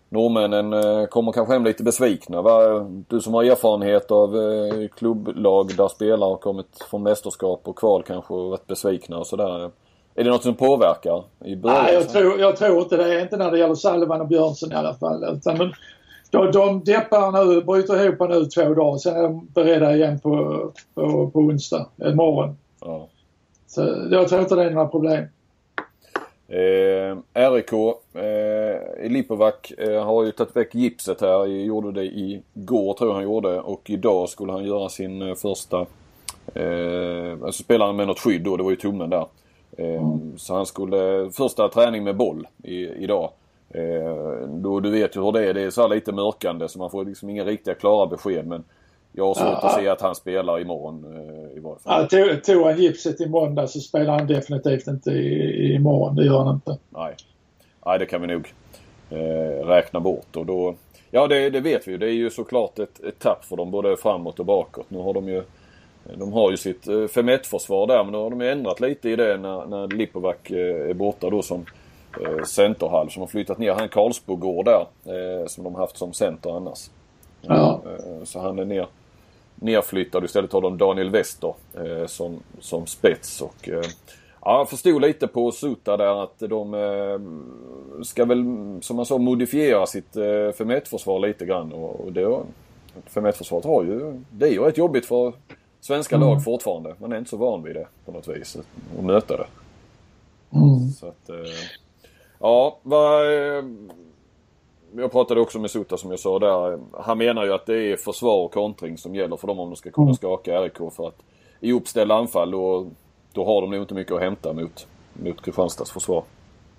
Norrmännen 0.09 0.73
eh, 0.73 1.05
kommer 1.05 1.31
kanske 1.31 1.53
hem 1.53 1.63
lite 1.63 1.83
besvikna. 1.83 2.41
Va? 2.41 2.79
Du 3.07 3.21
som 3.21 3.33
har 3.33 3.43
erfarenhet 3.43 4.11
av 4.11 4.35
eh, 4.35 4.87
klubblag 4.97 5.75
där 5.77 5.87
spelare 5.87 6.29
har 6.29 6.37
kommit 6.37 6.83
från 6.89 7.03
mästerskap 7.03 7.61
och 7.63 7.77
kval 7.77 8.03
kanske 8.03 8.33
och 8.33 8.49
varit 8.49 8.67
besvikna 8.67 9.17
och 9.17 9.27
sådär. 9.27 9.71
Är 10.15 10.23
det 10.23 10.29
något 10.29 10.43
som 10.43 10.55
påverkar 10.55 11.23
i 11.45 11.55
början? 11.55 11.83
Nej, 11.83 11.93
jag 11.93 12.09
tror, 12.09 12.39
jag 12.39 12.55
tror 12.55 12.81
inte 12.81 12.97
det. 12.97 13.21
Inte 13.21 13.37
när 13.37 13.51
det 13.51 13.59
gäller 13.59 13.75
Salvan 13.75 14.21
och 14.21 14.27
Björnsson 14.27 14.71
i 14.71 14.75
alla 14.75 14.93
fall. 14.93 15.23
Utan 15.23 15.57
de, 15.57 15.73
de, 16.31 16.51
de 16.51 16.83
deppar 16.83 17.45
nu, 17.45 17.61
bryter 17.61 18.05
ihop 18.05 18.29
nu 18.29 18.45
två 18.45 18.73
dagar. 18.73 18.97
Sen 18.97 19.15
är 19.15 19.23
de 19.23 19.47
beredda 19.53 19.95
igen 19.95 20.19
på, 20.19 20.31
på, 20.93 21.29
på 21.29 21.39
onsdag, 21.39 21.87
imorgon. 22.05 22.57
Ja. 22.81 23.07
Så 23.67 24.07
jag 24.11 24.27
tror 24.27 24.41
inte 24.41 24.55
det 24.55 24.63
är 24.63 24.71
några 24.71 24.87
problem. 24.87 25.25
Eh, 26.47 27.17
RIK, 27.51 27.73
eh, 28.13 29.09
Lipovac 29.09 29.53
eh, 29.77 30.03
har 30.05 30.23
ju 30.23 30.31
tagit 30.31 30.55
väck 30.55 30.75
gipset 30.75 31.21
här. 31.21 31.45
Gjorde 31.45 31.91
det 31.91 32.05
igår 32.05 32.93
tror 32.93 33.09
jag 33.09 33.15
han 33.15 33.23
gjorde 33.23 33.61
och 33.61 33.89
idag 33.89 34.29
skulle 34.29 34.51
han 34.51 34.65
göra 34.65 34.89
sin 34.89 35.21
eh, 35.21 35.35
första... 35.35 35.85
Eh, 36.53 37.31
alltså 37.43 37.63
spela 37.63 37.93
med 37.93 38.07
något 38.07 38.19
skydd 38.19 38.43
då, 38.43 38.57
det 38.57 38.63
var 38.63 38.69
ju 38.69 38.75
tummen 38.75 39.09
där. 39.09 39.25
Eh, 39.77 40.07
Så 40.37 40.53
han 40.55 40.65
skulle, 40.65 41.29
första 41.31 41.69
träning 41.69 42.03
med 42.03 42.15
boll 42.15 42.47
i, 42.63 42.87
idag. 42.87 43.29
Eh, 43.69 44.47
då, 44.47 44.79
du 44.79 44.89
vet 44.91 45.15
ju 45.15 45.21
hur 45.21 45.31
det 45.31 45.49
är, 45.49 45.53
det 45.53 45.61
är 45.61 45.69
så 45.69 45.81
här 45.81 45.89
lite 45.89 46.11
mörkande 46.11 46.67
så 46.67 46.79
man 46.79 46.89
får 46.89 47.05
liksom 47.05 47.29
inga 47.29 47.43
riktiga 47.43 47.73
klara 47.75 48.05
besked 48.07 48.47
men 48.47 48.63
jag 49.11 49.25
har 49.25 49.33
svårt 49.33 49.59
Ja. 49.61 49.67
att 49.67 49.75
se 49.75 49.87
att 49.87 50.01
han 50.01 50.15
spelar 50.15 50.59
imorgon 50.59 51.05
eh, 51.15 51.44
varje 51.65 51.79
fall. 51.79 52.07
Ja, 52.11 52.39
tog, 52.43 52.63
han 52.65 52.81
gipset 52.81 53.21
i 53.21 53.29
måndag 53.29 53.67
så 53.67 53.79
spelar 53.79 54.17
han 54.19 54.27
definitivt 54.27 54.87
inte 54.87 55.11
i, 55.11 55.73
imorgon. 55.75 56.15
Det 56.15 56.25
gör 56.25 56.43
han 56.43 56.55
inte. 56.55 56.77
Nej. 56.89 57.15
Nej, 57.85 57.99
det 57.99 58.05
kan 58.05 58.21
vi 58.21 58.27
nog 58.27 58.53
eh, 59.09 59.67
räkna 59.67 59.99
bort. 59.99 60.35
Och 60.35 60.45
då, 60.45 60.75
ja, 61.11 61.27
det, 61.27 61.49
det 61.49 61.59
vet 61.59 61.87
vi 61.87 61.91
ju. 61.91 61.97
Det 61.97 62.07
är 62.07 62.13
ju 62.13 62.29
såklart 62.29 62.79
ett, 62.79 63.03
ett 63.03 63.19
tapp 63.19 63.45
för 63.45 63.55
dem 63.55 63.71
både 63.71 63.97
framåt 63.97 64.39
och 64.39 64.45
bakåt. 64.45 64.89
Nu 64.89 64.99
har 64.99 65.13
de 65.13 65.29
ju 65.29 65.43
de 66.13 66.33
har 66.33 66.51
ju 66.51 66.57
sitt 66.57 66.87
eh, 66.87 66.93
5-1-försvar 66.93 67.87
där 67.87 68.03
men 68.03 68.11
nu 68.11 68.17
har 68.17 68.29
de 68.29 68.41
ju 68.41 68.49
ändrat 68.49 68.79
lite 68.79 69.09
i 69.09 69.15
det 69.15 69.37
när, 69.37 69.65
när 69.65 69.87
Lipovac 69.87 70.35
eh, 70.43 70.89
är 70.89 70.93
borta 70.93 71.29
då 71.29 71.41
som 71.41 71.65
eh, 72.21 72.43
centerhalv. 72.43 73.09
Som 73.09 73.21
har 73.21 73.27
flyttat 73.27 73.57
ner 73.57 73.73
han 73.73 73.89
Karlsbogård 73.89 74.65
där 74.65 74.85
eh, 75.05 75.47
som 75.47 75.63
de 75.63 75.75
haft 75.75 75.97
som 75.97 76.13
center 76.13 76.57
annars. 76.57 76.89
Ja. 77.41 77.81
Eh, 77.85 78.23
så 78.23 78.39
han 78.39 78.59
är 78.59 78.65
ner, 78.65 78.87
nerflyttad. 79.55 80.25
Istället 80.25 80.53
har 80.53 80.61
de 80.61 80.77
Daniel 80.77 81.09
Wester 81.09 81.53
eh, 81.73 82.07
som, 82.07 82.39
som 82.59 82.87
spets. 82.87 83.41
Och, 83.41 83.69
eh, 83.69 83.81
ja, 84.41 84.57
jag 84.57 84.69
förstod 84.69 85.01
lite 85.01 85.27
på 85.27 85.51
Suta 85.51 85.97
där 85.97 86.23
att 86.23 86.39
de 86.39 86.73
eh, 86.73 87.19
ska 88.03 88.25
väl 88.25 88.45
som 88.81 88.95
man 88.95 89.05
sa 89.05 89.17
modifiera 89.17 89.85
sitt 89.85 90.15
eh, 90.15 90.21
5-1-försvar 90.21 91.19
lite 91.19 91.45
grann. 91.45 91.73
Och, 91.73 91.99
och 91.99 92.13
det, 92.13 92.39
5-1-försvaret 93.13 93.65
har 93.65 93.83
ju, 93.83 94.21
det 94.29 94.47
är 94.47 94.51
ju 94.51 94.59
rätt 94.59 94.77
jobbigt 94.77 95.05
för 95.05 95.33
svenska 95.81 96.17
lag 96.17 96.43
fortfarande. 96.43 96.95
Man 96.97 97.11
är 97.11 97.17
inte 97.17 97.29
så 97.29 97.37
van 97.37 97.63
vid 97.63 97.75
det 97.75 97.87
på 98.05 98.11
något 98.11 98.27
vis. 98.27 98.57
Att 98.97 99.03
möta 99.03 99.37
det. 99.37 99.47
Mm. 100.53 100.89
Så 100.89 101.07
att, 101.07 101.29
eh, 101.29 101.35
ja, 102.39 102.79
vad... 102.83 103.25
Eh, 104.95 105.01
jag 105.01 105.11
pratade 105.11 105.41
också 105.41 105.59
med 105.59 105.71
Suta 105.71 105.97
som 105.97 106.09
jag 106.09 106.19
sa 106.19 106.39
där. 106.39 106.79
Han 107.01 107.17
menar 107.17 107.45
ju 107.45 107.53
att 107.53 107.65
det 107.65 107.91
är 107.91 107.97
försvar 107.97 108.43
och 108.45 108.53
kontring 108.53 108.97
som 108.97 109.15
gäller 109.15 109.37
för 109.37 109.47
dem 109.47 109.59
om 109.59 109.69
de 109.69 109.75
ska 109.75 109.91
kunna 109.91 110.13
skaka 110.13 110.61
RIK. 110.61 110.93
För 110.95 111.07
att 111.07 111.17
i 111.59 111.71
uppställda 111.73 112.15
anfall 112.15 112.51
då, 112.51 112.87
då 113.33 113.45
har 113.45 113.61
de 113.61 113.71
nog 113.71 113.81
inte 113.81 113.93
mycket 113.93 114.13
att 114.13 114.21
hämta 114.21 114.53
mot, 114.53 114.87
mot 115.13 115.41
Kristianstads 115.41 115.91
försvar. 115.91 116.23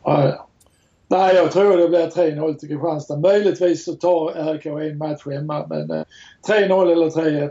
Ja. 0.03 0.47
Nej, 1.09 1.35
jag 1.35 1.53
tror 1.53 1.77
det 1.77 1.89
blir 1.89 2.07
3-0 2.07 2.55
till 2.55 2.69
Kristianstad. 2.69 3.17
Möjligtvis 3.17 3.85
så 3.85 3.93
tar 3.93 4.53
RIK 4.53 4.67
en 4.67 4.99
match 4.99 5.27
hemma 5.27 5.67
men 5.67 5.91
eh, 5.91 6.05
3-0 6.49 6.93
eller 6.93 7.11
3-1. 7.11 7.51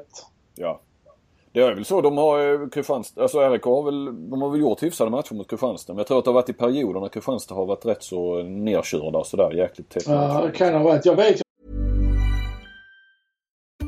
Ja. 0.56 0.80
Det 1.56 1.62
är 1.62 1.74
väl 1.76 1.86
så 1.86 2.02
de 2.02 2.18
har 2.18 2.64
eh, 2.64 2.70
Kristianstad, 2.70 3.22
alltså 3.22 3.50
RIK 3.50 3.64
har 3.64 3.84
väl, 3.84 4.30
de 4.30 4.42
har 4.42 4.50
väl 4.50 4.62
gjort 4.62 4.84
hyfsade 4.84 5.12
matcher 5.12 5.34
mot 5.34 5.50
Kristianstad. 5.50 5.94
Men 5.94 5.98
jag 5.98 6.08
tror 6.08 6.20
att 6.20 6.26
det 6.26 6.30
har 6.30 6.36
varit 6.36 6.50
i 6.50 6.54
perioder 6.54 7.00
när 7.00 7.10
Kristianstad 7.10 7.56
har 7.56 7.66
varit 7.66 7.86
rätt 7.86 8.04
så 8.04 8.44
nerkörda 8.44 9.20
och 9.20 9.28
sådär 9.28 9.52
jäkligt 9.52 9.90
tätt. 9.90 10.04
Ja, 10.08 10.42
det 10.46 10.52
kan 10.52 10.74
ha 10.74 10.84
varit. 10.84 11.06
Jag 11.06 11.16
vet 11.16 11.42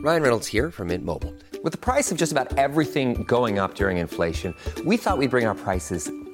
Ryan 0.05 0.21
Reynolds 0.21 0.53
here 0.53 0.71
from 0.71 0.87
Mint 0.87 1.05
Mobile. 1.05 1.33
With 1.63 1.81
the 1.81 1.91
price 1.91 2.13
of 2.13 2.19
just 2.19 2.37
about 2.37 2.57
everything 2.57 3.25
going 3.27 3.59
up 3.59 3.75
during 3.75 3.97
inflation, 3.97 4.53
we 4.85 4.97
thought 4.97 5.19
we'd 5.19 5.31
bring 5.31 5.47
our 5.47 5.55
prices 5.55 6.11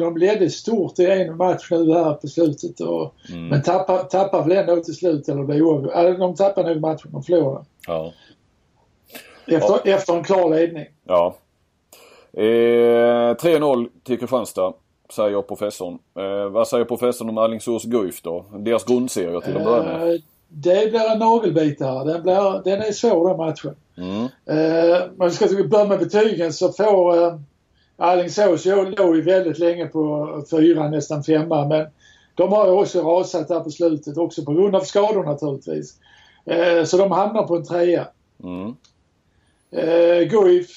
de 0.00 0.16
ledde 0.16 0.50
stort 0.50 0.98
i 0.98 1.06
en 1.06 1.36
match 1.36 1.68
nu 1.70 1.92
här 1.94 2.14
på 2.14 2.26
slutet. 2.28 2.80
Och, 2.80 3.14
Men 3.50 3.62
tappar, 3.62 3.98
tappar 3.98 4.42
väl 4.48 4.58
ändå 4.58 4.82
till 4.82 4.94
slut 4.94 5.28
eller 5.28 5.42
blir 5.42 5.62
oavgjort. 5.62 6.18
De 6.18 6.34
tappar 6.34 6.64
nog 6.64 6.80
matchen, 6.80 7.10
de 7.12 7.22
förlorade. 7.22 7.64
Ja. 7.86 8.12
Efter, 9.46 9.88
efter 9.88 10.12
en 10.16 10.24
klar 10.24 10.50
ledning. 10.50 10.86
Ja. 11.04 11.36
Eh, 12.32 12.42
3-0 12.42 13.88
till 14.04 14.18
Kristianstad, 14.18 14.72
säger 15.16 15.42
professorn. 15.42 15.98
Eh, 16.18 16.48
vad 16.50 16.68
säger 16.68 16.84
professorn 16.84 17.28
om 17.28 17.38
Alingsås 17.38 17.84
Guif 17.84 18.22
då? 18.22 18.44
Deras 18.58 18.84
grundserie 18.84 19.40
till 19.40 19.56
att 19.56 19.64
börja 19.64 19.82
med. 19.82 20.14
Eh, 20.14 20.20
Det 20.48 20.90
blir 20.90 21.10
en 21.12 21.18
nagelbitare. 21.18 22.04
Den, 22.12 22.22
blir, 22.22 22.64
den 22.64 22.80
är 22.82 22.92
svår 22.92 23.28
den 23.28 23.36
matchen. 23.36 23.74
Mm. 23.96 24.22
Eh, 24.24 25.02
men 25.16 25.30
ska 25.30 25.46
vi 25.46 25.64
börja 25.64 25.84
med 25.84 25.98
betygen 25.98 26.52
så 26.52 26.72
får 26.72 27.22
eh, 27.22 27.34
Alingsås 27.96 28.66
låg 28.66 29.16
ju 29.16 29.22
väldigt 29.22 29.58
länge 29.58 29.86
på 29.86 30.28
fyra, 30.50 30.88
nästan 30.88 31.22
femma. 31.22 31.68
Men 31.68 31.86
de 32.34 32.52
har 32.52 32.66
ju 32.66 32.72
också 32.72 33.00
rasat 33.00 33.48
där 33.48 33.60
på 33.60 33.70
slutet 33.70 34.16
också 34.16 34.44
på 34.44 34.52
grund 34.52 34.76
av 34.76 34.80
skador 34.80 35.24
naturligtvis. 35.24 35.94
Eh, 36.46 36.84
så 36.84 36.96
de 36.96 37.10
hamnar 37.10 37.42
på 37.42 37.56
en 37.56 37.64
trea. 37.64 38.06
Mm. 38.44 38.74
Eh, 39.70 40.28
Guif 40.28 40.68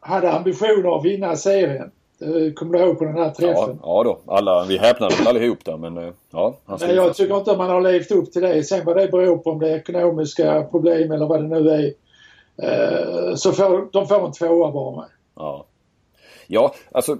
hade 0.00 0.32
ambitioner 0.32 0.98
att 0.98 1.04
vinna 1.04 1.36
serien. 1.36 1.90
Det 2.18 2.52
kommer 2.52 2.78
du 2.78 2.84
ihåg 2.84 2.98
på 2.98 3.04
den 3.04 3.14
här 3.14 3.24
Ja, 3.24 3.32
träffen? 3.32 3.78
ja 3.82 4.02
då. 4.04 4.18
Alla, 4.26 4.64
vi 4.64 4.78
häpnade 4.78 5.14
väl 5.16 5.26
allihop 5.26 5.64
där 5.64 5.76
men 5.76 5.98
eh, 5.98 6.12
ja. 6.30 6.56
Han 6.64 6.78
Men 6.80 6.96
jag 6.96 7.14
tycker 7.14 7.36
inte 7.36 7.50
att 7.50 7.58
man 7.58 7.70
har 7.70 7.80
levt 7.80 8.10
upp 8.10 8.32
till 8.32 8.42
det. 8.42 8.64
Sen 8.64 8.84
vad 8.84 8.96
det 8.96 9.08
beror 9.08 9.38
på, 9.38 9.50
om 9.50 9.58
det 9.58 9.70
är 9.70 9.76
ekonomiska 9.76 10.62
problem 10.62 11.12
eller 11.12 11.26
vad 11.26 11.42
det 11.42 11.60
nu 11.60 11.70
är. 11.70 11.92
Eh, 12.62 13.34
så 13.34 13.52
får 13.52 13.92
de 13.92 14.06
får 14.06 14.26
en 14.26 14.32
tvåa 14.32 14.72
bara 14.72 14.96
med. 14.96 15.08
Ja. 15.36 15.66
Ja, 16.46 16.74
alltså 16.92 17.18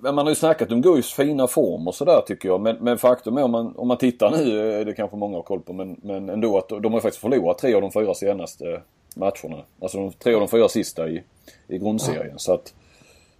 man 0.00 0.18
har 0.18 0.28
ju 0.28 0.34
snackat 0.34 0.72
om 0.72 0.82
Guifs 0.82 1.12
fina 1.12 1.46
form 1.46 1.88
och 1.88 1.94
sådär 1.94 2.20
tycker 2.26 2.48
jag. 2.48 2.60
Men, 2.60 2.76
men 2.80 2.98
faktum 2.98 3.38
är 3.38 3.42
om 3.42 3.50
man, 3.50 3.76
om 3.76 3.88
man 3.88 3.98
tittar 3.98 4.30
nu, 4.30 4.84
det 4.84 4.92
kanske 4.92 5.16
många 5.16 5.36
har 5.36 5.42
koll 5.42 5.60
på, 5.60 5.72
men, 5.72 5.96
men 6.02 6.28
ändå 6.28 6.58
att 6.58 6.68
de 6.68 6.92
har 6.92 7.00
faktiskt 7.00 7.20
förlorat 7.20 7.58
tre 7.58 7.74
av 7.74 7.80
de 7.80 7.92
fyra 7.92 8.14
senaste 8.14 8.80
matcherna. 9.16 9.64
Alltså 9.80 9.98
de 9.98 10.12
tre 10.12 10.34
av 10.34 10.40
de 10.40 10.48
fyra 10.48 10.68
sista 10.68 11.08
i, 11.08 11.22
i 11.68 11.78
grundserien. 11.78 12.38
Så 12.38 12.52
att 12.52 12.74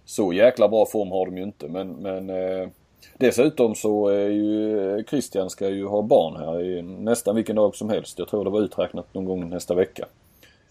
så 0.05 0.33
jäkla 0.33 0.67
bra 0.67 0.85
form 0.85 1.11
har 1.11 1.25
de 1.25 1.37
ju 1.37 1.43
inte. 1.43 1.67
Men, 1.67 1.89
men 1.89 2.29
eh, 2.29 2.69
dessutom 3.17 3.75
så 3.75 4.07
är 4.07 4.29
ju 4.29 5.03
Christian 5.09 5.49
ska 5.49 5.69
ju 5.69 5.85
ha 5.85 6.01
barn 6.01 6.35
här 6.35 6.61
i 6.61 6.81
nästan 6.81 7.35
vilken 7.35 7.55
dag 7.55 7.75
som 7.75 7.89
helst. 7.89 8.19
Jag 8.19 8.27
tror 8.27 8.43
det 8.43 8.49
var 8.49 8.61
uträknat 8.61 9.13
någon 9.13 9.25
gång 9.25 9.49
nästa 9.49 9.75
vecka. 9.75 10.05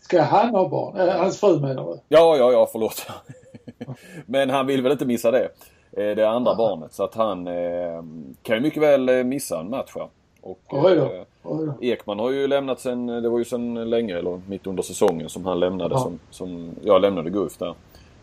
Ska 0.01 0.23
han 0.23 0.51
ha 0.51 0.69
barn? 0.69 1.01
Äh, 1.01 1.17
hans 1.17 1.41
fru 1.41 1.61
menar 1.61 1.85
du? 1.85 2.01
Ja, 2.09 2.37
ja, 2.37 2.53
ja, 2.53 2.69
förlåt. 2.73 3.07
Men 4.27 4.51
han 4.51 4.67
vill 4.67 4.83
väl 4.83 4.93
inte 4.93 5.07
missa 5.07 5.31
det. 5.31 5.49
Eh, 5.93 6.17
det 6.17 6.29
andra 6.29 6.51
Aha. 6.51 6.59
barnet. 6.59 6.93
Så 6.93 7.05
att 7.05 7.15
han 7.15 7.47
eh, 7.47 8.03
kan 8.43 8.57
ju 8.57 8.63
mycket 8.63 8.83
väl 8.83 9.09
eh, 9.09 9.25
missa 9.25 9.61
en 9.61 9.71
match 9.71 9.93
här. 9.95 10.09
Och, 10.41 10.61
Oj. 10.69 11.01
Oj 11.43 11.67
då. 11.67 11.75
Ekman 11.81 12.19
har 12.19 12.31
ju 12.31 12.47
lämnat 12.47 12.81
sen, 12.81 13.07
det 13.07 13.29
var 13.29 13.39
ju 13.39 13.45
sen 13.45 13.91
länge, 13.91 14.19
eller 14.19 14.41
mitt 14.49 14.67
under 14.67 14.83
säsongen 14.83 15.29
som 15.29 15.47
han 15.47 15.61
lämnade. 15.61 15.95
Ja. 15.95 15.99
Som, 15.99 16.19
som 16.31 16.71
jag 16.83 17.03
lämnade 17.03 17.31
Guf 17.31 17.59
där. 17.59 17.75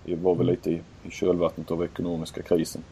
Det 0.06 0.16
var 0.16 0.36
väl 0.36 0.48
lite 0.48 0.72
i, 0.72 0.82
i 1.04 1.12
kölvattnet 1.12 1.72
av 1.72 1.84
ekonomiska 1.84 2.42
krisen. 2.42 2.84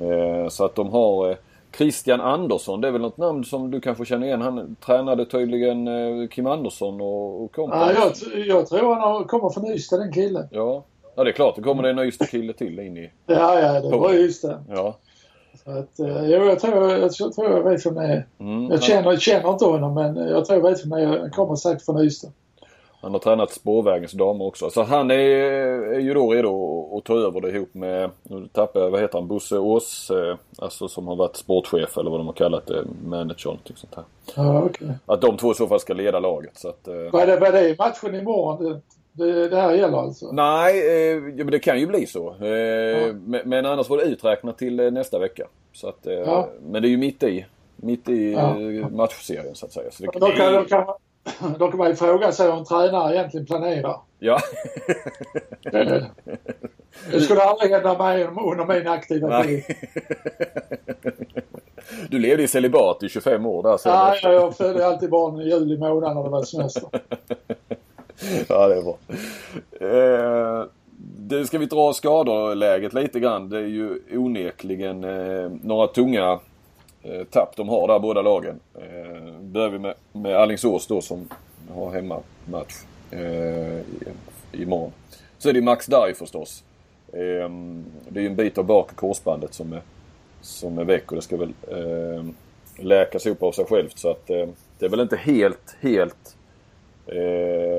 Eh, 0.00 0.48
så 0.48 0.64
att 0.64 0.74
de 0.74 0.88
har 0.88 1.36
Christian 1.76 2.20
Andersson, 2.20 2.80
det 2.80 2.88
är 2.88 2.92
väl 2.92 3.00
något 3.00 3.16
namn 3.16 3.44
som 3.44 3.70
du 3.70 3.80
kanske 3.80 4.04
känner 4.04 4.26
igen. 4.26 4.40
Han 4.40 4.76
tränade 4.76 5.26
tydligen 5.26 5.88
Kim 6.28 6.46
Andersson 6.46 7.00
och, 7.00 7.44
och 7.44 7.52
kompani. 7.52 7.92
Ja, 7.94 8.12
jag, 8.34 8.46
jag 8.46 8.66
tror 8.66 8.94
han 8.94 9.24
kommer 9.24 9.50
från 9.50 9.66
Ystad 9.66 9.98
den 9.98 10.12
killen. 10.12 10.48
Ja, 10.50 10.84
Ja 11.20 11.24
det 11.24 11.30
är 11.30 11.32
klart, 11.32 11.56
det 11.56 11.62
kommer 11.62 11.82
det 11.82 11.90
en 11.90 11.98
Ystad-kille 11.98 12.52
till 12.52 12.80
in 12.80 12.96
i... 12.96 13.10
Ja, 13.26 13.60
ja, 13.60 13.80
det 13.80 13.96
var 13.96 14.12
Ystad. 14.12 14.64
Ja. 14.68 14.96
Så 15.64 15.70
att, 15.70 16.00
eh, 16.00 16.30
jo, 16.30 16.44
jag 16.44 16.60
tror 16.60 16.90
jag, 16.90 17.00
jag, 17.00 17.12
tror 17.12 17.50
jag 17.50 17.62
vet 17.62 17.86
vem 17.86 17.94
det 17.94 18.02
är. 18.02 18.26
Mm, 18.38 18.70
jag 18.70 18.82
känner, 18.82 19.16
känner 19.16 19.50
inte 19.50 19.64
honom 19.64 19.94
men 19.94 20.16
jag 20.16 20.44
tror 20.44 20.58
jag 20.58 20.70
vet 20.70 20.84
vem 20.84 20.90
det 20.90 21.02
är. 21.02 21.18
Han 21.18 21.30
kommer 21.30 21.56
säkert 21.56 21.84
från 21.84 22.00
Ystad. 22.00 22.32
Han 23.00 23.12
har 23.12 23.18
tränat 23.18 23.52
spårvägens 23.52 24.12
damer 24.12 24.44
också. 24.44 24.70
Så 24.70 24.82
han 24.82 25.10
är, 25.10 25.14
är 25.94 25.98
ju 25.98 26.14
då 26.14 26.32
redo 26.32 26.96
att 26.98 27.04
ta 27.04 27.14
över 27.14 27.40
det 27.40 27.50
ihop 27.50 27.74
med, 27.74 28.10
nu 28.22 28.48
tappar 28.52 28.80
jag, 28.80 28.90
vad 28.90 29.00
heter 29.00 29.18
han, 29.18 29.28
Bosse 29.28 29.58
Ås, 29.58 30.10
eh, 30.10 30.36
alltså 30.58 30.88
som 30.88 31.08
har 31.08 31.16
varit 31.16 31.36
sportchef 31.36 31.98
eller 31.98 32.10
vad 32.10 32.20
de 32.20 32.26
har 32.26 32.34
kallat 32.34 32.66
det, 32.66 32.84
manager 33.04 33.46
någonting 33.46 33.76
sånt 33.76 33.94
här. 33.94 34.04
Ja, 34.36 34.62
okay. 34.62 34.88
Att 35.06 35.20
de 35.20 35.36
två 35.36 35.52
i 35.52 35.54
så 35.54 35.66
fall 35.66 35.80
ska 35.80 35.94
leda 35.94 36.20
laget. 36.20 36.58
Så 36.58 36.68
att, 36.68 36.88
eh... 36.88 36.94
vad, 37.12 37.22
är 37.22 37.26
det, 37.26 37.36
vad 37.36 37.54
är 37.54 37.62
det 37.62 37.78
matchen 37.78 38.14
imorgon? 38.14 38.80
Det, 39.12 39.48
det 39.48 39.56
här 39.56 39.72
gäller 39.72 39.98
alltså? 39.98 40.32
Nej, 40.32 40.80
eh, 40.88 41.14
ja, 41.14 41.44
men 41.44 41.50
det 41.50 41.58
kan 41.58 41.80
ju 41.80 41.86
bli 41.86 42.06
så. 42.06 42.34
Eh, 42.40 42.48
ja. 42.48 43.12
men, 43.12 43.40
men, 43.44 43.66
annars 43.66 43.88
var 43.88 43.96
det 43.96 44.02
uträknat 44.02 44.58
till 44.58 44.80
eh, 44.80 44.90
nästa 44.90 45.18
vecka. 45.18 45.46
Så 45.72 45.88
att, 45.88 46.06
eh, 46.06 46.12
ja. 46.12 46.48
Men 46.62 46.82
det 46.82 46.88
är 46.88 46.90
ju 46.90 46.96
mitt 46.96 47.22
i, 47.22 47.46
mitt 47.76 48.08
i 48.08 48.32
ja. 48.32 48.88
matchserien 48.88 49.54
så 49.54 49.66
att 49.66 49.72
säga. 49.72 49.90
Så 49.90 50.02
det, 50.02 50.18
då, 50.18 50.26
kan, 50.26 50.52
då, 50.52 50.64
kan 50.64 50.84
då 51.58 51.68
kan 51.68 51.78
man 51.78 51.88
ju 51.88 51.94
fråga 51.94 52.32
sig 52.32 52.48
om 52.48 52.64
tränare 52.64 53.14
egentligen 53.14 53.46
planerar. 53.46 53.96
Ja. 54.18 54.38
det, 55.62 56.10
det 57.12 57.20
skulle 57.20 57.42
aldrig 57.42 57.70
hända 57.70 57.98
mig 57.98 58.24
under 58.24 58.78
min 58.78 58.88
aktiva 58.88 59.44
tid. 59.44 59.64
Du 62.10 62.18
levde 62.18 62.42
i 62.42 62.48
celibat 62.48 63.02
i 63.02 63.08
25 63.08 63.46
år 63.46 63.62
där. 63.62 63.80
Ja, 63.84 64.16
jag 64.22 64.56
födde 64.56 64.86
alltid 64.86 65.10
barn 65.10 65.40
i 65.40 65.44
juli 65.44 65.78
månad 65.78 66.16
när 66.16 66.22
det 66.22 66.30
var 66.30 66.42
semester. 66.42 66.88
ja, 68.48 68.68
det 68.68 68.76
är 68.76 68.82
bra. 68.82 68.98
Eh, 69.80 70.64
det 71.18 71.46
ska 71.46 71.58
vi 71.58 71.66
dra 71.66 71.92
skadeläget 71.92 72.92
lite 72.92 73.20
grann. 73.20 73.48
Det 73.48 73.58
är 73.58 73.66
ju 73.66 74.00
onekligen 74.12 75.04
eh, 75.04 75.50
några 75.62 75.86
tunga 75.86 76.40
eh, 77.02 77.24
tapp 77.30 77.56
de 77.56 77.68
har 77.68 77.88
där 77.88 77.98
båda 77.98 78.22
lagen. 78.22 78.60
Eh, 78.74 79.40
börjar 79.40 79.68
vi 79.68 79.78
med, 79.78 79.94
med 80.12 80.36
Alingsås 80.36 80.86
då 80.86 81.00
som 81.00 81.28
har 81.74 81.90
hemmamatch 81.90 82.74
eh, 83.10 83.80
imorgon. 84.52 84.92
Så 85.38 85.48
är 85.48 85.52
det 85.52 85.62
Max 85.62 85.86
Darj 85.86 86.14
förstås. 86.14 86.64
Eh, 87.12 87.50
det 88.08 88.20
är 88.20 88.22
ju 88.22 88.26
en 88.26 88.36
bit 88.36 88.58
av 88.58 88.64
bak 88.64 88.96
korsbandet 88.96 89.54
som 89.54 89.72
är, 89.72 89.82
som 90.40 90.78
är 90.78 90.84
väck 90.84 91.10
och 91.12 91.16
det 91.16 91.22
ska 91.22 91.36
väl 91.36 91.52
eh, 91.68 92.24
läkas 92.84 93.26
upp 93.26 93.42
av 93.42 93.52
sig 93.52 93.64
självt. 93.64 93.98
Så 93.98 94.10
att 94.10 94.30
eh, 94.30 94.48
det 94.78 94.86
är 94.86 94.90
väl 94.90 95.00
inte 95.00 95.16
helt, 95.16 95.76
helt 95.80 96.36
Eh, 97.06 97.69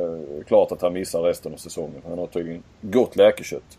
klart 0.44 0.72
att 0.72 0.82
han 0.82 0.94
missar 0.94 1.22
resten 1.22 1.54
av 1.54 1.58
säsongen. 1.58 2.02
Han 2.10 2.20
har 2.20 2.28
tydligen 2.28 2.64
gott 2.82 3.16
läkekött. 3.16 3.78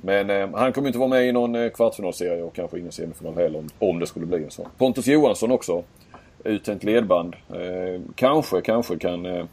Men 0.00 0.30
eh, 0.30 0.48
han 0.54 0.72
kommer 0.72 0.88
inte 0.88 0.98
vara 0.98 1.08
med 1.08 1.28
i 1.28 1.32
någon 1.32 1.54
eh, 1.54 1.70
kvartsfinalserie 1.70 2.42
och 2.42 2.54
kanske 2.54 2.78
ingen 2.78 2.92
semifinal 2.92 3.34
heller 3.34 3.58
om, 3.58 3.68
om 3.78 3.98
det 3.98 4.06
skulle 4.06 4.26
bli 4.26 4.44
en 4.44 4.50
sån. 4.50 4.66
Pontus 4.78 5.06
Johansson 5.06 5.50
också. 5.50 5.82
Uttänt 6.44 6.84
ledband. 6.84 7.36
Eh, 7.50 8.00
kanske, 8.14 8.60
kanske 8.60 8.98
kan 8.98 9.26
eh, 9.26 9.44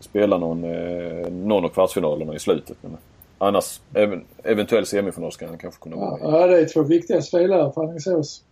spela 0.00 0.38
någon, 0.38 0.64
eh, 0.64 1.30
någon 1.30 1.64
av 1.64 1.68
kvartsfinalerna 1.68 2.34
i 2.34 2.38
slutet. 2.38 2.76
Men 2.80 2.96
annars, 3.38 3.80
även, 3.94 4.24
eventuell 4.44 4.86
semifinal 4.86 5.32
ska 5.32 5.46
han 5.46 5.58
kanske 5.58 5.82
kunna 5.82 5.96
vara 5.96 6.10
med 6.10 6.40
Ja, 6.40 6.46
det 6.46 6.60
är 6.60 6.66
två 6.66 6.82
viktiga 6.82 7.22
spelare 7.22 7.72
för 7.72 7.82
Alingsås. 7.82 8.42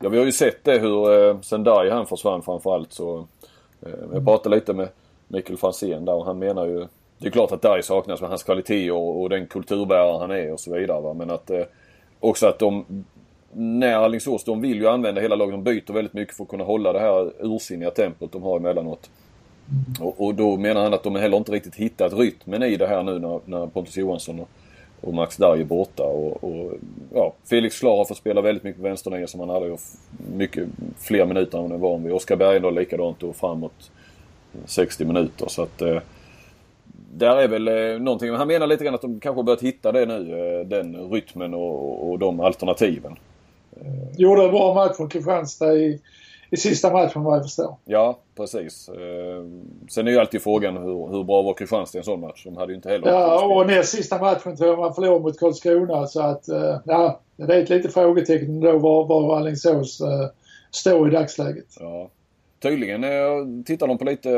Ja, 0.00 0.08
vi 0.08 0.18
har 0.18 0.24
ju 0.24 0.32
sett 0.32 0.64
det 0.64 0.78
hur 0.78 1.28
eh, 1.28 1.40
sen 1.40 1.64
Darj 1.64 1.90
han 1.90 2.06
försvann 2.06 2.42
framförallt 2.42 2.92
så. 2.92 3.26
Eh, 3.82 3.90
jag 4.12 4.24
pratade 4.24 4.54
lite 4.54 4.72
med 4.72 4.88
Mikael 5.28 5.58
Franzén 5.58 6.04
där 6.04 6.14
och 6.14 6.24
han 6.24 6.38
menar 6.38 6.66
ju 6.66 6.86
det 7.18 7.26
är 7.26 7.30
klart 7.30 7.52
att 7.52 7.62
Darj 7.62 7.82
saknas 7.82 8.20
med 8.20 8.30
hans 8.30 8.42
kvalitet 8.42 8.90
och, 8.90 9.22
och 9.22 9.28
den 9.28 9.46
kulturbärare 9.46 10.18
han 10.18 10.30
är 10.30 10.52
och 10.52 10.60
så 10.60 10.74
vidare. 10.74 11.00
Va? 11.00 11.14
Men 11.14 11.30
att 11.30 11.50
eh, 11.50 11.62
också 12.20 12.46
att 12.46 12.58
de 12.58 12.84
när 13.52 13.94
Alingsås, 13.94 14.44
de 14.44 14.60
vill 14.60 14.78
ju 14.78 14.88
använda 14.88 15.20
hela 15.20 15.36
laget. 15.36 15.54
De 15.54 15.62
byter 15.62 15.92
väldigt 15.92 16.12
mycket 16.12 16.36
för 16.36 16.44
att 16.44 16.50
kunna 16.50 16.64
hålla 16.64 16.92
det 16.92 17.00
här 17.00 17.32
ursinniga 17.40 17.90
tempot 17.90 18.32
de 18.32 18.42
har 18.42 18.56
emellanåt. 18.56 19.10
Och, 20.00 20.26
och 20.26 20.34
då 20.34 20.56
menar 20.56 20.82
han 20.82 20.94
att 20.94 21.02
de 21.02 21.16
heller 21.16 21.36
inte 21.36 21.52
riktigt 21.52 21.74
hittat 21.74 22.12
rytmen 22.12 22.62
i 22.62 22.76
det 22.76 22.86
här 22.86 23.02
nu 23.02 23.18
när, 23.18 23.40
när 23.44 23.66
Pontus 23.66 23.96
Johansson 23.96 24.40
och, 24.40 24.48
och 25.00 25.14
Max 25.14 25.36
Darj 25.36 25.60
är 25.60 25.64
borta. 25.64 26.02
Och, 26.02 26.44
och, 26.44 26.72
ja, 27.14 27.32
Felix 27.44 27.80
Klar 27.80 28.04
får 28.04 28.14
spela 28.14 28.40
väldigt 28.40 28.64
mycket 28.64 28.82
vänsternia 28.82 29.26
som 29.26 29.40
han 29.40 29.48
hade 29.48 29.76
mycket 30.36 30.68
fler 30.98 31.26
minuter 31.26 31.58
än 31.58 31.64
han 31.64 31.72
är 31.72 31.78
van 31.78 32.04
vid. 32.04 32.12
Oskar 32.12 32.36
Bergendahl 32.36 32.74
likadant 32.74 33.22
och 33.22 33.36
framåt 33.36 33.90
60 34.66 35.04
minuter. 35.04 35.48
Så 35.48 35.62
att 35.62 35.82
eh, 35.82 35.98
där 37.12 37.36
är 37.36 37.48
väl 37.48 37.68
eh, 37.68 38.02
någonting. 38.02 38.30
Han 38.30 38.48
menar 38.48 38.66
lite 38.66 38.84
grann 38.84 38.94
att 38.94 39.00
de 39.00 39.20
kanske 39.20 39.42
börjat 39.42 39.62
hitta 39.62 39.92
det 39.92 40.06
nu. 40.06 40.38
Eh, 40.38 40.66
den 40.66 41.10
rytmen 41.10 41.54
och, 41.54 42.10
och 42.10 42.18
de 42.18 42.40
alternativen. 42.40 43.16
Gjorde 44.16 44.44
en 44.44 44.50
bra 44.50 44.74
match 44.74 44.98
mot 44.98 45.12
Kristianstad 45.12 45.74
i, 45.74 46.00
i 46.50 46.56
sista 46.56 46.92
matchen 46.92 47.22
vad 47.22 47.36
jag 47.36 47.42
förstår. 47.42 47.76
Ja, 47.84 48.18
precis. 48.36 48.90
Sen 49.90 50.06
är 50.06 50.10
ju 50.10 50.18
alltid 50.18 50.42
frågan 50.42 50.76
hur, 50.76 51.08
hur 51.08 51.24
bra 51.24 51.42
var 51.42 51.54
Kristianstad 51.54 51.98
i 51.98 52.00
en 52.00 52.04
sån 52.04 52.20
match? 52.20 52.44
De 52.44 52.56
hade 52.56 52.72
ju 52.72 52.76
inte 52.76 52.88
heller... 52.88 53.08
Ja, 53.08 53.44
och 53.44 53.66
näst 53.66 53.96
sista 53.96 54.18
matchen 54.18 54.56
tror 54.56 54.70
jag 54.70 54.78
man 54.78 54.94
förlorade 54.94 55.20
mot 55.20 55.38
Karlskrona 55.38 56.06
så 56.06 56.20
att 56.20 56.44
ja, 56.84 57.20
det 57.36 57.54
är 57.54 57.62
ett 57.62 57.68
litet 57.68 57.94
frågetecken 57.94 58.60
då 58.60 58.78
var, 58.78 59.04
var 59.04 59.36
Alingsås 59.36 60.02
står 60.70 61.08
i 61.08 61.10
dagsläget. 61.10 61.76
Ja. 61.80 62.10
Tydligen 62.60 63.04
eh, 63.04 63.64
tittar 63.64 63.86
de 63.86 63.98
på 63.98 64.04
lite 64.04 64.28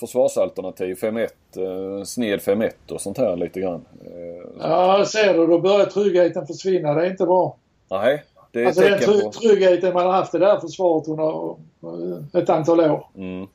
försvarsalternativ. 0.00 0.94
5-1, 0.94 1.28
eh, 1.56 2.04
sned 2.04 2.40
5-1 2.40 2.70
och 2.90 3.00
sånt 3.00 3.18
här 3.18 3.36
lite 3.36 3.60
grann. 3.60 3.84
Eh, 4.04 4.50
ja, 4.60 5.04
ser 5.06 5.34
du. 5.34 5.46
Då 5.46 5.58
börjar 5.58 5.86
tryggheten 5.86 6.46
försvinna. 6.46 6.94
Det 6.94 7.06
är 7.06 7.10
inte 7.10 7.26
bra. 7.26 7.56
Nej, 7.90 8.24
det 8.52 8.62
är 8.62 8.66
alltså 8.66 8.82
den 8.82 8.98
try 8.98 9.22
på... 9.22 9.30
tryggheten 9.30 9.94
man 9.94 10.06
har 10.06 10.12
haft 10.12 10.34
i 10.34 10.38
det 10.38 10.46
här 10.46 10.60
försvaret 10.60 11.08
under 11.08 12.38
ett 12.38 12.50
antal 12.50 12.80
år. 12.80 13.06
Mm. 13.16 13.46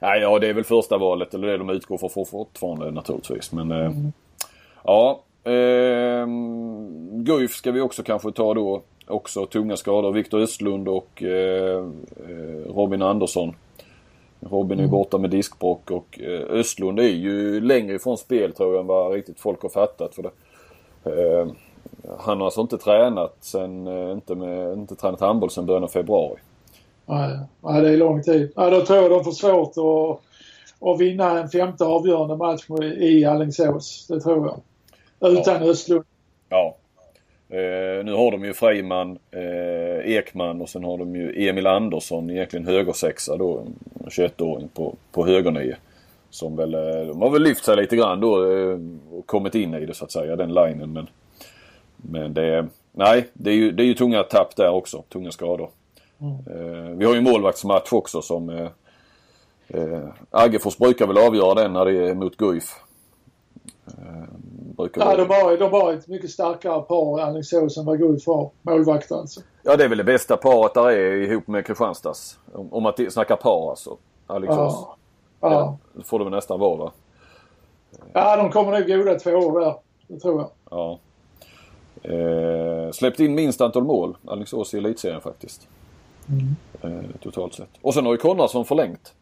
Nej, 0.00 0.20
ja, 0.20 0.38
det 0.38 0.48
är 0.48 0.54
väl 0.54 0.64
första 0.64 0.98
valet 0.98 1.34
eller 1.34 1.48
det 1.48 1.58
de 1.58 1.70
utgår 1.70 1.98
för 1.98 2.24
fortfarande 2.24 2.90
naturligtvis. 2.90 3.52
Men 3.52 3.72
mm. 3.72 4.12
ja. 4.84 5.20
Eh, 5.44 6.26
Guif 7.12 7.54
ska 7.54 7.72
vi 7.72 7.80
också 7.80 8.02
kanske 8.02 8.32
ta 8.32 8.54
då 8.54 8.82
också 9.06 9.46
tunga 9.46 9.76
skador. 9.76 10.12
Viktor 10.12 10.40
Östlund 10.40 10.88
och 10.88 11.22
eh, 11.22 11.78
eh, 12.28 12.74
Robin 12.74 13.02
Andersson. 13.02 13.54
Robin 14.40 14.78
är 14.78 14.82
mm. 14.82 14.90
borta 14.90 15.18
med 15.18 15.30
diskbråck 15.30 15.90
och 15.90 16.20
eh, 16.20 16.40
Östlund 16.50 17.00
är 17.00 17.08
ju 17.08 17.60
längre 17.60 17.94
ifrån 17.94 18.18
spel 18.18 18.52
tror 18.52 18.72
jag 18.72 18.80
än 18.80 18.86
vad 18.86 19.12
riktigt 19.12 19.40
folk 19.40 19.62
har 19.62 19.68
fattat. 19.68 20.14
För 20.14 20.22
det. 20.22 20.30
Eh, 21.04 21.46
han 22.18 22.38
har 22.38 22.44
alltså 22.44 22.60
inte 22.60 22.78
tränat 22.78 23.36
sen, 23.40 23.86
eh, 23.86 24.12
inte, 24.12 24.34
med, 24.34 24.72
inte 24.72 24.94
tränat 24.94 25.20
handboll 25.20 25.50
sen 25.50 25.66
början 25.66 25.84
av 25.84 25.88
februari. 25.88 26.40
Nej, 27.06 27.38
nej, 27.60 27.82
det 27.82 27.88
är 27.88 27.96
lång 27.96 28.22
tid. 28.22 28.52
Ja, 28.56 28.70
då 28.70 28.80
tror 28.80 28.98
jag 28.98 29.10
de 29.10 29.24
får 29.24 29.32
svårt 29.32 29.72
att, 29.76 30.20
att 30.88 31.00
vinna 31.00 31.40
en 31.40 31.48
femte 31.48 31.84
avgörande 31.84 32.36
match 32.36 32.70
i 32.98 33.24
Alingsås. 33.24 34.06
Det 34.08 34.20
tror 34.20 34.46
jag. 34.46 35.32
Utan 35.32 35.62
ja. 35.62 35.70
Östlund. 35.70 36.04
Ja, 36.48 36.76
Eh, 37.54 38.04
nu 38.04 38.12
har 38.12 38.30
de 38.30 38.44
ju 38.44 38.54
Freiman, 38.54 39.18
eh, 39.30 40.16
Ekman 40.16 40.62
och 40.62 40.68
sen 40.68 40.84
har 40.84 40.98
de 40.98 41.16
ju 41.16 41.48
Emil 41.48 41.66
Andersson, 41.66 42.30
egentligen 42.30 42.66
högersexa 42.66 43.36
då, 43.36 43.66
21-åring 44.04 44.68
på, 44.68 44.96
på 45.12 45.26
högernio. 45.26 45.74
Som 46.30 46.56
väl, 46.56 46.74
eh, 46.74 47.06
de 47.06 47.22
har 47.22 47.30
väl 47.30 47.42
lyft 47.42 47.64
sig 47.64 47.76
lite 47.76 47.96
grann 47.96 48.20
då 48.20 48.52
eh, 48.52 48.78
och 49.12 49.26
kommit 49.26 49.54
in 49.54 49.74
i 49.74 49.86
det 49.86 49.94
så 49.94 50.04
att 50.04 50.12
säga, 50.12 50.36
den 50.36 50.54
linen. 50.54 50.92
Men, 50.92 51.06
men 51.96 52.34
det, 52.34 52.66
nej, 52.92 53.28
det 53.32 53.50
är, 53.50 53.54
ju, 53.54 53.72
det 53.72 53.82
är 53.82 53.86
ju 53.86 53.94
tunga 53.94 54.22
tapp 54.22 54.56
där 54.56 54.70
också. 54.70 55.02
Tunga 55.08 55.30
skador. 55.30 55.70
Mm. 56.20 56.98
vi 56.98 57.04
har 57.04 57.14
ju 57.14 57.20
målvaktsmatch 57.20 57.92
också 57.92 58.22
som 58.22 58.50
eh, 58.50 58.68
eh, 59.68 60.08
Aggefors 60.30 60.78
brukar 60.78 61.06
väl 61.06 61.18
avgöra 61.18 61.54
den 61.54 61.72
när 61.72 61.84
det 61.84 62.08
är 62.08 62.14
mot 62.14 62.36
Guif. 62.36 62.64
Eh, 63.86 64.24
Eh, 64.78 64.86
ja, 64.94 65.16
de 65.16 65.28
har, 65.28 65.56
de 65.56 65.98
ett 65.98 66.08
mycket 66.08 66.30
starkare 66.30 66.82
par 66.82 67.18
i 67.18 67.22
Alingsås 67.22 67.78
än 67.78 67.84
vad 67.84 67.98
Guif 67.98 68.26
har. 68.26 68.50
Målvakt 68.62 69.12
alltså. 69.12 69.40
Ja, 69.62 69.76
det 69.76 69.84
är 69.84 69.88
väl 69.88 69.98
det 69.98 70.04
bästa 70.04 70.36
paret 70.36 70.74
där 70.74 70.90
är 70.90 71.16
ihop 71.16 71.46
med 71.46 71.66
Kristianstads. 71.66 72.38
Om, 72.52 72.72
om 72.72 72.82
man 72.82 73.10
snackar 73.10 73.36
par 73.36 73.70
alltså. 73.70 73.96
Alingsås. 74.26 74.74
Ja. 74.74 74.96
ja. 75.40 75.78
ja. 75.94 76.02
Får 76.04 76.18
väl 76.18 76.30
nästan 76.30 76.60
vara 76.60 76.76
va? 76.76 76.92
Ja, 78.12 78.36
de 78.36 78.50
kommer 78.50 78.72
nog 78.72 78.88
goda 78.88 79.18
två 79.18 79.30
år 79.30 79.60
där. 79.60 79.74
Det 80.08 80.20
tror 80.20 80.40
jag. 80.40 80.50
Ja. 80.70 80.98
Eh, 82.02 82.90
släppt 82.90 83.20
in 83.20 83.34
minst 83.34 83.60
antal 83.60 83.84
mål, 83.84 84.16
Alingsås 84.26 84.74
i 84.74 84.78
elitserien 84.78 85.20
faktiskt. 85.20 85.68
Mm. 86.28 86.56
Eh, 86.82 87.10
totalt 87.22 87.54
sett. 87.54 87.70
Och 87.82 87.94
sen 87.94 88.06
har 88.06 88.12
ju 88.12 88.18
Konradsson 88.18 88.64
förlängt. 88.64 89.14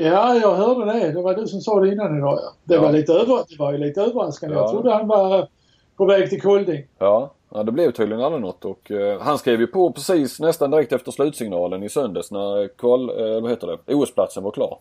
Ja, 0.00 0.34
jag 0.34 0.54
hörde 0.54 0.92
det. 0.92 1.12
Det 1.12 1.22
var 1.22 1.34
du 1.34 1.46
som 1.46 1.60
sa 1.60 1.80
det 1.80 1.92
innan 1.92 2.18
idag. 2.18 2.38
Ja. 2.42 2.52
Det, 2.64 2.74
ja. 2.74 2.80
Var, 2.80 2.92
lite 2.92 3.12
över, 3.12 3.44
det 3.48 3.58
var 3.58 3.72
ju 3.72 3.78
lite 3.78 4.02
överraskande. 4.02 4.56
Ja. 4.56 4.62
Jag 4.62 4.70
trodde 4.70 4.92
han 4.92 5.08
var 5.08 5.48
på 5.96 6.04
väg 6.04 6.30
till 6.30 6.42
Kolding. 6.42 6.84
Ja, 6.98 7.30
ja 7.50 7.62
det 7.62 7.72
blev 7.72 7.92
tydligen 7.92 8.24
aldrig 8.24 8.42
något. 8.42 8.64
Och, 8.64 8.90
eh, 8.90 9.20
han 9.20 9.38
skrev 9.38 9.60
ju 9.60 9.66
på 9.66 9.92
precis 9.92 10.40
nästan 10.40 10.70
direkt 10.70 10.92
efter 10.92 11.12
slutsignalen 11.12 11.82
i 11.82 11.88
söndags 11.88 12.30
när 12.30 12.68
kval, 12.68 13.10
eh, 13.10 13.40
vad 13.40 13.50
heter 13.50 13.66
det, 13.66 13.94
OS-platsen 13.94 14.42
var 14.42 14.50
klar. 14.50 14.78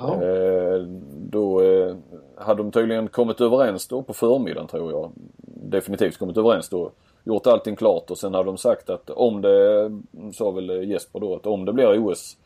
Eh, 0.00 0.80
då 1.12 1.62
eh, 1.62 1.96
hade 2.36 2.62
de 2.62 2.72
tydligen 2.72 3.08
kommit 3.08 3.40
överens 3.40 3.88
då 3.88 4.02
på 4.02 4.12
förmiddagen 4.12 4.68
tror 4.68 4.92
jag. 4.92 5.12
Definitivt 5.46 6.18
kommit 6.18 6.36
överens 6.36 6.68
då. 6.68 6.90
Gjort 7.24 7.46
allting 7.46 7.76
klart 7.76 8.10
och 8.10 8.18
sen 8.18 8.34
hade 8.34 8.46
de 8.46 8.58
sagt 8.58 8.90
att 8.90 9.10
om 9.10 9.40
det, 9.40 9.90
sa 10.34 10.50
väl 10.50 10.90
Jesper 10.90 11.20
då, 11.20 11.34
att 11.36 11.46
om 11.46 11.64
det 11.64 11.72
blir 11.72 12.08
OS 12.08 12.36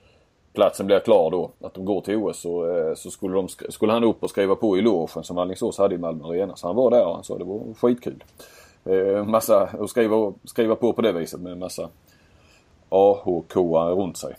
platsen 0.53 0.87
blir 0.87 1.01
klar 1.01 1.31
då, 1.31 1.51
att 1.61 1.75
de 1.75 1.85
går 1.85 2.01
till 2.01 2.17
OS 2.17 2.41
så, 2.41 2.77
eh, 2.77 2.95
så 2.95 3.11
skulle, 3.11 3.35
de, 3.35 3.49
skulle 3.49 3.93
han 3.93 4.05
upp 4.05 4.23
och 4.23 4.31
skriva 4.31 4.55
på 4.55 4.79
i 4.79 4.81
logen 4.81 5.25
som 5.25 5.39
Alingsås 5.39 5.79
hade 5.79 5.95
i 5.95 5.99
Malmö 5.99 6.25
Arena. 6.25 6.57
Så 6.57 6.67
han 6.67 6.77
var 6.77 6.91
där 6.91 7.07
och 7.07 7.15
han 7.15 7.25
sa 7.25 7.39
det 7.39 7.45
var 7.45 7.75
skitkul. 7.75 8.25
Eh, 8.85 9.25
massa, 9.25 9.63
att 9.81 9.91
skriva, 9.91 10.33
skriva 10.45 10.77
på 10.77 10.93
på 10.93 11.03
det 11.03 11.13
viset 11.13 11.41
med 11.41 11.53
en 11.53 11.59
massa 11.59 11.89
AHK 12.89 13.57
runt 13.57 14.17
sig. 14.17 14.37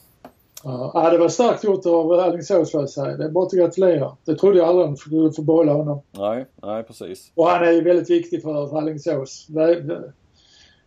Ja, 0.64 1.10
det 1.12 1.18
var 1.18 1.30
starkt 1.30 1.64
gjort 1.64 1.86
av 1.86 2.12
Alingsås 2.12 2.72
får 2.72 2.82
jag 2.82 2.90
säga. 2.90 3.18
Det 3.18 3.26
är 3.26 3.30
bara 3.30 3.46
att 3.46 3.52
gratulera. 3.52 4.18
Det 4.26 4.36
trodde 4.36 4.58
jag 4.58 4.68
aldrig 4.68 4.88
de 4.88 4.98
skulle 4.98 5.32
få 5.32 5.42
behålla 5.42 5.74
honom. 5.74 6.02
Nej, 6.12 6.46
nej 6.64 6.84
precis. 6.84 7.32
Och 7.36 7.48
han 7.48 7.64
är 7.68 7.72
ju 7.72 7.82
väldigt 7.82 8.10
viktig 8.10 8.42
för 8.42 8.78
Alingsås. 8.78 9.48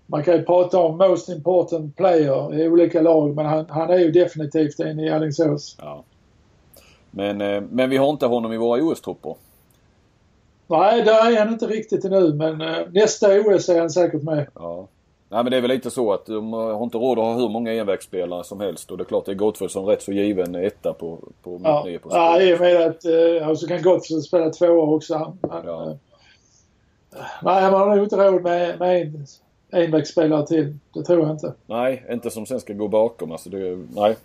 Man 0.06 0.22
kan 0.22 0.36
ju 0.36 0.42
prata 0.42 0.78
om 0.78 0.98
most 0.98 1.28
important 1.28 1.96
player 1.96 2.54
i 2.54 2.68
olika 2.68 3.00
lag 3.00 3.34
men 3.34 3.46
han, 3.46 3.66
han 3.68 3.90
är 3.90 3.98
ju 3.98 4.10
definitivt 4.10 4.80
en 4.80 5.00
i 5.00 5.10
Alingsås. 5.10 5.76
Ja. 5.80 6.04
Men, 7.10 7.40
eh, 7.40 7.62
men 7.70 7.90
vi 7.90 7.96
har 7.96 8.10
inte 8.10 8.26
honom 8.26 8.52
i 8.52 8.56
våra 8.56 8.82
OS-trupper. 8.82 9.34
Nej, 10.66 11.02
där 11.02 11.32
är 11.32 11.38
han 11.38 11.52
inte 11.52 11.66
riktigt 11.66 12.04
ännu 12.04 12.34
men 12.34 12.60
eh, 12.60 12.78
nästa 12.90 13.40
OS 13.40 13.68
är 13.68 13.80
han 13.80 13.90
säkert 13.90 14.22
med. 14.22 14.46
Ja. 14.54 14.86
Nej 15.28 15.42
men 15.42 15.50
det 15.50 15.56
är 15.56 15.60
väl 15.60 15.70
lite 15.70 15.90
så 15.90 16.12
att 16.12 16.26
de 16.26 16.52
har 16.52 16.82
inte 16.82 16.98
råd 16.98 17.18
att 17.18 17.24
ha 17.24 17.34
hur 17.34 17.48
många 17.48 17.72
envägsspelare 17.72 18.44
som 18.44 18.60
helst 18.60 18.90
och 18.90 18.98
det 18.98 19.02
är 19.02 19.04
klart 19.04 19.24
det 19.24 19.32
är 19.32 19.36
Gottfried 19.36 19.70
som 19.70 19.84
rätt 19.84 20.02
så 20.02 20.12
given 20.12 20.54
etta 20.54 20.92
på, 20.92 21.18
på 21.42 21.60
ja. 21.64 21.84
nio 21.86 21.98
på 21.98 22.08
Ja, 22.12 22.40
i 22.40 22.54
och 22.54 22.60
med 22.60 22.76
att 22.76 23.04
eh, 23.04 23.48
och 23.48 23.58
så 23.58 23.66
kan 23.68 23.82
Gottfried 23.82 24.22
spela 24.22 24.50
tvåa 24.50 24.94
också. 24.94 25.14
Han, 25.14 25.38
ja. 25.42 25.82
eh, 25.82 25.96
nej, 27.42 27.70
man 27.70 27.80
har 27.80 27.96
nog 27.96 28.04
inte 28.04 28.16
råd 28.16 28.42
med, 28.42 28.78
med 28.78 29.02
en 29.02 29.26
envägsspelare 29.74 30.46
till. 30.46 30.78
Det 30.94 31.02
tror 31.02 31.20
jag 31.20 31.30
inte. 31.30 31.54
Nej, 31.66 32.04
inte 32.10 32.30
som 32.30 32.46
sen 32.46 32.60
ska 32.60 32.72
gå 32.72 32.88
bakom. 32.88 33.32
Alltså 33.32 33.50
det, 33.50 33.78
nej, 33.94 34.16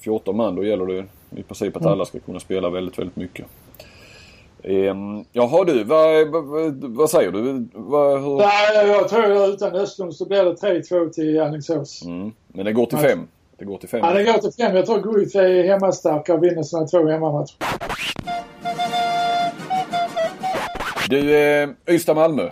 14 0.00 0.36
man 0.36 0.54
då 0.54 0.64
gäller 0.64 0.86
det 0.86 1.04
i 1.40 1.42
princip 1.42 1.76
att 1.76 1.82
mm. 1.82 1.92
alla 1.92 2.04
ska 2.04 2.18
kunna 2.20 2.40
spela 2.40 2.70
väldigt, 2.70 2.98
väldigt 2.98 3.16
mycket. 3.16 3.46
Um, 4.62 5.24
jaha 5.32 5.64
du, 5.64 5.84
vad, 5.84 6.28
vad, 6.28 6.74
vad 6.74 7.10
säger 7.10 7.32
du? 7.32 7.68
Vad, 7.72 8.22
hur... 8.22 8.36
Nej, 8.36 8.86
jag 8.88 9.08
tror 9.08 9.48
utan 9.48 9.74
Östlund 9.74 10.14
så 10.14 10.26
blir 10.26 10.44
det 10.44 10.52
3-2 10.52 11.10
till 11.10 11.40
Alingsås. 11.40 12.04
Mm. 12.04 12.32
Men 12.48 12.64
det 12.64 12.72
går 12.72 12.86
till 12.86 12.98
5? 12.98 13.18
Det 13.58 13.64
går 13.64 13.78
till 13.78 13.88
5? 13.88 14.00
Ja, 14.02 14.12
det 14.12 14.24
går 14.24 14.32
till 14.32 14.52
5. 14.52 14.76
Jag 14.76 14.86
tror 14.86 15.12
Guif 15.12 15.34
är 15.34 15.64
hemmastarka 15.64 16.34
och 16.34 16.44
vinner 16.44 16.62
sina 16.62 16.86
två 16.86 17.06
hemmamatcher. 17.08 17.54
Du, 21.08 21.36
eh, 21.36 21.68
Ystad-Malmö. 21.86 22.50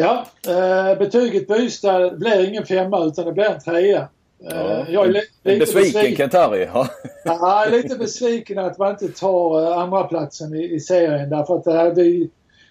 Ja, 0.00 0.26
eh, 0.46 0.98
betyget 0.98 1.48
på 1.48 1.56
Ystad 1.56 2.18
blir 2.18 2.48
ingen 2.48 2.66
femma 2.66 3.04
utan 3.04 3.24
det 3.24 3.32
blir 3.32 3.44
en 3.44 3.60
trea. 3.60 4.08
Ja. 4.38 4.50
Eh, 4.50 4.90
jag 4.90 5.06
är 5.06 5.12
li 5.12 5.20
lite 5.42 5.72
besviken 5.72 6.16
Kent-Harry. 6.16 6.68
Ja. 6.74 6.88
jag 7.24 7.66
är 7.66 7.70
lite 7.70 7.96
besviken 7.96 8.58
att 8.58 8.78
man 8.78 8.90
inte 8.90 9.08
tar 9.08 9.60
uh, 9.60 9.78
andra 9.78 10.04
platsen 10.04 10.54
i, 10.54 10.74
i 10.74 10.80
serien 10.80 11.30
därför 11.30 11.56
att 11.56 11.64
det 11.64 11.72
hade 11.72 12.28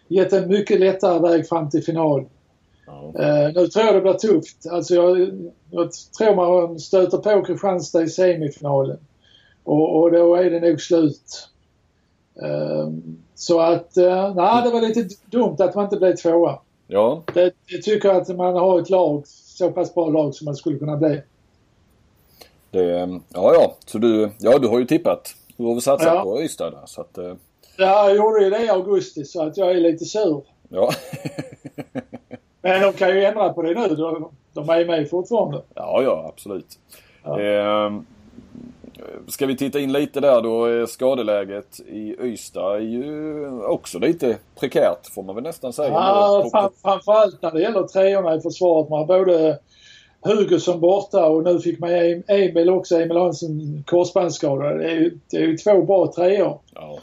gett 0.07 0.33
en 0.33 0.47
mycket 0.47 0.79
lättare 0.79 1.19
väg 1.19 1.47
fram 1.47 1.69
till 1.69 1.83
final. 1.83 2.25
Ja. 2.85 3.13
Uh, 3.19 3.53
nu 3.53 3.67
tror 3.67 3.85
jag 3.85 3.95
det 3.95 4.01
blir 4.01 4.13
tufft. 4.13 4.67
Alltså 4.71 4.95
jag, 4.95 5.19
jag 5.71 5.89
tror 6.17 6.35
man 6.35 6.79
stöter 6.79 7.17
på 7.17 7.45
Kristianstad 7.45 8.03
i 8.03 8.09
semifinalen. 8.09 8.97
Och, 9.63 10.01
och 10.01 10.11
då 10.11 10.35
är 10.35 10.49
det 10.49 10.59
nog 10.59 10.81
slut. 10.81 11.49
Så 13.35 13.59
att, 13.59 13.95
nej 14.35 14.63
det 14.63 14.69
var 14.69 14.81
lite 14.81 15.15
dumt 15.25 15.55
att 15.59 15.75
man 15.75 15.83
inte 15.83 15.97
blev 15.97 16.15
tvåa. 16.15 16.59
Ja. 16.91 17.23
Det, 17.33 17.53
jag 17.65 17.83
tycker 17.83 18.09
att 18.09 18.27
man 18.27 18.55
har 18.55 18.79
ett 18.79 18.89
lag, 18.89 19.23
så 19.25 19.71
pass 19.71 19.93
bra 19.93 20.09
lag 20.09 20.35
som 20.35 20.45
man 20.45 20.55
skulle 20.55 20.79
kunna 20.79 20.97
bli. 20.97 21.21
Det, 22.71 22.83
ja, 23.33 23.53
ja. 23.53 23.75
Så 23.85 23.97
du, 23.97 24.31
ja, 24.39 24.59
du 24.59 24.67
har 24.67 24.79
ju 24.79 24.85
tippat. 24.85 25.35
Du 25.57 25.63
har 25.63 25.73
väl 25.73 25.81
satsat 25.81 26.13
ja. 26.15 26.23
på 26.23 26.41
Ystad 26.41 26.71
där, 26.71 26.85
så 26.85 27.01
att, 27.01 27.17
eh. 27.17 27.33
Ja, 27.77 28.09
jag 28.09 28.17
gjorde 28.17 28.43
ju 28.43 28.49
det 28.49 28.65
i 28.65 28.69
augusti 28.69 29.25
så 29.25 29.43
att 29.43 29.57
jag 29.57 29.71
är 29.71 29.75
lite 29.75 30.05
sur. 30.05 30.43
Ja. 30.69 30.91
Men 32.61 32.81
de 32.81 32.93
kan 32.93 33.09
ju 33.09 33.23
ändra 33.23 33.53
på 33.53 33.61
det 33.61 33.73
nu. 33.73 33.95
De, 33.95 34.31
de 34.53 34.69
är 34.69 34.85
med 34.85 35.09
fortfarande. 35.09 35.61
Ja, 35.73 36.01
ja 36.03 36.25
absolut. 36.33 36.79
Ja. 37.23 37.41
Eh, 37.41 37.91
ska 39.27 39.45
vi 39.45 39.57
titta 39.57 39.79
in 39.79 39.93
lite 39.93 40.19
där 40.19 40.41
då. 40.41 40.87
Skadeläget 40.87 41.79
i 41.79 42.15
Ystad 42.21 42.75
är 42.75 42.79
ju 42.79 43.45
också 43.61 43.99
lite 43.99 44.37
prekärt 44.59 45.13
får 45.13 45.23
man 45.23 45.35
väl 45.35 45.43
nästan 45.43 45.73
säga. 45.73 45.89
Ja, 45.89 46.49
fram, 46.51 46.71
framförallt 46.81 47.41
när 47.41 47.51
det 47.51 47.61
gäller 47.61 47.83
treorna 47.83 48.35
i 48.35 48.41
försvaret. 48.41 48.89
Man 48.89 48.99
har 48.99 49.05
både 49.05 49.59
Hugosson 50.21 50.79
borta 50.79 51.25
och 51.25 51.43
nu 51.43 51.59
fick 51.59 51.79
man 51.79 51.89
Emil 52.27 52.69
också, 52.69 52.99
Emil 52.99 53.17
Hansen 53.17 53.83
korsbandsskada. 53.87 54.73
Det 54.73 54.91
är 54.91 54.95
ju, 54.95 55.19
det 55.31 55.37
är 55.37 55.47
ju 55.47 55.57
två 55.57 55.81
bra 55.81 56.11
treor. 56.15 56.59
Ja. 56.73 56.99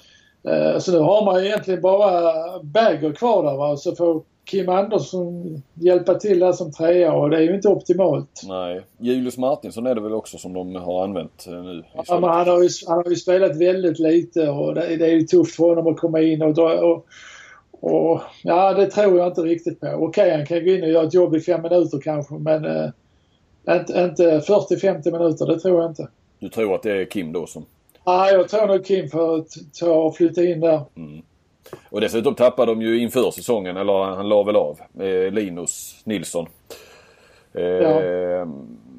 Uh, 0.49 0.79
så 0.79 0.93
nu 0.93 0.99
har 0.99 1.25
man 1.25 1.45
egentligen 1.45 1.81
bara 1.81 2.33
Bagger 2.63 3.13
kvar 3.13 3.43
där 3.43 3.57
va. 3.57 3.77
Så 3.77 3.97
får 3.97 4.23
Kim 4.47 4.69
Andersson 4.69 5.63
hjälpa 5.75 6.15
till 6.15 6.39
där 6.39 6.53
som 6.53 6.73
trea 6.73 7.13
och 7.13 7.31
det 7.31 7.37
är 7.37 7.41
ju 7.41 7.55
inte 7.55 7.69
optimalt. 7.69 8.43
Nej. 8.49 8.81
Julius 8.99 9.39
Martinsson 9.39 9.87
är 9.87 9.95
det 9.95 10.01
väl 10.01 10.13
också 10.13 10.39
som 10.39 10.53
de 10.53 10.75
har 10.75 11.05
använt 11.05 11.47
eh, 11.47 11.63
nu? 11.63 11.83
Ja, 11.95 12.21
men 12.21 12.31
han 12.31 12.49
har, 12.49 12.63
ju, 12.63 12.69
han 12.89 12.97
har 12.97 13.11
ju 13.11 13.17
spelat 13.17 13.57
väldigt 13.57 13.99
lite 13.99 14.49
och 14.49 14.75
det, 14.75 14.97
det 14.97 15.07
är 15.07 15.11
ju 15.11 15.23
tufft 15.23 15.57
för 15.57 15.65
honom 15.65 15.87
att 15.87 15.97
komma 15.97 16.21
in 16.21 16.43
och 16.43 16.55
dra. 16.55 16.79
Och, 16.81 17.07
och, 17.81 18.21
ja, 18.43 18.75
det 18.75 18.87
tror 18.87 19.19
jag 19.19 19.27
inte 19.29 19.41
riktigt 19.41 19.81
på. 19.81 19.87
Okej, 19.87 20.31
han 20.31 20.47
kan 20.47 20.65
gå 20.65 20.71
in 20.71 20.83
och 20.83 20.91
göra 20.91 21.07
ett 21.07 21.15
jobb 21.15 21.35
i 21.35 21.41
fem 21.41 21.63
minuter 21.63 22.01
kanske 22.01 22.35
men 22.35 22.65
eh, 22.65 22.91
inte, 23.69 24.03
inte 24.03 24.39
40-50 24.39 25.13
minuter, 25.13 25.47
det 25.47 25.61
tror 25.61 25.83
jag 25.83 25.91
inte. 25.91 26.09
Du 26.39 26.49
tror 26.49 26.75
att 26.75 26.83
det 26.83 26.93
är 26.93 27.05
Kim 27.05 27.33
då 27.33 27.47
som... 27.47 27.65
Ja, 28.05 28.31
jag 28.31 28.49
tror 28.49 28.67
nog 28.67 28.85
Kim 28.85 29.09
får 29.09 29.45
ta 29.81 29.95
och 29.95 30.17
flytta 30.17 30.45
in 30.45 30.61
där. 30.61 30.81
Mm. 30.97 31.23
Och 31.91 32.01
dessutom 32.01 32.35
tappade 32.35 32.73
de 32.73 32.83
ju 32.83 33.01
inför 33.01 33.31
säsongen, 33.31 33.77
eller 33.77 34.05
han 34.05 34.29
la 34.29 34.43
väl 34.43 34.57
av, 34.57 34.81
eh, 35.01 35.33
Linus 35.33 36.01
Nilsson. 36.05 36.47
Eh, 37.55 37.63
ja. 37.65 38.47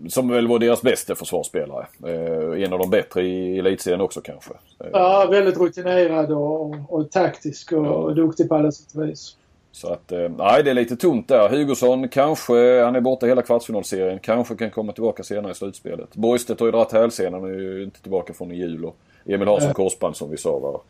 Som 0.09 0.29
väl 0.29 0.47
var 0.47 0.59
deras 0.59 0.81
bästa 0.81 1.15
försvarsspelare. 1.15 1.87
Eh, 2.05 2.63
en 2.63 2.73
av 2.73 2.79
de 2.79 2.89
bättre 2.89 3.23
i 3.23 3.59
elitserien 3.59 4.01
också 4.01 4.21
kanske. 4.21 4.53
Ja, 4.93 5.27
väldigt 5.31 5.57
rutinerad 5.57 6.31
och, 6.31 6.75
och 6.89 7.11
taktisk 7.11 7.71
och, 7.71 7.85
ja. 7.85 7.89
och 7.89 8.15
duktig 8.15 8.49
på 8.49 8.55
alla 8.55 8.71
sätt 8.71 8.95
och 8.95 9.09
vis. 9.09 9.35
Så 9.71 9.87
att, 9.93 10.11
nej 10.37 10.63
det 10.63 10.69
är 10.69 10.73
lite 10.73 10.95
tomt 10.95 11.27
där. 11.27 11.49
Hugosson 11.49 12.09
kanske, 12.09 12.83
han 12.83 12.95
är 12.95 13.01
borta 13.01 13.25
hela 13.25 13.41
kvartsfinalserien, 13.41 14.19
kanske 14.19 14.55
kan 14.55 14.71
komma 14.71 14.91
tillbaka 14.91 15.23
senare 15.23 15.51
i 15.51 15.55
slutspelet. 15.55 16.15
Borgstedt 16.15 16.59
har 16.59 16.67
ju 16.67 16.71
dragit 16.71 16.91
hälsenan 16.91 17.43
och 17.43 17.49
är 17.49 17.53
ju 17.53 17.83
inte 17.83 18.01
tillbaka 18.01 18.33
från 18.33 18.51
i 18.51 18.55
jul. 18.55 18.85
Och 18.85 18.95
Emil 19.25 19.47
Hansson 19.47 19.73
korsband 19.73 20.15
som 20.15 20.29
vi 20.31 20.37
sa 20.37 20.59
var. 20.59 20.81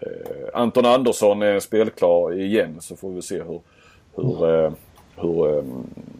Eh, 0.00 0.60
Anton 0.60 0.86
Andersson 0.86 1.42
är 1.42 1.60
spelklar 1.60 2.40
igen 2.40 2.76
så 2.80 2.96
får 2.96 3.10
vi 3.10 3.22
se 3.22 3.42
hur, 3.42 3.60
hur, 4.14 4.64
eh, 4.64 4.72
hur, 5.16 5.58
eh, 5.58 5.64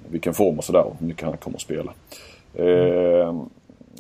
vilken 0.09 0.35
form 0.35 0.59
och 0.59 0.64
sådär 0.64 0.85
hur 0.99 1.07
mycket 1.07 1.25
han 1.25 1.37
kommer 1.37 1.57
att 1.57 1.62
spela. 1.62 1.93
Eh, 2.55 3.35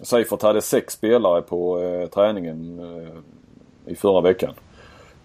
Seifert 0.02 0.42
hade 0.42 0.62
sex 0.62 0.94
spelare 0.94 1.42
på 1.42 1.82
eh, 1.82 2.08
träningen 2.08 2.78
eh, 2.78 3.92
i 3.92 3.94
förra 3.94 4.20
veckan. 4.20 4.54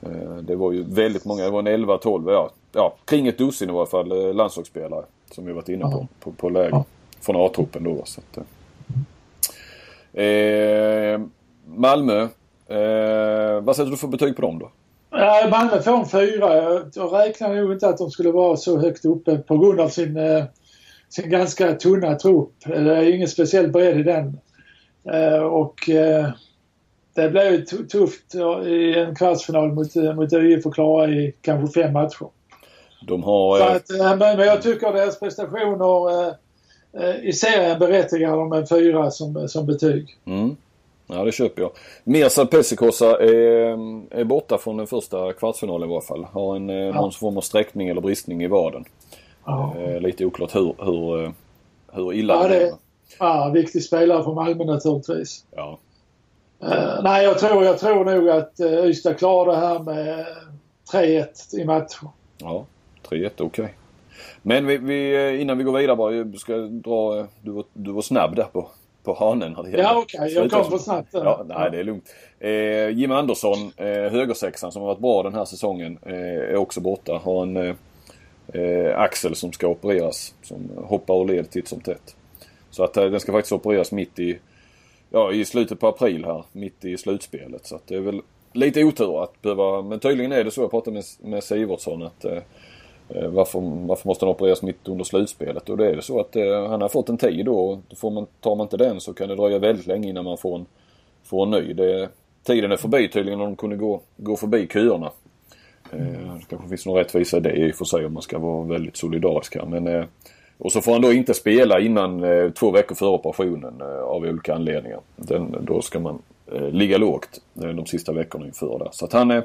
Eh, 0.02 0.36
det 0.36 0.56
var 0.56 0.72
ju 0.72 0.84
väldigt 0.84 1.26
många, 1.26 1.43
det 1.43 1.50
var 1.50 1.60
en 1.60 1.68
11-12, 1.68 2.32
ja 2.32 2.50
ja, 2.72 2.95
kring 3.06 3.28
ett 3.28 3.38
dussin 3.38 3.70
i 3.70 3.74
varje 3.74 3.89
fall 3.89 4.36
landslagsspelare 4.36 5.06
som 5.32 5.45
vi 5.45 5.54
varit 5.54 5.70
inne 5.70 5.84
på, 5.84 6.08
på, 6.20 6.32
på 6.32 6.50
läger. 6.50 6.70
Ja. 6.70 6.86
Från 7.22 7.36
A-truppen 7.36 7.84
då. 7.84 8.02
Så 8.06 8.22
att, 8.22 8.45
Malmö. 11.66 12.28
Eh, 12.70 13.61
vad 13.61 13.76
sätter 13.76 13.91
du 13.91 13.97
för 13.97 14.07
betyg 14.07 14.36
på 14.36 14.41
dem 14.41 14.59
då? 14.59 14.72
Ja, 15.11 15.47
Malmö 15.51 15.82
får 15.82 15.97
en 15.97 16.05
fyra. 16.05 16.55
Jag, 16.95 17.13
räknar 17.13 17.55
nog 17.55 17.72
inte 17.74 17.88
att 17.88 17.97
de 17.97 18.11
skulle 18.11 18.32
vara 18.32 18.57
så 18.57 18.80
högt 18.80 19.05
uppe 19.05 19.38
på 19.38 19.57
grund 19.57 19.80
av 19.80 19.88
sin, 19.89 20.17
eh, 20.17 20.43
sin 21.09 21.30
ganska 21.30 21.74
tunna 21.76 22.15
trupp. 22.15 22.53
Det 22.65 22.95
är 22.97 23.15
ingen 23.15 23.28
speciell 23.28 23.72
bredd 23.72 23.99
i 23.99 24.03
den. 24.03 24.39
Eh, 25.13 25.43
och 25.43 25.89
eh, 25.89 26.30
det 27.15 27.30
blir 27.30 27.51
ju 27.51 27.57
tu- 27.65 27.88
tufft 27.88 28.36
i 28.67 28.93
en 28.99 29.15
kvartsfinal 29.15 29.74
mot, 29.74 29.95
eh, 29.95 30.13
mot 30.15 30.34
ÖIF 30.34 30.65
att 30.65 30.74
klara 30.74 31.09
i 31.09 31.34
kanske 31.41 31.82
fem 31.82 31.93
matcher. 31.93 32.28
De 33.07 33.24
har... 33.24 33.57
Så 33.57 33.63
Eh, 33.63 33.76
att, 33.76 33.89
eh, 33.91 34.17
men, 34.17 34.38
men 34.38 34.47
jag 34.47 34.61
tycker 34.61 34.93
deras 34.93 35.20
prestationer 35.20 36.22
eh, 36.28 36.34
eh, 37.03 37.15
i 37.24 37.34
serien 37.34 37.80
berättigar 37.80 38.38
dem 38.38 38.53
en 38.53 38.67
fyra 38.67 39.11
som, 39.11 39.47
som 39.47 39.65
betyg. 39.65 40.17
mm. 40.26 40.55
Ja, 41.12 41.24
det 41.24 41.32
köper 41.32 41.62
jag. 41.62 41.72
Mirza 42.03 42.45
Pesikosa 42.45 43.18
är, 43.20 43.32
är 44.20 44.24
borta 44.24 44.57
från 44.57 44.78
den 44.78 44.88
första 44.88 45.34
kvartsfinalen 45.34 45.89
i 45.89 45.91
varje 45.91 46.07
fall. 46.07 46.24
Har 46.24 46.55
en, 46.55 46.70
eh, 46.70 46.95
någon 46.95 47.12
form 47.12 47.38
av 47.38 47.41
sträckning 47.41 47.89
eller 47.89 48.01
bristning 48.01 48.43
i 48.43 48.47
vaden. 48.47 48.86
Ja. 49.45 49.76
Eh, 49.80 49.99
lite 49.99 50.26
oklart 50.26 50.55
hur, 50.55 50.76
hur, 50.80 51.24
eh, 51.24 51.32
hur 51.91 52.14
illa 52.14 52.34
Ja, 52.34 52.47
det 52.47 52.68
är. 52.68 52.74
ja, 53.20 53.51
viktig 53.53 53.84
spelare 53.84 54.24
för 54.24 54.34
Malmö 54.34 54.64
naturligtvis. 54.64 55.45
Ja. 55.55 55.80
Eh, 56.62 57.03
nej, 57.03 57.24
jag 57.24 57.39
tror, 57.39 57.64
jag 57.64 57.80
tror 57.80 58.05
nog 58.05 58.30
att 58.30 58.60
uh, 58.60 58.86
Ystad 58.86 59.14
klarar 59.14 59.51
det 59.51 59.57
här 59.57 59.80
med 59.80 60.26
3-1 60.91 61.55
i 61.57 61.66
matcher. 61.66 62.07
Ja, 62.38 62.66
3-1 63.10 63.30
okej. 63.38 63.74
Men 64.41 64.66
vi, 64.66 64.78
vi, 64.78 65.38
innan 65.41 65.57
vi 65.57 65.64
går 65.64 65.78
vidare 65.78 65.95
bara, 65.95 66.16
jag 66.16 66.38
ska 66.38 66.57
dra, 66.57 67.28
du 67.41 67.51
var, 67.51 67.64
du 67.74 67.91
var 67.91 68.01
snabb 68.01 68.36
där 68.36 68.43
på, 68.43 68.70
på 69.04 69.14
hanen. 69.14 69.52
När 69.52 69.64
det 69.64 69.70
gäller 69.70 69.84
Ja, 69.84 69.97
okej. 69.97 70.20
Jag 70.22 70.30
slutresultat. 70.32 70.62
kom 70.62 70.72
för 70.72 70.84
snabbt 70.84 71.12
där. 71.12 71.24
Ja, 71.24 71.45
nej, 71.47 71.72
det 71.72 71.80
är 71.80 71.84
lugnt. 71.84 72.10
Eh, 72.39 72.89
Jim 72.89 73.12
Andersson, 73.12 73.72
eh, 73.78 73.86
högersexan 73.88 74.72
som 74.72 74.82
har 74.82 74.88
varit 74.89 75.00
bra 75.00 75.24
den 75.24 75.34
här 75.34 75.45
säsongen, 75.45 76.00
eh, 76.06 76.14
är 76.14 76.56
också 76.56 76.82
borta. 76.82 77.14
Har 77.24 77.43
en 77.43 77.58
eh, 78.54 79.00
axel 79.00 79.36
som 79.36 79.52
ska 79.52 79.68
opereras. 79.68 80.34
Som 80.41 80.70
hoppar 80.86 81.14
och 81.14 81.26
led 81.26 81.50
titt 81.50 81.68
som 81.68 81.80
tätt. 81.80 82.16
Så 82.70 82.84
att 82.84 82.97
eh, 82.97 83.06
den 83.06 83.20
ska 83.20 83.32
faktiskt 83.32 83.54
opereras 83.54 83.91
mitt 83.91 84.20
i, 84.20 84.39
ja, 85.10 85.32
i 85.32 85.45
slutet 85.45 85.80
på 85.80 85.88
april 85.88 86.26
här. 86.26 86.43
Mitt 86.52 86.86
i 86.86 86.97
slutspelet. 86.97 87.66
Så 87.66 87.76
att 87.76 87.88
det 87.88 87.95
är 87.95 88.00
väl 88.02 88.22
lite 88.54 88.84
otur 88.84 89.24
att 89.24 89.41
behöva, 89.41 89.82
men 89.82 90.00
tydligen 90.00 90.32
är 90.32 90.43
det 90.43 90.52
så. 90.52 90.62
Jag 90.62 90.72
pratade 90.72 90.93
med, 90.93 91.04
med 91.20 91.43
Sivertsson 91.43 92.04
att 92.04 92.26
Eh, 92.26 92.41
Eh, 93.10 93.28
varför, 93.28 93.60
varför 93.88 94.07
måste 94.07 94.26
han 94.26 94.36
opereras 94.36 94.62
mitt 94.62 94.88
under 94.88 95.03
slutspelet? 95.03 95.70
Och 95.70 95.78
det 95.78 95.89
är 95.89 95.95
det 95.95 96.01
så 96.01 96.20
att 96.20 96.36
eh, 96.36 96.68
han 96.70 96.82
har 96.82 96.89
fått 96.89 97.10
en 97.10 97.18
tid 97.18 97.45
då. 97.45 97.80
då 97.89 97.95
Får 97.95 98.12
man, 98.12 98.28
tar 98.39 98.55
man 98.55 98.66
inte 98.66 98.78
den 98.78 98.99
så 98.99 99.14
kan 99.14 99.30
det 99.30 99.36
dröja 99.36 99.60
väldigt 99.60 99.88
länge 99.88 100.10
innan 100.10 100.26
man 100.26 100.38
får 100.38 100.55
en, 100.55 100.66
får 101.24 101.43
en 101.43 101.51
ny. 101.51 101.74
Det, 101.74 102.10
tiden 102.43 102.72
är 102.72 102.78
förbi 102.78 103.07
tydligen 103.07 103.41
om 103.41 103.45
de 103.45 103.55
kunde 103.55 103.76
gå, 103.76 104.01
gå 104.18 104.36
förbi 104.36 104.68
köerna. 104.74 105.12
Eh, 105.91 106.36
det 106.39 106.45
kanske 106.49 106.70
finns 106.70 106.86
någon 106.86 106.97
rättvisa 106.97 107.38
i 107.38 107.39
det 107.39 107.55
i 107.55 107.72
och 107.72 107.76
för 107.76 107.86
sig 107.86 108.05
om 108.05 108.14
man 108.14 108.24
ska 108.24 108.39
vara 108.39 108.64
väldigt 108.64 108.97
solidarisk 108.97 109.55
här. 109.55 109.66
Men, 109.66 109.88
eh, 109.88 110.05
och 110.57 110.72
så 110.72 110.82
får 110.82 110.91
han 110.91 111.01
då 111.01 111.14
inte 111.14 111.34
spela 111.34 111.80
innan 111.80 112.24
eh, 112.24 112.49
två 112.49 112.72
veckor 112.72 112.95
före 112.95 113.10
operationen 113.10 113.82
eh, 113.82 114.01
av 114.01 114.22
olika 114.24 114.55
anledningar. 114.55 114.99
Den, 115.16 115.55
då 115.62 115.82
ska 115.82 115.99
man 115.99 116.22
eh, 116.51 116.70
ligga 116.70 116.97
lågt 116.97 117.41
eh, 117.62 117.70
de 117.70 117.86
sista 117.86 118.14
veckorna 118.14 118.45
inför 118.45 118.80
det. 118.80 118.89
Så 118.91 119.05
att 119.05 119.14
han 119.14 119.32
är, 119.32 119.43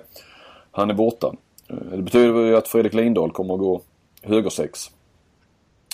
han 0.70 0.90
är 0.90 0.94
borta. 0.94 1.34
Eh, 1.68 1.76
Det 1.76 2.02
betyder 2.02 2.40
ju 2.40 2.56
att 2.56 2.68
Fredrik 2.68 2.94
Lindahl 2.94 3.30
kommer 3.30 3.54
att 3.54 3.60
gå 3.60 3.80
högersex. 4.22 4.90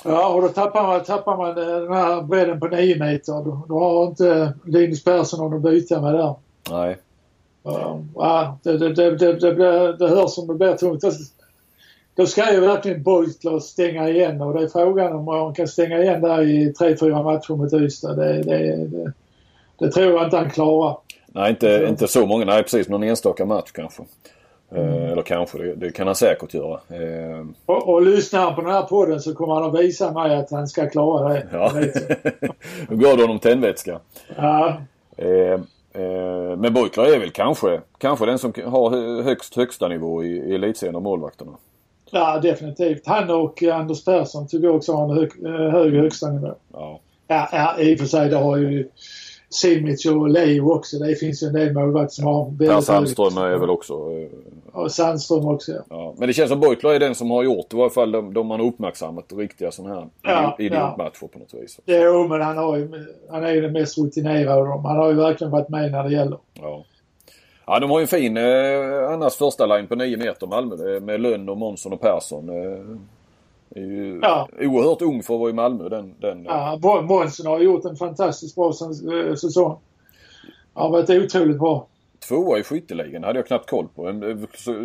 Ja, 0.05 0.29
och 0.29 0.43
då 0.43 0.49
tappar 0.49 0.83
man, 0.83 1.05
tappar 1.05 1.37
man 1.37 1.49
eh, 1.49 1.81
den 1.81 1.93
här 1.93 2.23
bredden 2.23 2.61
på 2.61 2.67
9 2.67 2.99
meter. 2.99 3.33
Då, 3.33 3.67
då 3.69 3.79
har 3.79 4.07
inte 4.07 4.53
Linus 4.65 5.05
Persson 5.05 5.41
någon 5.41 5.55
att 5.57 5.63
byta 5.63 6.01
med 6.01 6.15
där. 6.15 6.35
Nej. 6.71 6.97
Ja, 8.15 8.59
det, 8.63 8.79
det, 8.79 8.95
det, 8.95 9.17
det, 9.17 9.33
det, 9.33 9.55
blir, 9.55 9.93
det 9.99 10.09
hörs 10.09 10.31
som 10.31 10.47
det 10.47 10.55
blir 10.55 10.75
tungt. 10.77 11.03
Då, 11.03 11.11
då 12.15 12.27
ska 12.27 12.53
ju 12.53 12.61
verkligen 12.61 13.03
Beutler 13.03 13.59
stänga 13.59 14.09
igen 14.09 14.41
och 14.41 14.55
det 14.55 14.63
är 14.63 14.69
frågan 14.69 15.13
om 15.13 15.29
han 15.29 15.55
kan 15.55 15.69
stänga 15.69 15.99
igen 16.03 16.21
där 16.21 16.43
i 16.43 16.73
3-4 16.73 17.25
matcher 17.25 17.55
mot 17.57 17.73
Ystad. 17.73 18.15
Det, 18.15 18.43
det, 18.43 18.77
det, 18.87 19.13
det 19.79 19.91
tror 19.91 20.13
jag 20.13 20.25
inte 20.25 20.37
han 20.37 20.51
klarar. 20.51 20.97
Nej, 21.27 21.51
inte, 21.51 21.87
inte 21.89 22.09
så 22.09 22.27
många. 22.27 22.45
Nej, 22.45 22.63
precis. 22.63 22.89
Någon 22.89 23.03
enstaka 23.03 23.45
match 23.45 23.71
kanske. 23.73 24.03
Eh, 24.75 25.11
eller 25.13 25.23
kanske, 25.23 25.59
det, 25.59 25.75
det 25.75 25.91
kan 25.93 26.07
han 26.07 26.17
säkert 26.17 26.55
göra. 26.55 26.81
Eh, 26.89 27.47
Och, 27.67 27.89
och 27.89 28.03
lyssnar 28.03 28.41
han 28.41 28.55
på 28.55 28.61
den 28.61 28.71
här 28.71 28.83
podden 28.83 29.21
så 29.21 29.35
kommer 29.35 29.55
han 29.55 29.65
att 29.75 29.81
visa 29.81 30.13
mig 30.13 30.37
att 30.37 30.51
han 30.51 30.69
ska 30.69 30.89
klara 30.91 31.29
det. 31.33 31.47
ja. 31.53 31.73
Då 32.89 32.97
går 32.97 33.17
det 33.17 33.23
honom 33.23 33.39
tändvätska. 33.39 34.01
ja. 34.37 34.77
Eh, 35.17 35.53
eh, 36.03 36.57
men 36.59 36.75
Beutler 36.75 37.15
är 37.15 37.19
väl 37.21 37.31
kanske, 37.31 37.81
kanske 37.99 38.27
den 38.27 38.39
som 38.39 38.53
har 38.67 38.91
hö- 38.91 39.23
högst 39.23 39.57
högsta 39.57 39.89
nivå 39.89 40.25
i, 40.25 40.29
i 40.37 40.55
elitserien 40.55 40.97
av 40.97 41.03
målvakterna. 41.03 41.53
ja, 42.11 42.39
definitivt. 42.43 43.07
Han 43.07 43.31
och 43.31 43.63
Anders 43.63 44.05
Persson 44.05 44.47
tycker 44.49 44.65
jag 44.67 44.77
också 44.77 44.93
har 44.93 45.05
en 45.05 45.17
hög, 45.19 45.31
eh, 45.45 45.71
hög 45.71 45.95
högsta 45.95 46.29
nivå. 46.31 46.55
Ja. 46.73 47.01
Ja, 47.29 47.49
ja, 47.53 47.79
i 47.83 47.95
och 47.95 47.99
för 47.99 48.07
sig 48.07 48.29
det 48.29 48.37
har 48.37 48.57
ju 48.57 48.89
Simic 49.51 50.07
och 50.07 50.29
Leo 50.29 50.73
också. 50.73 50.99
Det 50.99 51.15
finns 51.15 51.43
ju 51.43 51.47
en 51.47 51.53
del 51.53 51.73
målvakter 51.75 52.15
som 52.15 52.25
har 52.25 52.45
väldigt 52.45 52.69
Per 52.69 52.81
Sandström 52.81 53.39
är 53.45 53.57
väl 53.59 53.71
också... 53.71 53.93
Eh, 53.95 54.81
Och 54.81 54.93
Sandström 54.93 55.47
också, 55.49 55.73
ja. 55.73 55.79
ja. 55.91 56.15
Men 56.19 56.29
det 56.29 56.33
känns 56.35 56.51
som 56.51 56.61
Beutler 56.61 56.91
är 56.91 56.99
den 57.01 57.15
som 57.15 57.31
har 57.31 57.43
gjort 57.43 57.73
i 57.73 57.77
varje 57.77 57.91
fall 57.91 58.13
de, 58.13 58.35
de 58.35 58.47
man 58.47 58.61
har 58.61 58.67
uppmärksammat 58.67 59.33
riktiga 59.37 59.71
sådana 59.71 59.95
här 59.95 60.07
Ja, 60.23 60.57
idi- 60.59 60.63
idiotmatcher 60.67 61.27
på 61.33 61.39
något 61.39 61.55
vis. 61.55 61.79
Jo, 61.87 62.27
men 62.29 62.41
han, 62.43 62.57
har 62.57 62.77
ju, 62.77 63.07
han 63.31 63.45
är 63.45 63.53
ju 63.53 63.61
den 63.61 63.73
mest 63.73 63.99
rutinerade 63.99 64.55
av 64.55 64.67
dem. 64.67 64.85
Han 64.85 64.97
har 64.97 65.09
ju 65.09 65.15
verkligen 65.15 65.51
varit 65.51 65.69
med 65.69 65.91
när 65.93 66.05
det 66.05 66.13
gäller. 66.15 66.39
Ja. 66.55 66.85
Ja, 67.67 67.79
de 67.81 67.91
har 67.91 67.99
ju 67.99 68.03
en 68.03 68.09
fin 68.09 68.37
eh, 68.37 69.13
annars 69.13 69.35
första 69.35 69.67
line 69.67 69.87
på 69.87 69.95
9 69.95 70.17
meter 70.17 70.47
Malmö 70.47 70.95
eh, 70.95 71.01
med 71.01 71.21
Lönn 71.21 71.49
och 71.49 71.57
Månsson 71.57 71.93
och 71.93 72.01
Persson. 72.01 72.49
Eh, 72.49 72.79
är 73.75 73.81
ju 73.81 74.19
Ja. 74.23 74.49
oerhört 74.61 75.03
ung 75.03 75.23
för 75.23 75.35
att 75.35 75.41
vara 75.41 75.51
i 75.51 75.53
Malmö 75.53 75.89
den. 75.89 76.15
den 76.21 76.45
Ja, 76.45 76.79
Månsson 77.03 77.47
har 77.47 77.61
gjort 77.61 77.85
en 77.85 77.97
fantastiskt 77.97 78.55
bra 78.55 78.69
eh, 78.69 79.35
säsong. 79.35 79.79
Han 80.75 80.83
har 80.83 80.91
varit 80.91 81.11
otroligt 81.11 81.59
bra. 81.59 81.87
Tvåa 82.29 82.59
i 82.59 82.63
skytteligan 82.63 83.25
hade 83.25 83.39
jag 83.39 83.47
knappt 83.47 83.71
koll 83.71 83.89
på. 83.95 84.09
Eh, 84.09 84.15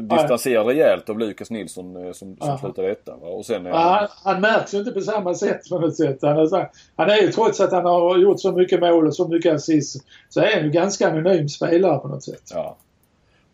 distanserad 0.01 0.67
rejält 0.67 1.09
av 1.09 1.19
Lukas 1.19 1.49
Nilsson 1.51 2.05
eh, 2.05 2.11
som, 2.11 2.37
som 2.37 2.57
slutade 2.57 2.91
etta. 2.91 3.15
Va? 3.21 3.27
Och 3.27 3.45
sen, 3.45 3.65
Ja, 3.65 3.75
han, 3.75 4.07
han 4.33 4.41
märks 4.41 4.73
ju 4.73 4.77
inte 4.79 4.91
på 4.91 5.01
samma 5.01 5.33
sätt 5.33 5.69
på 5.69 5.79
något 5.79 5.95
sätt. 5.95 6.17
Han 6.21 6.37
är, 6.37 6.69
han 6.95 7.09
är 7.09 7.21
ju 7.21 7.31
trots 7.31 7.59
att 7.61 7.71
han 7.71 7.85
har 7.85 8.17
gjort 8.17 8.39
så 8.39 8.51
mycket 8.51 8.79
mål 8.79 9.07
och 9.07 9.15
så 9.15 9.27
mycket 9.27 9.53
assist 9.53 10.05
så 10.29 10.39
är 10.41 10.53
han 10.55 10.63
ju 10.63 10.69
ganska 10.71 11.09
anonym 11.09 11.49
spelare 11.49 11.99
på 11.99 12.07
något 12.07 12.23
sätt. 12.23 12.51
ja. 12.53 12.77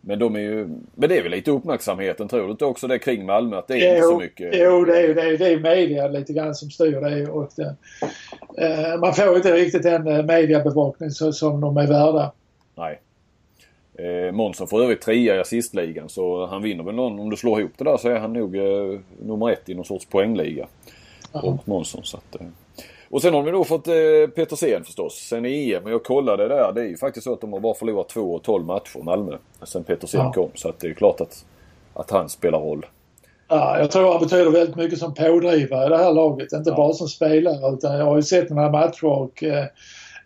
Men 0.04 0.18
de 0.18 0.36
är 0.36 0.40
ju... 0.40 0.68
Men 0.94 1.08
det 1.08 1.18
är 1.18 1.22
väl 1.22 1.30
lite 1.30 1.50
uppmärksamheten 1.50 2.28
tror 2.28 2.44
du 2.44 2.50
inte 2.50 2.64
också 2.64 2.86
det 2.86 2.98
kring 2.98 3.26
Malmö? 3.26 3.58
Att 3.58 3.68
det 3.68 3.74
är 3.74 3.96
inte 3.96 4.08
så 4.08 4.18
mycket... 4.18 4.50
Jo, 4.52 4.84
det 4.84 4.98
är 4.98 5.08
ju 5.08 5.14
det 5.14 5.22
är, 5.22 5.38
det 5.38 5.52
är 5.52 5.60
media 5.60 6.08
lite 6.08 6.32
grann 6.32 6.54
som 6.54 6.70
styr 6.70 7.00
det. 7.00 7.28
Och 7.28 7.50
det 7.56 7.76
eh, 8.58 9.00
man 9.00 9.14
får 9.14 9.36
inte 9.36 9.52
riktigt 9.52 9.82
den 9.82 10.06
eh, 10.06 10.24
mediebevakning 10.24 11.10
så, 11.10 11.32
som 11.32 11.60
de 11.60 11.76
är 11.76 11.86
värda. 11.86 12.32
Nej. 12.74 13.00
Eh, 13.94 14.32
Månsson 14.32 14.68
får 14.68 14.82
övrigt 14.82 15.00
trea 15.00 15.36
i 15.36 15.40
assistligan 15.40 16.08
så 16.08 16.46
han 16.46 16.62
vinner 16.62 16.84
väl 16.84 16.94
någon. 16.94 17.20
Om 17.20 17.30
du 17.30 17.36
slår 17.36 17.60
ihop 17.60 17.72
det 17.76 17.84
där 17.84 17.96
så 17.96 18.08
är 18.08 18.18
han 18.18 18.32
nog 18.32 18.56
eh, 18.56 19.00
nummer 19.22 19.50
ett 19.50 19.68
i 19.68 19.74
någon 19.74 19.84
sorts 19.84 20.06
poängliga. 20.06 20.66
Robert 21.32 21.66
Månsson. 21.66 22.00
Så 22.04 22.16
att, 22.16 22.40
eh. 22.40 22.46
Och 23.12 23.22
sen 23.22 23.34
har 23.34 23.42
vi 23.42 23.50
då 23.50 23.64
fått 23.64 23.88
eh, 23.88 23.94
Petersen 24.34 24.84
förstås. 24.84 25.14
Sen 25.14 25.46
i 25.46 25.72
EM. 25.72 25.88
Jag 25.88 26.04
kollade 26.04 26.48
där. 26.48 26.72
Det 26.72 26.80
är 26.80 26.84
ju 26.88 26.96
faktiskt 26.96 27.24
så 27.24 27.32
att 27.32 27.40
de 27.40 27.52
har 27.52 27.60
bara 27.60 27.74
förlorat 27.74 28.08
2 28.08 28.20
och 28.20 28.42
12 28.42 28.64
matcher 28.64 29.02
Malmö. 29.02 29.36
Sen 29.62 29.84
Petersen 29.84 30.20
Ja. 30.20 30.32
kom. 30.32 30.48
Så 30.54 30.68
att 30.68 30.80
det 30.80 30.86
är 30.88 30.94
klart 30.94 31.20
att, 31.20 31.44
att 31.94 32.10
han 32.10 32.28
spelar 32.28 32.58
roll. 32.60 32.86
Ja, 33.48 33.78
jag 33.78 33.90
tror 33.90 34.12
han 34.12 34.22
betyder 34.22 34.50
väldigt 34.50 34.76
mycket 34.76 34.98
som 34.98 35.14
pådrivare 35.14 35.86
i 35.86 35.88
det 35.88 35.96
här 35.96 36.12
laget. 36.12 36.52
Inte 36.52 36.70
Ja. 36.70 36.76
bara 36.76 36.92
som 36.92 37.08
spelare 37.08 37.74
utan 37.74 37.98
jag 37.98 38.04
har 38.04 38.16
ju 38.16 38.22
sett 38.22 38.50
några 38.50 38.70
matcher 38.70 39.04
och 39.06 39.42
eh, 39.44 39.64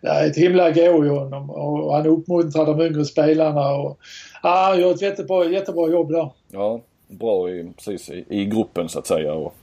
det 0.01 0.07
är 0.07 0.27
ett 0.27 0.37
himla 0.37 0.71
gå 0.71 1.05
i 1.05 1.09
honom 1.09 1.49
och 1.49 1.93
han 1.95 2.07
uppmuntrar 2.07 2.65
de 2.65 2.81
yngre 2.81 3.05
spelarna. 3.05 3.71
Och, 3.75 3.97
ja, 4.43 4.49
han 4.69 4.79
gör 4.81 4.91
ett 4.91 5.01
jättebra, 5.01 5.45
jättebra 5.45 5.89
jobb 5.89 6.11
där. 6.11 6.29
Ja, 6.51 6.81
bra 7.07 7.49
i, 7.49 7.71
precis, 7.77 8.09
i, 8.09 8.25
i 8.29 8.45
gruppen 8.45 8.89
så 8.89 8.99
att 8.99 9.07
säga. 9.07 9.33
Och 9.33 9.53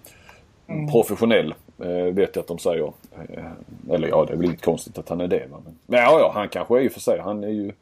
Professionell 0.92 1.48
eh, 1.50 1.56
vet 2.12 2.36
jag 2.36 2.42
att 2.42 2.48
de 2.48 2.58
säger. 2.58 2.92
Eh, 3.28 3.44
eller 3.90 4.08
ja, 4.08 4.24
det 4.24 4.32
är 4.32 4.36
väl 4.36 4.46
inte 4.50 4.64
konstigt 4.64 4.98
att 4.98 5.08
han 5.08 5.20
är 5.20 5.28
det. 5.28 5.46
Va? 5.50 5.58
Men, 5.64 5.78
men 5.86 6.00
ja, 6.00 6.18
ja, 6.20 6.30
han 6.34 6.48
kanske 6.48 6.76
är 6.78 6.80
ju 6.80 6.90
för 6.90 7.00
sig. 7.00 7.18
Han 7.20 7.44
är 7.44 7.48
ju, 7.48 7.72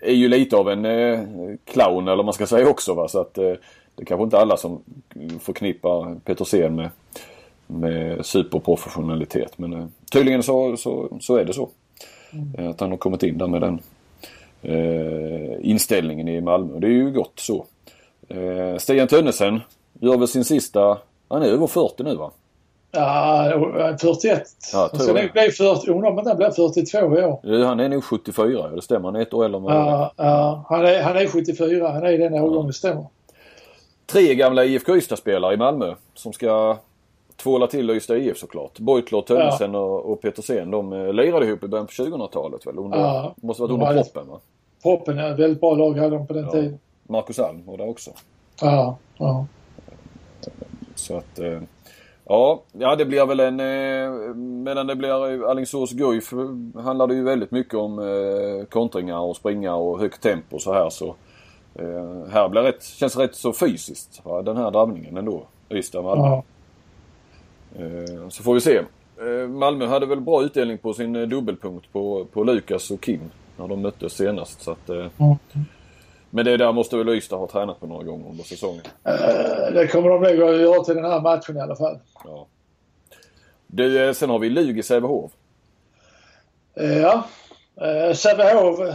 är 0.00 0.14
ju 0.14 0.28
lite 0.28 0.56
av 0.56 0.70
en 0.70 0.84
eh, 0.84 1.20
clown 1.64 2.08
eller 2.08 2.22
man 2.22 2.34
ska 2.34 2.46
säga 2.46 2.68
också. 2.68 2.94
Va? 2.94 3.08
Så 3.08 3.20
att 3.20 3.38
eh, 3.38 3.52
det 3.94 4.02
är 4.02 4.04
kanske 4.04 4.24
inte 4.24 4.38
alla 4.38 4.56
som 4.56 4.82
förknippar 5.40 6.14
Petersen 6.24 6.74
med, 6.74 6.90
med 7.66 8.26
superprofessionalitet. 8.26 9.58
Men 9.58 9.72
eh, 9.72 9.86
tydligen 10.12 10.42
så, 10.42 10.76
så, 10.76 11.08
så 11.20 11.36
är 11.36 11.44
det 11.44 11.52
så. 11.52 11.68
Eh, 12.58 12.68
Att 12.68 12.80
han 12.80 12.90
har 12.90 12.98
kommit 12.98 13.22
in 13.22 13.38
där 13.38 13.46
med 13.46 13.60
den 13.60 13.80
eh, 14.62 15.70
inställningen 15.70 16.28
i 16.28 16.40
Malmö. 16.40 16.78
Det 16.78 16.86
är 16.86 16.90
ju 16.90 17.10
gott 17.10 17.38
så. 17.38 17.64
Eh, 18.28 18.76
Stian 18.76 19.08
Tönnesen 19.08 19.60
Gör 20.02 20.16
väl 20.18 20.28
sin 20.28 20.44
sista, 20.44 20.98
han 21.28 21.42
är 21.42 21.46
över 21.46 21.66
40 21.66 22.02
nu 22.02 22.14
va? 22.14 22.30
Ja, 22.92 23.96
41. 24.00 24.42
Ja, 24.72 24.90
sen 24.94 25.14
det. 25.14 25.32
blir 25.32 25.50
40, 25.50 25.90
undrar 25.90 26.10
om 26.10 26.26
han 26.26 26.36
blir 26.36 26.50
42 26.50 26.98
i 27.18 27.24
år. 27.24 27.40
Ja, 27.42 27.64
Han 27.66 27.80
är 27.80 27.88
nog 27.88 28.04
74, 28.04 28.68
det 28.68 28.82
stämmer. 28.82 29.08
Han 29.08 29.16
är 29.16 29.20
ett 29.22 29.34
år 29.34 29.44
äldre 29.44 29.58
än. 29.60 29.64
Ja, 29.66 30.12
ja, 30.16 30.64
han, 30.68 30.86
är, 30.86 31.02
han 31.02 31.16
är 31.16 31.26
74, 31.26 31.88
han 31.92 32.02
är 32.06 32.10
i 32.10 32.16
den 32.16 32.34
årgången, 32.34 32.66
det 32.66 32.72
stämmer. 32.72 33.06
Tre 34.06 34.34
gamla 34.34 34.64
IFK 34.64 34.96
Ystad-spelare 34.96 35.54
i 35.54 35.56
Malmö 35.56 35.94
som 36.14 36.32
ska 36.32 36.76
tvåla 37.36 37.66
till 37.66 37.90
Ystad 37.90 38.16
IF 38.16 38.38
såklart. 38.38 38.78
Beutler, 38.78 39.20
Tönnesen 39.20 39.74
och, 39.74 40.12
och 40.12 40.20
Petersen. 40.22 40.70
De 40.70 40.92
eh, 40.92 41.12
lirade 41.12 41.46
ihop 41.46 41.64
i 41.64 41.68
början 41.68 41.86
på 41.86 41.92
2000-talet 41.92 42.66
väl? 42.66 42.78
Under, 42.78 42.98
Ja. 42.98 43.34
Måste 43.36 43.62
varit 43.62 43.70
De 43.70 43.88
under 43.88 44.02
proppen 44.02 44.28
va? 44.28 44.38
Proppen 44.82 45.18
ett 45.18 45.38
väldigt 45.38 45.60
bra 45.60 45.74
lag 45.74 45.98
hade 45.98 46.16
de 46.16 46.26
på 46.26 46.32
den 46.32 46.44
Ja. 46.44 46.50
tiden. 46.50 46.78
Marcus 47.08 47.38
Alm 47.38 47.66
var 47.66 47.76
där 47.76 47.88
också. 47.88 48.10
Ja, 48.60 48.96
ja. 49.18 49.46
Så 50.94 51.16
att... 51.16 51.38
Eh, 52.30 52.36
ja, 52.36 52.62
ja, 52.72 52.96
det 52.96 53.04
blir 53.04 53.26
väl 53.26 53.40
en... 53.40 53.60
Eh, 53.60 54.34
medan 54.34 54.86
det 54.86 54.96
blir 54.96 55.44
Alingsås 55.50 55.92
Guif 55.92 56.32
handlar 56.74 57.06
det 57.06 57.14
ju 57.14 57.22
väldigt 57.24 57.50
mycket 57.50 57.74
om 57.74 57.98
eh, 57.98 58.64
kontringar 58.66 59.18
och 59.18 59.36
springa 59.36 59.74
och 59.74 60.00
högt 60.00 60.22
tempo 60.22 60.58
så 60.58 60.72
här 60.72 60.90
så... 60.90 61.14
Eh, 61.74 62.30
här 62.32 62.48
blir 62.48 62.62
rätt, 62.62 62.84
känns 62.84 63.16
rätt 63.16 63.34
så 63.34 63.52
fysiskt 63.52 64.20
va? 64.24 64.42
den 64.42 64.56
här 64.56 64.70
drabbningen 64.70 65.16
ändå. 65.16 65.42
Ystad-Malmö. 65.70 66.24
ja. 66.26 66.42
Eh, 67.78 68.28
Så 68.28 68.42
får 68.42 68.54
vi 68.54 68.60
se. 68.60 68.76
Eh, 68.76 69.48
Malmö 69.48 69.86
hade 69.86 70.06
väl 70.06 70.20
bra 70.20 70.42
utdelning 70.42 70.78
på 70.78 70.92
sin 70.94 71.16
eh, 71.16 71.22
dubbelpunkt 71.22 71.92
på, 71.92 72.26
på 72.32 72.44
Lukas 72.44 72.90
och 72.90 73.00
Kim 73.00 73.20
när 73.56 73.68
de 73.68 73.82
möttes 73.82 74.12
senast. 74.12 74.62
Så 74.62 74.70
att, 74.70 74.88
eh, 74.90 74.96
Mm. 74.96 75.36
Men 76.30 76.44
det 76.44 76.56
där 76.56 76.72
måste 76.72 76.96
väl 76.96 77.08
Ystad 77.08 77.36
ha 77.38 77.46
tränat 77.48 77.80
på 77.80 77.86
några 77.86 78.04
gånger 78.04 78.30
under 78.30 78.44
säsongen. 78.44 78.82
Eh, 79.04 79.72
Det 79.74 79.86
kommer 79.92 80.08
de 80.10 80.20
nog 80.22 80.42
att 80.54 80.60
göra 80.60 80.84
till 80.84 80.94
den 80.94 81.04
här 81.04 81.20
matchen 81.20 81.56
i 81.56 81.60
alla 81.60 81.76
fall. 81.76 81.98
Ja. 82.24 82.46
Du, 83.66 84.04
eh, 84.06 84.12
sen 84.12 84.30
har 84.30 84.38
vi 84.38 84.50
Lug 84.50 84.78
i 84.78 84.82
Sävehof. 84.82 85.32
Eh, 86.74 86.98
Ja. 86.98 87.24
Eh, 87.80 88.14
Sävehof, 88.14 88.80
eh, 88.80 88.94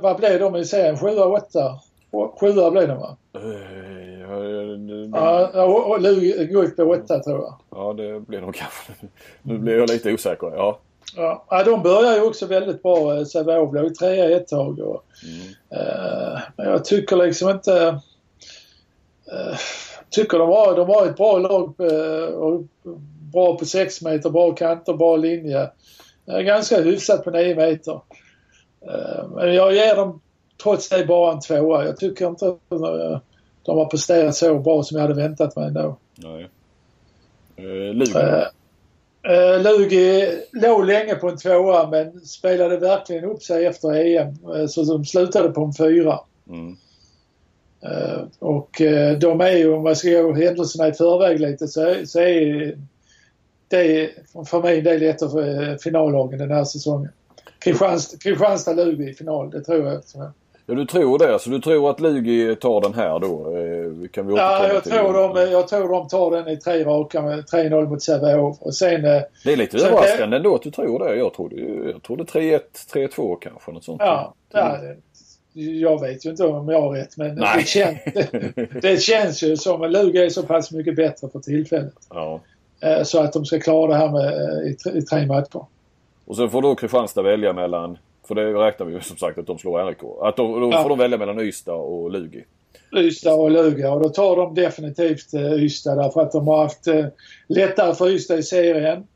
vad 0.00 0.16
blev 0.16 0.40
de 0.40 0.56
i 0.56 0.64
serien? 0.64 0.98
Sjua, 0.98 1.26
åtta? 1.26 1.78
Sjua 2.40 2.70
blev 2.70 2.88
de 2.88 2.98
va? 2.98 3.16
Ja, 5.54 5.96
Lugi 6.00 6.46
Guif 6.46 6.76
blev 6.76 6.88
åtta 6.90 7.18
tror 7.22 7.38
jag. 7.40 7.54
Ja, 7.70 7.92
det 7.92 8.20
blir 8.20 8.40
nog 8.40 8.54
kanske. 8.54 8.92
Nu 9.42 9.58
blir 9.58 9.78
jag 9.78 9.90
lite 9.90 10.12
osäker. 10.12 10.52
Ja. 10.56 10.78
Ja, 11.16 11.62
de 11.64 11.82
börjar 11.82 12.14
ju 12.14 12.22
också 12.22 12.46
väldigt 12.46 12.82
bra. 12.82 13.16
eh, 13.18 13.24
Sävehof 13.24 13.74
låg 13.74 13.94
trea 13.94 14.36
ett 14.36 14.48
tag. 14.48 14.78
Och, 14.78 15.04
eh, 15.76 16.38
men 16.56 16.66
jag 16.66 16.84
tycker 16.84 17.16
liksom 17.16 17.50
inte... 17.50 18.00
Eh, 19.32 19.56
tycker 20.10 20.38
de 20.38 20.48
har, 20.48 20.76
de 20.76 20.88
har 20.88 21.06
ett 21.06 21.16
bra 21.16 21.38
lag. 21.38 21.74
Eh, 21.78 22.34
och 22.34 22.62
bra 23.32 23.58
på 23.58 23.64
6 23.64 24.02
meter, 24.02 24.30
bra 24.30 24.52
kanter, 24.52 24.92
bra 24.94 25.16
linje. 25.16 25.70
Ganska 26.26 26.80
hyfsat 26.82 27.24
på 27.24 27.30
9 27.30 27.54
meter. 27.56 28.00
Eh, 28.86 29.28
men 29.34 29.54
jag 29.54 29.74
ger 29.74 29.96
dem 29.96 30.20
trots 30.62 30.88
det 30.88 31.06
bara 31.06 31.32
en 31.32 31.40
tvåa. 31.40 31.84
Jag 31.84 31.96
tycker 31.96 32.26
inte 32.26 32.48
att 32.48 32.58
de 33.64 33.78
har 33.78 33.86
presterat 33.86 34.36
så 34.36 34.58
bra 34.58 34.82
som 34.82 34.96
jag 34.98 35.02
hade 35.08 35.22
väntat 35.22 35.56
mig 35.56 35.66
ändå. 35.66 35.96
Nej. 36.14 36.48
Eh, 37.56 37.94
Lug. 37.94 38.08
Eh, 39.22 39.62
Lugi 39.62 40.38
låg 40.52 40.84
länge 40.84 41.14
på 41.14 41.28
en 41.28 41.36
tvåa 41.36 41.90
men 41.90 42.20
spelade 42.20 42.76
verkligen 42.76 43.24
upp 43.24 43.42
sig 43.42 43.66
efter 43.66 43.94
EM. 43.94 44.28
Eh, 44.54 44.66
så 44.66 44.82
de 44.82 45.04
slutade 45.04 45.48
på 45.48 45.64
en 45.64 45.74
fyra. 45.74 46.20
Mm. 46.48 46.76
Eh, 47.82 48.22
och 48.38 48.80
eh, 48.80 49.18
de 49.18 49.40
är 49.40 49.50
ju, 49.50 49.72
om 49.72 49.82
man 49.82 49.96
ska 49.96 50.22
gå 50.22 50.32
händelserna 50.32 50.88
i 50.88 50.92
förväg 50.92 51.40
lite, 51.40 51.68
så, 51.68 51.94
så 52.04 52.20
är 52.20 52.76
det 53.68 54.10
för 54.46 54.62
mig 54.62 54.80
del 54.80 55.02
ett 55.02 55.22
av 55.22 55.40
eh, 55.40 55.76
finallagen 55.76 56.38
den 56.38 56.50
här 56.50 56.64
säsongen. 56.64 57.10
Kristianstad, 57.58 58.16
Kristianstad-Lugi 58.16 59.10
i 59.10 59.14
final, 59.14 59.50
det 59.50 59.60
tror 59.60 59.86
jag. 59.86 60.02
Ja, 60.66 60.74
du 60.74 60.84
tror 60.86 61.18
det. 61.18 61.38
Så 61.38 61.50
du 61.50 61.58
tror 61.60 61.90
att 61.90 62.00
Lugi 62.00 62.56
tar 62.56 62.80
den 62.80 62.94
här 62.94 63.18
då? 63.18 63.56
Eh, 63.56 64.08
kan 64.08 64.26
vi 64.26 64.34
Ja, 64.34 64.68
jag 64.68 64.82
till. 64.82 64.92
tror, 64.92 65.12
de, 65.34 65.50
jag 65.50 65.68
tror 65.68 65.88
de 65.88 66.08
tar 66.08 66.30
den 66.30 66.48
i 66.48 66.56
tre 66.56 66.84
raka 66.84 67.22
med 67.22 67.38
3-0 67.44 67.88
mot 67.88 68.02
Sävehof. 68.02 68.56
Och 68.60 68.74
sen 68.74 69.04
eh, 69.04 69.22
Det 69.44 69.52
är 69.52 69.56
lite 69.56 69.78
Så 69.78 69.86
överraskande 69.86 70.36
ändå 70.36 70.54
att 70.54 70.62
du 70.62 70.70
tror 70.70 70.98
det. 70.98 71.16
Jag 71.16 71.34
trodde, 71.34 71.56
jag 71.92 72.02
trodde 72.02 72.24
3-1, 72.24 72.60
3-2 72.94 73.36
kanske. 73.40 73.72
Något 73.72 73.84
sånt. 73.84 74.00
Ja, 74.04 74.34
ja, 74.52 74.78
jag 75.54 76.00
vet 76.00 76.26
ju 76.26 76.30
inte 76.30 76.44
om 76.46 76.68
jag 76.68 76.80
har 76.80 76.90
rätt 76.90 77.16
men 77.16 77.34
det 77.36 77.66
känns, 77.66 77.98
det 78.82 79.02
känns 79.02 79.42
ju 79.42 79.56
som 79.56 79.82
att 79.82 79.90
Luga 79.92 80.24
är 80.24 80.28
så 80.28 80.42
pass 80.42 80.72
mycket 80.72 80.96
bättre 80.96 81.28
för 81.28 81.38
tillfället. 81.40 81.94
ja. 82.10 82.40
Eh, 82.80 83.02
Så 83.02 83.20
att 83.20 83.32
de 83.32 83.44
ska 83.44 83.60
klara 83.60 83.86
det 83.90 83.96
här 83.96 84.08
med, 84.08 84.32
i, 84.66 84.74
tre- 84.74 84.92
i 84.98 85.02
tre 85.02 85.26
matcher. 85.26 85.64
Och 86.24 86.36
sen 86.36 86.50
får 86.50 86.62
då 86.62 86.74
Kristianstad 86.74 87.22
välja 87.22 87.52
mellan, 87.52 87.98
för 88.34 88.42
det 88.42 88.66
räknar 88.66 88.86
vi 88.86 88.92
ju 88.94 89.00
som 89.00 89.16
sagt 89.16 89.38
att 89.38 89.46
de 89.46 89.58
slår 89.58 89.86
RIK. 89.86 89.98
Att 90.22 90.36
då, 90.36 90.60
då 90.60 90.70
Ja. 90.72 90.82
får 90.82 90.88
de 90.88 90.98
välja 90.98 91.18
mellan 91.18 91.40
Ystad 91.40 91.74
och 91.74 92.10
Lugi. 92.10 92.44
Ystad 92.96 93.34
och 93.34 93.50
Luga 93.50 93.92
och 93.92 94.02
då 94.02 94.08
tar 94.08 94.36
de 94.36 94.54
definitivt 94.54 95.34
eh, 95.34 95.52
Ystad 95.52 95.94
därför 95.94 96.20
att 96.20 96.32
de 96.32 96.48
har 96.48 96.62
haft 96.62 96.86
eh, 96.86 97.06
lättare 97.46 97.94
för 97.94 98.08
Ystad 98.10 98.38
i 98.38 98.42
serien. 98.42 99.06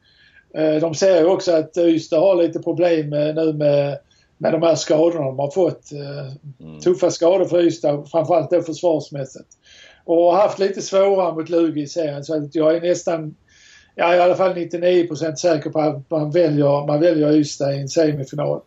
Eh, 0.55 0.75
de 0.81 0.95
ser 0.95 1.21
ju 1.21 1.27
också 1.27 1.53
att 1.53 1.77
Ystad 1.77 2.21
har 2.21 2.35
lite 2.43 2.59
problem 2.59 3.11
nu 3.11 3.53
med, 3.53 3.99
med 4.39 4.53
de 4.53 4.63
här 4.63 4.75
skadorna 4.75 5.27
de 5.27 5.39
har 5.39 5.51
fått. 5.51 5.93
Eh, 5.93 6.79
Tuffa 6.85 7.11
skador 7.11 7.45
för 7.45 7.61
Ystad, 7.63 8.05
framförallt 8.11 8.51
då 8.51 8.63
försvarsmässigt. 8.63 9.49
Och 10.05 10.17
har 10.17 10.33
haft 10.43 10.59
lite 10.59 10.83
svårare 10.83 11.35
mot 11.35 11.49
Lugi 11.49 11.81
i 11.83 11.87
serien 11.87 12.25
så 12.25 12.35
att 12.37 12.55
jag 12.55 12.77
är 12.77 12.81
nästan, 12.81 13.35
ja 13.99 14.15
i 14.17 14.21
alla 14.21 14.35
fall 14.35 14.55
99% 14.55 15.35
säker 15.37 15.71
på 15.71 15.81
att 15.81 16.11
man 16.11 16.31
väljer, 16.31 16.87
man 16.87 17.01
väljer 17.01 17.33
Ystad 17.33 17.73
i 17.75 17.81
en 17.81 17.89
semifinal. 17.89 18.61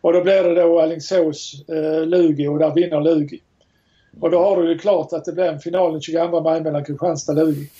Och 0.00 0.12
då 0.12 0.22
blir 0.22 0.42
det 0.42 0.54
då 0.54 0.80
Alingsås, 0.80 1.68
eh, 1.68 2.06
Lugi 2.06 2.46
och 2.48 2.58
där 2.58 2.74
vinner 2.74 3.00
Lugi. 3.00 3.40
Och 4.20 4.30
då 4.30 4.38
har 4.38 4.62
du 4.62 4.68
ju 4.72 4.78
klart 4.78 5.12
att 5.12 5.24
det 5.24 5.32
blir 5.32 5.44
en 5.44 5.58
final 5.60 5.92
den 5.92 6.00
22 6.00 6.40
maj 6.40 6.60
mellan 6.60 6.84
Kristianstad 6.84 7.32
och 7.32 7.38
Lugi. 7.38 7.70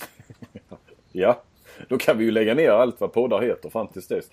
Ja, 1.11 1.41
då 1.89 1.97
kan 1.97 2.17
vi 2.17 2.25
ju 2.25 2.31
lägga 2.31 2.53
ner 2.53 2.69
allt 2.69 3.01
vad 3.01 3.13
poddar 3.13 3.41
heter 3.41 3.69
fram 3.69 3.87
tills 3.87 4.07
dess. 4.07 4.25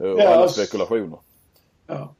Eh, 0.00 0.06
Och 0.06 0.20
Ja, 0.20 0.28
alla 0.28 0.48
spekulationer. 0.48 1.18
Ja. 1.86 2.14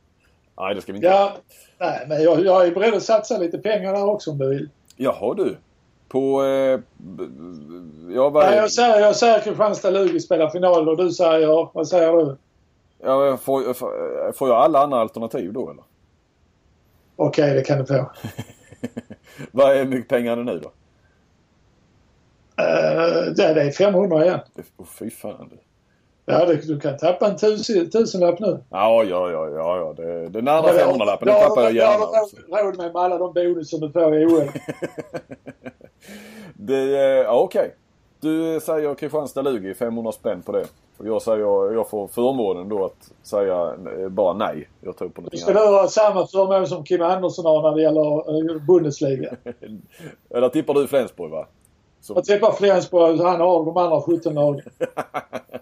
Nej, 0.59 0.75
det 0.75 0.81
ska 0.81 0.93
vi 0.93 0.97
inte. 0.97 1.09
ja, 1.09 1.37
nej 1.79 2.05
men 2.09 2.23
jag, 2.23 2.45
jag 2.45 2.67
är 2.67 2.71
beredd 2.71 2.95
att 2.95 3.03
satsa 3.03 3.39
lite 3.39 3.59
pengar 3.59 3.93
där 3.93 4.05
också 4.05 4.31
om 4.31 4.39
du 4.39 4.49
vill. 4.49 4.69
Jaha 4.97 5.35
du. 5.35 5.57
På... 6.13 6.45
Eh, 6.45 6.81
ja, 8.15 8.31
Nej, 8.35 8.57
är... 8.57 8.57
jag 8.57 8.71
säger, 8.71 9.01
jag 9.01 9.17
säger 9.17 9.41
Kristianstad-Lugi 9.41 10.21
spelar 10.21 10.51
final 10.51 10.89
och 10.89 10.97
du 10.97 11.11
säger, 11.11 11.69
vad 11.75 11.89
säger 11.89 12.13
du? 12.13 12.37
Ja, 12.99 13.37
får, 13.37 13.75
får, 13.75 14.33
får 14.33 14.49
jag 14.49 14.57
alla 14.59 14.83
andra 14.83 14.99
alternativ 14.99 15.53
då 15.53 15.71
eller? 15.71 15.85
Okej, 17.17 17.55
det 17.55 17.63
kan 17.63 17.79
du 17.79 17.87
få. 17.87 18.11
Vad 19.53 19.77
är 19.77 19.85
mycket 19.85 20.09
pengar 20.09 20.37
nu 20.37 20.59
då? 20.59 20.69
Uh, 22.63 23.35
det, 23.35 23.55
det 23.55 23.63
är 23.63 23.71
500 23.71 24.25
igen. 24.25 24.41
Oh, 24.77 24.87
fy 24.87 25.11
fan 25.11 25.49
du. 25.51 25.59
Ja, 26.33 26.45
det, 26.47 26.67
du 26.67 26.81
kan 26.81 26.97
tappa 26.97 27.27
en 27.27 27.37
tusen, 27.37 27.91
tusenlapp 27.91 28.39
nu. 28.41 28.59
Ja, 28.71 29.05
ja, 29.05 29.31
ja, 29.31 29.49
ja, 29.49 29.77
ja. 29.77 29.93
Det, 29.97 30.29
den 30.29 30.49
andra 30.49 30.69
Ja, 30.71 30.87
det- 30.87 30.93
500-lappen, 30.93 31.27
det 31.29 31.33
den 31.33 31.43
har 31.43 31.49
tappar 31.49 31.63
jag 31.63 31.69
har 31.87 31.93
gärna. 31.93 32.07
du 32.13 32.19
Alltså. 32.19 32.37
råd- 32.37 32.77
med 32.77 32.93
med 32.93 33.03
alla 33.03 33.19
de 33.19 33.33
bonusar 33.33 33.79
du 33.79 33.91
får 33.93 34.17
i 34.23 34.27
OL. 34.27 34.43
Det, 36.55 36.77
eh, 36.97 37.23
ja, 37.25 37.41
okej. 37.41 37.75
Du 38.21 38.61
säger 38.61 38.95
Kristianstad-Lugi, 38.95 39.75
500 39.75 40.13
spänn 40.13 40.43
på 40.43 40.53
det. 40.53 40.65
Och 40.99 41.07
jag 41.07 41.23
säger, 41.23 41.73
jag 41.75 41.89
får 41.91 42.07
förmånen 42.09 42.69
då 42.69 42.85
att 42.85 43.11
säga 43.27 43.75
eh, 43.99 44.09
bara 44.09 44.33
nej. 44.33 44.69
Jag 44.81 44.97
tror 44.97 45.09
på 45.09 45.21
någonting 45.21 45.41
Ska 45.41 45.53
du 45.53 45.59
annat. 45.59 45.81
ha 45.81 45.89
samma 45.89 46.27
förmån 46.27 46.67
som 46.67 46.85
Kim 46.85 47.03
Andersson 47.03 47.45
har 47.45 47.63
när 47.71 47.77
det 47.77 47.83
gäller 47.83 48.55
eh, 48.57 48.63
Bundesliga? 48.67 49.35
Eller 50.35 50.49
tippar 50.49 50.75
du 50.75 50.87
Flensburg 50.87 51.31
va? 51.31 51.47
Så, 52.01 52.13
Jag 52.15 52.25
tippar 52.25 52.53
Flensburg, 52.53 53.21
han 53.21 53.41
har 53.41 53.65
de 53.65 53.77
andra 53.77 54.01
17 54.03 54.35
lagen. 54.35 54.61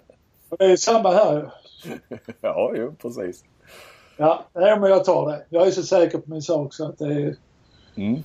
Det 0.59 0.65
är 0.65 0.77
samma 0.77 1.11
här 1.11 1.53
ja, 2.41 2.73
jo, 2.77 2.95
precis. 3.03 3.45
Ja, 4.17 4.45
nej, 4.53 4.81
men 4.81 4.91
jag 4.91 5.05
tar 5.05 5.31
det. 5.31 5.45
Jag 5.49 5.67
är 5.67 5.71
så 5.71 5.83
säker 5.83 6.19
på 6.19 6.31
min 6.31 6.43
sak 6.43 6.75
så 6.75 6.87
att 6.87 6.99
det, 6.99 7.05
är- 7.15 7.37
Mm. 7.97 8.23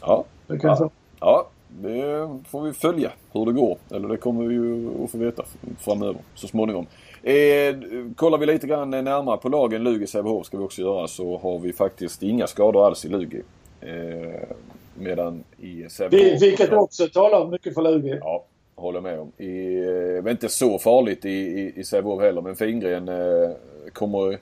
Ja, 0.00 0.24
det 0.46 0.58
kan 0.58 0.76
ta. 0.76 0.90
ja, 1.20 1.48
det 1.68 2.28
får 2.48 2.62
vi 2.62 2.72
följa 2.72 3.12
hur 3.32 3.46
det 3.46 3.52
går. 3.52 3.78
Eller 3.90 4.08
det 4.08 4.16
kommer 4.16 4.44
vi 4.46 4.54
ju 4.54 4.90
att 5.04 5.10
få 5.10 5.18
veta 5.18 5.44
framöver 5.80 6.20
så 6.34 6.46
småningom. 6.48 6.86
Eh, 7.22 7.76
kollar 8.16 8.38
vi 8.38 8.46
lite 8.46 8.66
grann 8.66 8.90
närmare 8.90 9.36
på 9.36 9.48
lagen 9.48 9.82
Lugi 9.82 10.06
Sävehof 10.06 10.46
ska 10.46 10.58
vi 10.58 10.64
också 10.64 10.82
göra 10.82 11.08
så 11.08 11.38
har 11.38 11.58
vi 11.58 11.72
faktiskt 11.72 12.22
inga 12.22 12.46
skador 12.46 12.86
alls 12.86 13.04
i 13.04 13.08
Lugi. 13.08 13.42
Eh, 13.80 14.48
medan 14.94 15.44
i 15.58 15.86
Sävehof... 15.90 16.12
Vi- 16.22 16.38
Vilket 16.48 16.72
också 16.72 17.06
talar 17.08 17.46
mycket 17.46 17.74
för 17.74 17.82
Lugi. 17.82 18.18
Ja, 18.22 18.44
håller 18.78 19.00
med 19.00 19.18
om. 19.20 19.32
I, 19.38 19.76
eh, 19.78 20.22
men 20.22 20.28
inte 20.28 20.48
så 20.48 20.78
farligt 20.78 21.24
i, 21.24 21.30
i, 21.30 21.72
i 21.76 21.84
Sävehof 21.84 22.22
heller. 22.22 22.40
Men 22.40 22.56
Fingren 22.56 23.08
eh, 23.08 23.50
kommer 23.92 24.38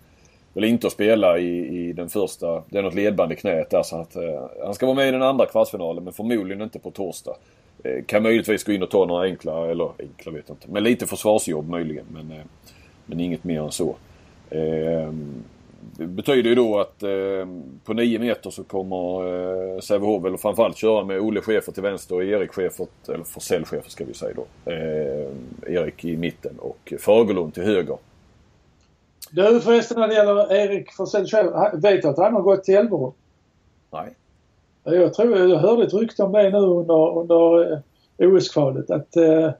väl 0.55 0.64
inte 0.64 0.87
att 0.87 0.93
spela 0.93 1.39
i, 1.39 1.78
i 1.89 1.93
den 1.93 2.09
första. 2.09 2.62
Det 2.70 2.78
är 2.78 2.82
något 2.82 2.95
ledband 2.95 3.32
i 3.32 3.37
knät 3.37 3.70
där 3.70 3.82
så 3.82 3.97
att 3.97 4.16
eh, 4.16 4.43
han 4.64 4.74
ska 4.74 4.87
vara 4.87 4.97
med 4.97 5.09
i 5.09 5.11
den 5.12 5.22
andra 5.22 5.47
kvartsfinalen 5.47 6.05
men 6.05 6.12
förmodligen 6.12 6.62
inte 6.62 6.78
på 6.78 6.91
torsdag. 6.91 7.37
eh, 7.84 8.05
kan 8.05 8.22
möjligtvis 8.22 8.64
gå 8.64 8.72
in 8.72 8.82
och 8.82 8.91
ta 8.91 9.05
några 9.07 9.22
enkla, 9.24 9.70
eller 9.70 9.91
enkla 9.99 10.32
vet 10.32 10.45
jag 10.49 10.55
inte, 10.55 10.70
men 10.70 10.82
lite 10.84 11.07
försvarsjobb 11.07 11.68
möjligen. 11.68 12.05
Men, 12.12 12.30
eh, 12.30 12.45
men 13.07 13.20
inget 13.20 13.45
mer 13.45 13.61
än 13.61 13.72
så. 13.72 13.97
Ehm, 14.51 15.45
det 15.93 16.07
betyder 16.07 16.49
ju 16.49 16.55
då 16.55 16.78
att 16.78 17.03
eh, 17.03 17.47
på 17.84 17.93
9 17.93 18.18
meter 18.18 18.51
så 18.51 18.64
kommer 18.64 19.26
eh, 19.74 19.80
Sävehof 19.80 20.24
väl 20.24 20.39
framförallt 20.39 20.76
köra 20.76 21.05
med 21.05 21.20
Olle 21.20 21.41
Schäfer 21.41 21.72
till 21.72 21.82
vänster 21.82 22.14
och 22.14 22.24
Erik 22.24 22.53
Schäfer, 22.53 22.87
eller 23.09 23.24
Forsell 23.24 23.64
Schäfer 23.64 23.91
ska 23.91 24.05
vi 24.05 24.14
säga 24.14 24.34
då. 24.37 24.70
Eh, 24.72 25.30
Erik 25.66 26.05
i 26.05 26.16
mitten 26.16 26.59
och 26.59 26.93
Fagerlund 27.01 27.55
till 27.55 27.62
höger. 27.62 27.99
Du 29.30 29.61
förresten 29.61 30.01
när 30.01 30.09
det 30.09 30.14
gäller 30.14 30.53
Erik 30.53 30.93
Forsell 30.93 31.26
Schäfer, 31.26 31.76
vet 31.76 32.03
du 32.03 32.09
att 32.09 32.18
han 32.18 32.34
har 32.34 32.43
gått 32.43 32.64
till 32.64 32.76
Elverum? 32.76 33.12
Nej. 33.91 34.14
Jag 34.84 35.14
tror 35.14 35.39
jag 35.39 35.59
hörde 35.59 35.84
ett 35.84 35.95
rykte 35.95 36.22
om 36.22 36.32
det 36.32 36.51
nu 36.51 36.59
under, 36.59 37.18
under 37.18 37.72
eh, 37.72 37.78
OS-kvalet 38.18 38.91
att 38.91 39.16
eh, 39.16 39.51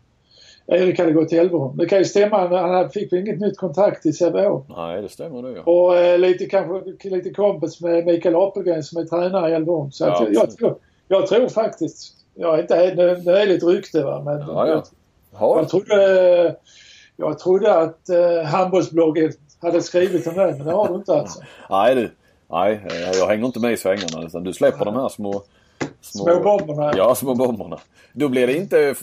Erik 0.67 0.99
hade 0.99 1.13
gått 1.13 1.29
till 1.29 1.39
Elverum. 1.39 1.77
Det 1.77 1.87
kan 1.87 1.99
ju 1.99 2.05
stämma. 2.05 2.59
Han 2.59 2.91
fick 2.91 3.13
väl 3.13 3.21
inget 3.21 3.41
nytt 3.41 3.57
kontrakt 3.59 4.07
i 4.07 4.13
Sävehof. 4.13 4.65
Nej, 4.69 5.03
det 5.03 5.09
stämmer 5.09 5.43
det 5.43 5.53
ja. 5.53 5.63
Och 5.63 5.97
eh, 5.97 6.19
lite 6.19 6.47
kanske 6.47 7.09
lite 7.09 7.31
kompis 7.31 7.81
med 7.81 8.07
Mikael 8.07 8.37
Apelgren 8.37 8.83
som 8.83 9.03
är 9.03 9.05
tränare 9.05 9.51
i 9.51 9.55
Elverum. 9.55 9.93
Så 9.93 10.05
Ja, 10.05 10.23
att, 10.23 10.33
jag, 10.33 10.57
tror, 10.57 10.79
jag 11.09 11.27
tror 11.27 11.49
faktiskt, 11.49 12.13
jag 12.35 12.55
är 12.59 12.63
inte, 12.63 12.95
det, 12.95 13.15
det 13.15 13.43
är 13.43 13.47
lite 13.47 13.67
rykte 13.67 14.03
va, 14.05 14.23
men 14.25 14.39
Ja, 14.41 14.47
ja. 14.47 14.69
jag, 14.69 14.83
Ja, 15.41 15.57
jag 15.57 15.69
trodde, 15.69 16.57
jag 17.17 17.39
trodde 17.39 17.75
att 17.75 18.09
eh, 18.09 18.43
handbollsbloggen 18.45 19.33
hade 19.61 19.83
skrivit 19.83 20.27
om 20.27 20.35
det, 20.35 20.55
men 20.59 20.67
det 20.67 20.73
har 20.73 20.89
du 20.89 20.95
inte 20.95 21.13
alltså. 21.13 21.41
nej 21.71 21.95
du. 21.95 22.11
Nej, 22.51 22.81
jag 23.15 23.27
hänger 23.27 23.47
inte 23.47 23.61
med 23.61 23.73
i 23.73 23.77
svängarna 23.77 24.27
utan 24.27 24.45
du 24.45 24.53
släpper 24.53 24.85
de 24.85 24.95
här 24.95 25.09
små... 25.09 25.43
Små 26.13 26.41
bomberna. 26.43 26.93
Ja, 26.97 27.15
små 27.15 27.35
bomberna. 27.35 27.79
Då 28.13 28.29
blir 28.29 28.47
det 28.47 28.57
inte, 28.57 28.81
eh, 28.89 28.95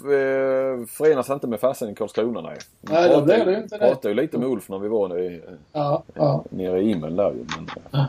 förenas 0.88 1.30
inte 1.30 1.48
med 1.48 1.60
farsan 1.60 1.90
i 1.90 1.96
Karlskrona 1.96 2.42
nej. 2.42 2.58
Vi 2.82 2.94
Nej, 2.94 3.10
då 3.10 3.22
blir 3.22 3.46
det 3.46 3.58
inte 3.58 3.78
det. 3.78 3.86
pratade 3.88 4.10
ju 4.10 4.22
lite 4.22 4.38
med 4.38 4.48
Ulf 4.48 4.70
när 4.70 4.80
vi 4.80 4.88
var 4.88 5.20
i, 5.20 5.42
Ja, 5.74 6.04
ja. 6.14 6.44
nere 6.50 6.82
i 6.82 6.92
Imel 6.92 7.16
där 7.16 7.32
ju. 7.32 7.46
Men, 7.92 8.06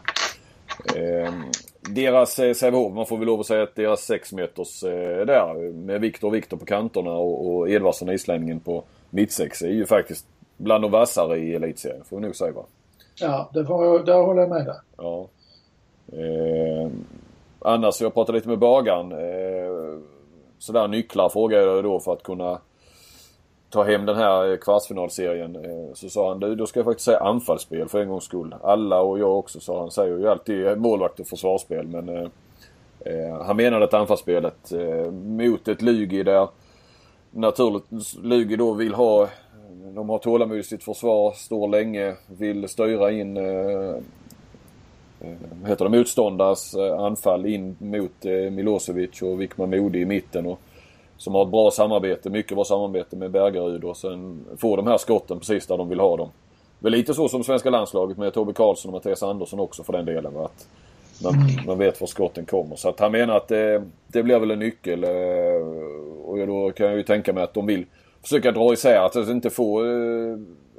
eh, 0.97 1.33
deras 1.81 2.39
eh, 2.39 2.55
Sävehof, 2.55 2.93
man 2.95 3.07
får 3.07 3.17
väl 3.19 3.27
lov 3.27 3.41
att 3.41 3.47
säga 3.47 3.63
att 3.63 3.75
deras 3.75 4.01
6 4.05 4.33
meters 4.33 4.83
eh, 4.83 5.27
där 5.27 5.73
med 5.73 6.01
Viktor 6.01 6.29
och 6.29 6.35
Viktor 6.35 6.57
på 6.57 6.65
kanterna 6.65 7.11
och, 7.13 7.55
och 7.57 7.71
Edvardsson 7.71 8.11
islänningen 8.11 8.61
på 8.61 8.83
mittsex 9.11 9.63
är 9.63 9.69
ju 9.69 9.87
faktiskt 9.87 10.27
bland 10.57 10.85
de 10.85 10.91
vassare 10.91 11.39
i 11.39 11.55
elitserien 11.55 12.05
får 12.05 12.17
vi 12.17 12.23
nog 12.23 12.37
säga 12.37 12.53
va. 12.53 12.65
ja 13.21 13.51
det 13.55 13.67
får 13.67 13.85
jag, 13.87 14.07
där 14.07 14.23
håller 14.23 14.41
jag 14.41 14.51
med 14.51 14.67
dig. 14.67 14.75
Ja. 14.97 15.29
Eh, 16.13 16.91
annars, 17.65 18.01
jag 18.01 18.15
pratade 18.15 18.39
lite 18.39 18.49
med 18.49 18.59
bagaren. 18.59 19.12
Eh, 19.12 19.99
sådär 20.59 20.89
nycklar 20.89 21.29
frågade 21.29 21.65
jag 21.65 21.85
då 21.85 22.01
för 22.01 22.12
att 22.12 22.23
kunna 22.23 22.59
ta 23.71 23.83
hem 23.83 24.07
den 24.07 24.17
här 24.17 24.51
eh, 24.51 24.57
kvartsfinalserien. 24.57 25.57
Eh, 25.57 25.95
så 25.95 26.09
sa 26.09 26.29
han, 26.29 26.41
du 26.41 26.55
då 26.55 26.67
ska 26.67 26.79
jag 26.79 26.85
faktiskt 26.85 27.05
säga 27.05 27.19
anfallsspel 27.19 27.89
för 27.89 28.03
en 28.03 28.09
gångs 28.09 28.25
skull. 28.25 28.55
Alla 28.62 29.01
och 29.01 29.19
jag 29.19 29.39
också 29.39 29.61
sa 29.61 29.81
han, 29.81 29.91
säger 29.91 30.19
ju 30.19 30.29
alltid 30.29 30.79
målvakt 30.79 31.21
och 31.21 31.27
försvarsspel 31.27 31.87
men 31.87 32.09
eh, 32.09 32.29
eh, 33.01 33.43
han 33.43 33.57
menade 33.57 33.85
att 33.85 33.95
anfallsspelet 33.95 34.73
eh, 34.73 35.11
mot 35.12 35.69
ett 35.69 35.83
Lugi 35.83 36.23
där 36.23 36.49
naturligt 37.31 38.15
Lugi 38.23 38.57
då 38.57 38.73
vill 38.73 38.95
ha 38.95 39.29
de 39.95 40.09
har 40.09 40.19
tålamod 40.19 40.59
i 40.59 40.62
sitt 40.62 40.85
försvar, 40.85 41.33
står 41.33 41.69
länge, 41.69 42.15
vill 42.27 42.69
styra 42.69 43.11
in 43.11 43.37
eh, 43.37 43.97
eh, 45.25 45.68
heter 45.68 45.85
det, 45.85 45.99
motståndares 45.99 46.75
eh, 46.75 46.99
anfall 46.99 47.47
in 47.47 47.77
mot 47.79 48.25
eh, 48.25 48.51
Milosevic 48.51 49.22
och 49.22 49.41
Vikman 49.41 49.70
Modi 49.70 49.99
i 49.99 50.05
mitten. 50.05 50.47
Och, 50.47 50.61
som 51.16 51.35
har 51.35 51.43
ett 51.43 51.51
bra 51.51 51.70
samarbete, 51.70 52.31
mycket 52.31 52.55
bra 52.55 52.64
samarbete 52.64 53.16
med 53.16 53.31
Bergaryd 53.31 53.85
och 53.85 53.97
sen 53.97 54.45
får 54.59 54.77
de 54.77 54.87
här 54.87 54.99
skotten 54.99 55.39
precis 55.39 55.66
där 55.66 55.77
de 55.77 55.89
vill 55.89 56.01
ha 56.01 56.16
dem. 56.16 56.29
Det 56.79 56.89
är 56.89 56.91
lite 56.91 57.14
så 57.14 57.29
som 57.29 57.45
svenska 57.45 57.70
landslaget 57.70 58.18
med 58.18 58.33
Tobbe 58.33 58.53
Karlsson 58.53 58.89
och 58.89 58.93
Mattias 58.95 59.22
Andersson 59.22 59.61
också 59.61 59.83
för 59.83 59.93
den 59.93 60.05
delen. 60.05 60.35
Va? 60.35 60.45
Att 60.45 60.68
man, 61.22 61.35
man 61.66 61.79
vet 61.79 62.01
var 62.01 62.09
skotten 62.09 62.47
kommer. 62.47 62.77
Så 62.77 62.89
att 62.89 63.01
han 63.01 63.12
menar 63.12 63.37
att 63.37 63.49
det, 63.49 63.83
det 64.07 64.22
blir 64.22 64.39
väl 64.39 64.51
en 64.51 64.59
nyckel. 64.59 65.05
eh, 65.05 65.11
Och 66.25 66.47
då 66.47 66.72
kan 66.72 66.87
jag 66.87 66.97
ju 66.97 67.03
tänka 67.03 67.33
mig 67.33 67.43
att 67.43 67.55
de 67.55 67.66
vill 67.66 67.87
försöka 68.22 68.53
dra 68.53 68.72
isär, 68.72 68.99
att 68.99 69.16
inte 69.16 69.51
få 69.51 69.83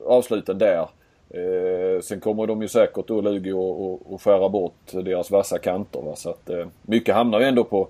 avsluten 0.05 0.57
där. 0.57 0.87
Eh, 1.29 2.01
sen 2.01 2.19
kommer 2.19 2.47
de 2.47 2.61
ju 2.61 2.67
säkert 2.67 3.07
då 3.07 3.21
Lugi 3.21 3.51
och, 3.51 3.81
och, 3.85 4.13
och 4.13 4.21
skära 4.21 4.49
bort 4.49 4.91
deras 4.91 5.31
vassa 5.31 5.57
kanter. 5.57 6.01
Va? 6.01 6.15
Så 6.15 6.29
att 6.29 6.49
eh, 6.49 6.67
mycket 6.81 7.15
hamnar 7.15 7.39
ju 7.39 7.45
ändå 7.45 7.63
på 7.63 7.87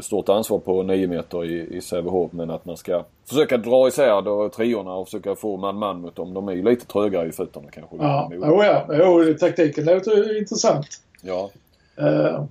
stort 0.00 0.28
ansvar 0.28 0.58
på 0.58 0.82
9 0.82 1.06
meter 1.08 1.44
i, 1.44 1.76
i 1.76 1.80
Sävehof 1.80 2.32
men 2.32 2.50
att 2.50 2.64
man 2.64 2.76
ska 2.76 3.04
försöka 3.28 3.56
dra 3.56 3.88
isär 3.88 4.22
då 4.22 4.48
triorna 4.48 4.94
och 4.94 5.06
försöka 5.06 5.34
få 5.34 5.56
man-man 5.56 6.00
mot 6.00 6.16
dem. 6.16 6.34
De 6.34 6.48
är 6.48 6.52
ju 6.52 6.62
lite 6.62 6.86
trögare 6.86 7.28
i 7.28 7.32
fötterna 7.32 7.70
kanske. 7.70 7.96
Ja, 7.96 8.30
oh, 8.38 8.66
ja. 8.66 8.86
Jo, 8.90 9.34
taktiken 9.40 9.84
låter 9.84 10.16
ju 10.32 10.38
intressant. 10.38 10.86
ja, 11.22 11.50
Eh, 11.96 12.44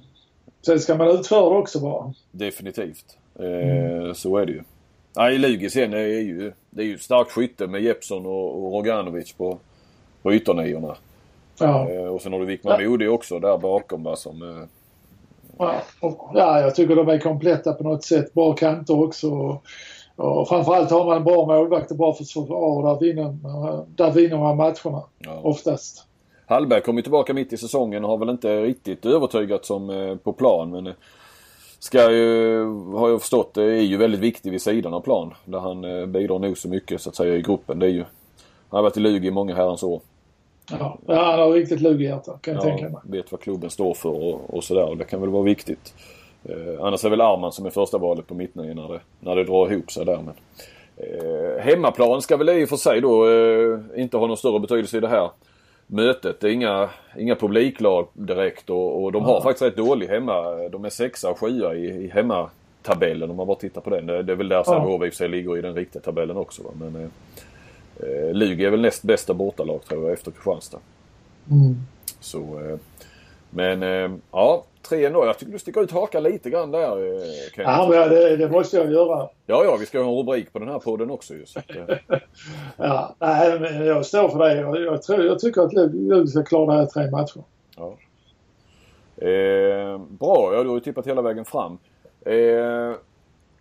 sen 0.66 0.80
ska 0.80 0.96
man 0.96 1.08
utföra 1.08 1.50
det 1.50 1.56
också 1.58 1.80
bara. 1.80 2.14
definitivt. 2.32 3.18
Eh, 3.36 4.14
Så 4.14 4.38
är 4.38 4.46
det 4.46 4.52
ju. 4.52 4.62
Nej, 5.16 5.38
Lugi 5.38 5.70
sen 5.70 5.94
är 5.94 5.98
ju, 6.08 6.52
det 6.70 6.82
är 6.82 6.86
ju 6.86 6.98
starkt 6.98 7.32
skytte 7.32 7.68
med 7.68 7.82
Jeppsson 7.82 8.26
och, 8.26 8.66
och 8.66 8.74
Roganovic 8.74 9.34
på, 9.34 9.58
på 10.22 10.34
ytterniorna. 10.34 10.95
Ja. 11.59 11.89
Eh, 11.89 12.05
och 12.05 12.22
sen 12.22 12.34
har 12.34 12.39
du 12.39 12.45
Wickman 12.45 12.84
Modi 12.84 13.07
också 13.07 13.39
där 13.39 13.57
bakom 13.57 14.03
va, 14.03 14.15
som... 14.15 14.41
Eh, 14.41 14.67
Ja, 15.61 15.82
och, 15.99 16.32
ja, 16.34 16.61
jag 16.61 16.76
tycker 16.76 16.95
de 16.95 17.09
är 17.09 17.19
kompletta 17.19 17.74
på 17.74 17.84
något 17.84 18.03
sätt. 18.03 18.34
Bra 18.34 18.53
kanter 18.53 19.03
också. 19.03 19.32
Och, 19.32 19.63
och 20.15 20.47
framförallt 20.47 20.91
har 20.91 21.05
man 21.05 21.17
en 21.17 21.24
bra 21.24 21.45
målvakt 21.45 21.91
och 21.91 21.97
bra 21.97 22.13
försvar 22.13 22.84
där 22.84 22.99
vinner, 22.99 23.38
där 23.95 24.11
vinner 24.11 24.38
man 24.38 24.57
matcherna 24.57 25.03
ja. 25.19 25.39
oftast. 25.43 26.05
Hallberg 26.45 26.82
kom 26.82 26.97
ju 26.97 27.01
tillbaka 27.01 27.34
mitt 27.34 27.53
i 27.53 27.57
säsongen 27.57 28.03
och 28.03 28.09
har 28.09 28.17
väl 28.17 28.30
inte 28.30 28.61
riktigt 28.61 29.05
övertygat 29.05 29.65
som 29.65 29.89
eh, 29.89 30.15
på 30.15 30.34
plan. 30.34 30.72
Men 30.72 30.93
ska 31.80 32.11
ju, 32.11 32.63
har 32.95 33.09
jag 33.09 33.22
förstått, 33.22 33.53
det 33.53 33.63
är 33.63 33.82
ju 33.82 33.97
väldigt 33.97 34.22
viktig 34.22 34.51
vid 34.51 34.61
sidan 34.61 34.93
av 34.93 35.01
plan. 35.01 35.34
Där 35.45 35.59
han 35.59 36.11
bidrar 36.11 36.39
nog 36.39 36.57
så 36.57 36.69
mycket 36.69 37.01
så 37.01 37.09
att 37.09 37.15
säga 37.15 37.36
i 37.36 37.41
gruppen. 37.41 37.80
Det 37.80 37.86
är 37.86 37.89
ju, 37.89 38.03
han 38.69 38.78
har 38.78 38.82
varit 38.82 38.97
i 38.97 38.99
Lugi 38.99 39.28
i 39.28 39.32
många 39.32 39.55
herrans 39.55 39.84
år. 39.84 40.01
Ja, 40.72 40.97
ja 41.07 41.32
han 41.32 41.39
har 41.39 41.51
riktigt 41.51 41.82
lugg 41.82 42.01
i 42.01 42.05
hjärtat 42.05 42.41
kan 42.41 42.53
jag 42.53 42.64
tänka 42.64 42.84
Ja, 42.84 42.89
mig. 42.89 43.01
vet 43.03 43.32
vad 43.32 43.41
klubben 43.41 43.70
står 43.70 43.93
för 43.93 44.09
och, 44.09 44.53
och 44.53 44.64
sådär. 44.64 44.89
Och 44.89 44.97
det 44.97 45.03
kan 45.03 45.22
väl 45.22 45.30
vara 45.30 45.43
viktigt. 45.43 45.93
Eh, 46.43 46.86
annars 46.86 47.05
är 47.05 47.09
väl 47.09 47.22
Arman 47.22 47.51
som 47.51 47.66
är 47.66 47.70
första 47.70 47.97
valet 47.97 48.28
på 48.28 48.34
mittnio 48.34 48.74
när 48.74 48.93
det, 48.93 48.99
när 49.20 49.36
det 49.36 49.43
drar 49.43 49.72
ihop 49.72 49.91
sig 49.91 50.05
där. 50.05 50.20
Men, 50.22 50.34
eh, 50.97 51.64
hemmaplan 51.64 52.22
ska 52.22 52.38
väl 52.38 52.49
i 52.49 52.66
och 52.66 52.70
för 52.70 52.76
sig 52.78 53.01
då 53.01 53.30
eh, 53.30 53.80
inte 53.95 54.18
ha 54.18 54.28
någon 54.28 54.38
större 54.38 54.59
betydelse 54.59 54.97
i 54.97 54.99
det 54.99 55.07
här 55.07 55.30
mötet. 55.88 56.39
Det 56.39 56.47
är 56.47 56.51
inga, 56.51 56.89
inga 57.18 57.36
publiklag 57.36 58.07
direkt 58.14 58.70
och, 58.70 59.03
och 59.03 59.12
de 59.12 59.24
har 59.24 59.41
faktiskt 59.41 59.62
rätt 59.62 59.78
dålig 59.78 60.07
hemma. 60.07 60.41
De 60.72 60.86
är 60.86 60.89
sexa 60.89 61.30
och 61.30 61.39
sjua 61.39 61.76
i, 61.76 61.86
i 61.86 62.07
hemmatabellen 62.14 63.30
om 63.30 63.36
man 63.38 63.47
bara 63.47 63.57
tittar 63.57 63.82
på 63.82 63.89
den. 63.89 64.05
Det, 64.05 64.24
det 64.24 64.32
är 64.32 64.36
väl 64.38 64.49
där 64.49 64.64
Sävehof 64.64 65.03
i 65.03 65.09
och 65.09 65.14
för 65.14 65.18
sig 65.18 65.30
ligger 65.30 65.57
i 65.57 65.62
den 65.62 65.76
riktiga 65.76 66.01
tabellen 66.01 66.38
också. 66.38 66.64
Va? 66.64 66.70
Men 66.80 66.95
eh, 67.03 67.09
eh, 68.00 68.34
Lugi 68.34 68.66
är 68.66 68.70
väl 68.70 68.82
näst 68.82 69.04
bästa 69.04 69.34
bortalag 69.34 69.86
tror 69.86 70.04
jag 70.04 70.14
efter 70.14 70.32
Kristianstad. 70.32 70.80
Mm. 71.52 71.76
Så, 72.20 72.39
eh, 72.39 72.78
men 73.50 73.84
eh, 73.84 74.12
ja, 74.32 74.64
3-0. 74.89 75.26
Jag 75.26 75.38
tycker 75.39 75.54
du 75.54 75.60
sticker 75.60 75.82
ut 75.82 75.92
hakan 75.92 76.24
lite 76.24 76.50
grann 76.50 76.72
där 76.72 76.98
eh, 76.98 77.22
Kenneth. 77.56 77.72
Ja, 77.72 77.88
men 77.89 78.10
det, 78.10 78.38
det 78.38 78.50
måste 78.50 78.78
jag 78.78 78.92
göra. 78.92 79.30
Ja, 79.46 79.64
ja, 79.64 79.78
vi 79.80 79.86
ska 79.86 80.00
ha 80.02 80.10
en 80.12 80.18
rubrik 80.18 80.54
på 80.54 80.60
den 80.60 80.68
här 80.68 80.80
podden 80.80 81.12
också 81.12 81.34
ju. 81.34 81.46
Eh, 81.68 81.98
Ja, 82.78 83.16
nej, 83.20 83.60
men 83.60 83.86
jag 83.86 84.06
står 84.06 84.30
för 84.30 84.39
det. 84.39 84.56
Jag, 84.56 84.82
jag, 84.82 85.02
tror, 85.04 85.24
jag 85.24 85.39
tycker 85.39 85.62
att 85.62 85.74
Lund 85.94 86.30
ska 86.30 86.44
klara 86.44 86.74
det 86.74 86.80
här 86.80 86.86
tre 86.86 87.12
matcher. 87.12 87.44
ja. 87.78 87.98
eh, 89.28 89.98
bra, 89.98 90.54
ja, 90.54 90.64
du 90.64 90.70
har 90.70 90.76
ju 90.76 90.82
tippat 90.82 91.08
hela 91.08 91.22
vägen 91.22 91.46
fram. 91.46 91.78
Eh, 92.26 92.94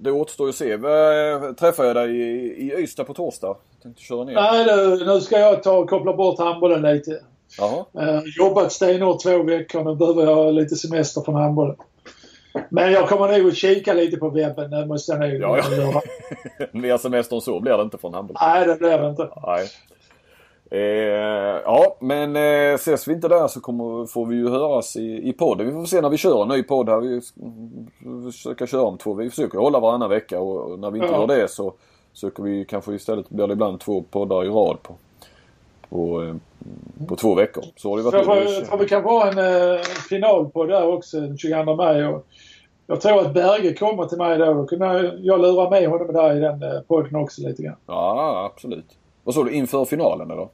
det 0.00 0.10
återstår 0.12 0.46
ju 0.46 0.50
att 0.50 0.56
se. 0.56 0.72
Eh, 0.72 1.52
Träffar 1.52 1.84
jag 1.84 1.96
dig 1.96 2.10
i, 2.20 2.62
i 2.62 2.74
Ystad 2.82 3.04
på 3.04 3.14
torsdag? 3.14 3.56
Tänkte 3.82 4.02
köra 4.02 4.24
ner. 4.24 4.34
Nej, 4.34 4.66
nu, 4.66 5.04
nu 5.04 5.20
ska 5.20 5.38
jag 5.38 5.62
ta 5.62 5.72
och 5.78 5.90
koppla 5.90 6.12
bort 6.12 6.38
handbollen 6.38 6.82
lite. 6.82 7.20
Jaha. 7.58 7.84
Eh, 8.00 8.20
jobbat 8.38 8.72
stenhårt 8.72 9.22
två 9.22 9.42
veckor. 9.42 9.84
Nu 9.84 9.96
behöver 9.96 10.22
jag 10.22 10.54
lite 10.54 10.76
semester 10.76 11.20
från 11.20 11.34
handbollen. 11.34 11.76
Men 12.68 12.92
jag 12.92 13.08
kommer 13.08 13.38
nog 13.38 13.48
att 13.48 13.56
kika 13.56 13.92
lite 13.92 14.16
på 14.16 14.28
webben. 14.30 14.70
Det 14.70 14.86
måste 14.86 15.12
jag 15.12 15.20
nog 15.20 15.40
Ja, 15.40 15.58
ja. 15.70 15.76
göra. 15.76 16.00
Mer 16.72 16.96
semester 16.98 17.36
än 17.36 17.42
så 17.42 17.60
blir 17.60 17.76
det 17.76 17.82
inte 17.82 17.98
från 17.98 18.14
handboll. 18.14 18.36
Nej, 18.40 18.66
det 18.66 18.74
blir 18.78 18.98
det 18.98 19.08
inte. 19.08 19.28
Nej. 19.46 19.66
Eh, 20.70 20.80
ja, 21.64 21.96
men 22.00 22.36
eh, 22.36 22.74
ses 22.74 23.08
vi 23.08 23.12
inte 23.12 23.28
där 23.28 23.48
så 23.48 23.60
kommer, 23.60 24.06
får 24.06 24.26
vi 24.26 24.36
ju 24.36 24.48
höras 24.48 24.96
i, 24.96 25.28
i 25.28 25.32
podden. 25.32 25.66
Vi 25.66 25.72
får 25.72 25.84
se 25.84 26.00
när 26.00 26.08
vi 26.10 26.16
kör 26.16 26.42
en 26.42 26.48
ny 26.48 26.62
podd 26.62 26.88
här. 26.88 27.00
Vi 27.00 27.20
försöker 28.32 28.66
köra 28.66 28.82
om 28.82 28.98
två. 28.98 29.14
Vi 29.14 29.30
försöker 29.30 29.58
hålla 29.58 29.80
varannan 29.80 30.10
vecka 30.10 30.40
och, 30.40 30.70
och 30.72 30.78
när 30.78 30.90
vi 30.90 30.98
inte 30.98 31.12
Ja. 31.12 31.20
gör 31.20 31.26
det 31.26 31.48
så 31.48 31.72
söker 32.12 32.42
vi 32.42 32.64
kanske 32.64 32.94
istället, 32.94 33.28
blir 33.30 33.46
det 33.46 33.52
ibland 33.52 33.80
två 33.80 34.02
poddar 34.10 34.44
i 34.44 34.48
rad 34.48 34.76
på, 34.82 34.94
på, 35.88 36.22
eh, 36.22 36.34
på 37.08 37.16
två 37.16 37.34
veckor. 37.34 37.64
Så 37.76 37.90
har 37.90 37.96
det 37.96 38.02
varit 38.02 38.24
tror, 38.24 38.36
jag 38.36 38.66
tror 38.66 38.78
vi 38.78 38.88
kan 38.88 39.02
ha 39.04 39.30
en 39.32 39.38
eh, 39.74 39.80
final 40.08 40.50
på 40.50 40.64
där 40.64 40.86
också 40.86 41.20
den 41.20 41.38
22 41.38 41.76
maj. 41.76 42.06
Och 42.06 42.26
Jag 42.86 43.00
tror 43.00 43.20
att 43.20 43.34
Berge 43.34 43.74
kommer 43.74 44.04
till 44.06 44.18
mig 44.18 44.38
då. 44.38 44.44
Då 44.54 44.66
jag, 44.70 45.12
jag 45.20 45.40
lura 45.40 45.70
med 45.70 45.88
honom 45.88 46.12
där 46.12 46.36
i 46.36 46.40
den 46.40 46.62
eh, 46.62 46.80
podden 46.88 47.16
också 47.16 47.42
lite 47.42 47.62
grann. 47.62 47.76
Ja, 47.86 48.50
absolut. 48.54 48.96
Vad 49.24 49.34
sa 49.34 49.44
du? 49.44 49.50
Inför 49.52 49.84
finalen 49.84 50.30
eller? 50.30 50.48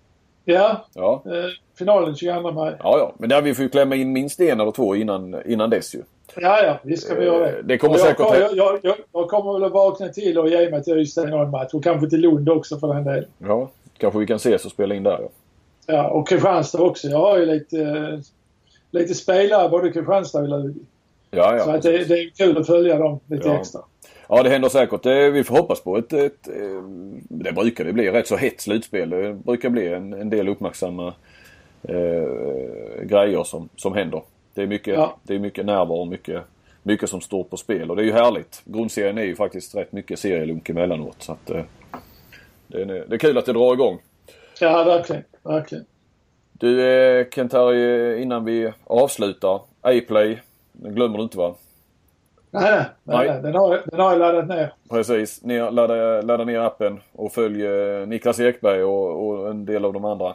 Ja, 0.49 0.85
Ja. 0.95 1.23
eh, 1.27 1.33
finalen 1.79 2.17
22 2.17 2.53
maj. 2.53 2.75
Ja, 2.79 2.99
ja. 2.99 3.13
Men 3.19 3.29
där 3.29 3.43
vi 3.43 3.55
får 3.55 3.63
ju 3.63 3.69
klämma 3.69 3.95
in 3.95 4.13
minst 4.13 4.41
en 4.41 4.61
eller 4.61 4.71
två 4.71 4.97
innan, 4.97 5.37
innan 5.47 5.71
dess 5.71 5.95
ju. 5.95 6.03
Ja, 6.37 6.63
ja, 6.63 6.79
visst 6.83 7.03
ska 7.07 7.15
vi 7.15 7.25
göra 7.25 7.39
det. 7.39 7.59
Eh, 7.59 7.65
det 7.65 7.79
kommer 7.79 7.99
jag, 7.99 8.07
säkert- 8.07 8.27
Jag, 8.41 8.57
jag, 8.57 8.79
jag, 8.83 8.97
jag 9.13 9.29
kommer 9.29 9.53
väl 9.53 9.65
att 9.65 9.73
vakna 9.73 10.09
till 10.09 10.39
och 10.39 10.49
ge 10.49 10.71
mig 10.71 10.83
till 10.85 10.99
Ystad 10.99 11.29
i 11.29 11.31
någon 11.31 11.51
match. 11.51 11.75
Och 11.75 11.85
kanske 11.85 12.11
till 12.11 12.21
Lund 12.21 12.49
också 12.49 12.79
för 12.79 12.95
den 12.95 13.05
delen. 13.05 13.25
Ja. 13.39 13.69
Kanske 13.99 14.19
vi 14.19 14.27
kan 14.27 14.37
ses 14.37 14.65
och 14.65 14.71
spela 14.71 14.95
in 14.95 15.03
där 15.03 15.19
ja. 15.23 15.29
Ja, 15.87 16.09
och 16.09 16.29
Kristianstad 16.29 16.83
också. 16.83 17.09
Jag 17.09 17.19
har 17.19 17.39
ju 17.39 17.47
lite, 17.47 18.23
lite 18.91 19.15
spelare 19.15 19.69
både 19.69 19.89
i 19.89 19.93
Kristianstad 19.93 20.39
och 20.39 20.49
Lugi. 20.49 20.81
Ja, 21.31 21.57
ja. 21.57 21.65
Så 21.65 21.71
att 21.71 21.83
det, 21.83 22.05
det 22.09 22.15
är 22.21 22.31
kul 22.31 22.59
att 22.59 22.67
följa 22.67 22.99
dem 22.99 23.21
lite 23.27 23.49
Ja. 23.49 23.55
extra. 23.55 23.81
Ja, 24.29 24.43
det 24.43 24.51
händer 24.51 24.69
säkert. 24.69 25.03
Det, 25.03 25.31
vi 25.31 25.45
får 25.45 25.57
hoppas 25.57 25.81
på 25.81 25.97
ett, 25.99 26.13
ett, 26.13 26.49
eh, 26.49 26.83
Det 27.29 27.53
brukar 27.53 27.85
det 27.85 27.93
bli. 27.93 28.11
Rätt 28.11 28.27
så 28.27 28.37
hett 28.37 28.61
slutspel. 28.61 29.11
Det 29.11 29.35
brukar 29.35 29.71
bli 29.71 29.89
en, 29.89 30.13
en 30.13 30.31
del 30.31 30.49
uppmärksamma 30.49 31.15
eh, 31.83 33.03
grejer 33.05 33.45
som, 33.45 33.69
som 33.77 33.95
händer. 33.95 34.23
Det 34.55 34.63
är 34.63 34.67
mycket, 34.67 34.95
Ja. 34.95 35.17
det 35.23 35.35
är 35.35 35.39
mycket 35.39 35.67
nerver 35.67 35.95
och 35.95 36.09
mycket, 36.09 36.43
mycket 36.83 37.11
som 37.11 37.21
står 37.21 37.45
på 37.45 37.57
spel. 37.57 37.91
Och 37.91 37.97
det 37.97 38.03
är 38.03 38.07
ju 38.07 38.13
härligt. 38.13 38.63
Grundserien 38.65 39.19
är 39.19 39.23
ju 39.25 39.37
faktiskt 39.37 39.75
rätt 39.75 39.93
mycket 39.93 40.19
serielunk 40.19 40.69
emellanåt. 40.69 41.17
Så 41.23 41.33
att, 41.33 41.51
eh, 41.51 41.63
det, 42.69 42.83
är, 42.83 42.87
det 42.87 43.15
är 43.15 43.19
kul 43.19 43.39
att 43.39 43.47
det 43.47 43.53
drar 43.53 43.73
igång. 43.73 43.99
Ja, 44.61 44.85
verkligen. 44.85 45.23
Verkligen. 45.43 45.85
Du 46.53 46.81
eh, 46.91 47.27
Kent-Harry, 47.35 48.17
innan 48.23 48.45
vi 48.45 48.73
avslutar. 48.85 49.61
A-play. 49.83 50.39
Den 50.73 50.95
glömmer 50.95 51.17
du 51.19 51.23
inte 51.25 51.39
va? 51.39 51.55
Nej, 52.51 52.85
nej. 53.05 53.29
nej. 53.29 53.43
Den, 53.43 53.55
har, 53.55 53.83
den 53.87 54.01
har 54.01 54.11
jag 54.11 54.19
laddat 54.19 54.49
ner. 54.49 54.73
Precis. 54.91 55.43
Ner, 55.43 55.71
ladda, 55.71 56.23
ladda 56.23 56.45
ner 56.45 56.59
appen 56.59 57.01
och 57.13 57.33
följ 57.33 57.67
eh, 57.67 58.07
Niklas 58.07 58.41
Ekberg 58.41 58.85
och, 58.85 59.29
och 59.29 59.51
en 59.51 59.65
del 59.65 59.85
av 59.85 59.93
de 59.93 60.05
andra 60.05 60.35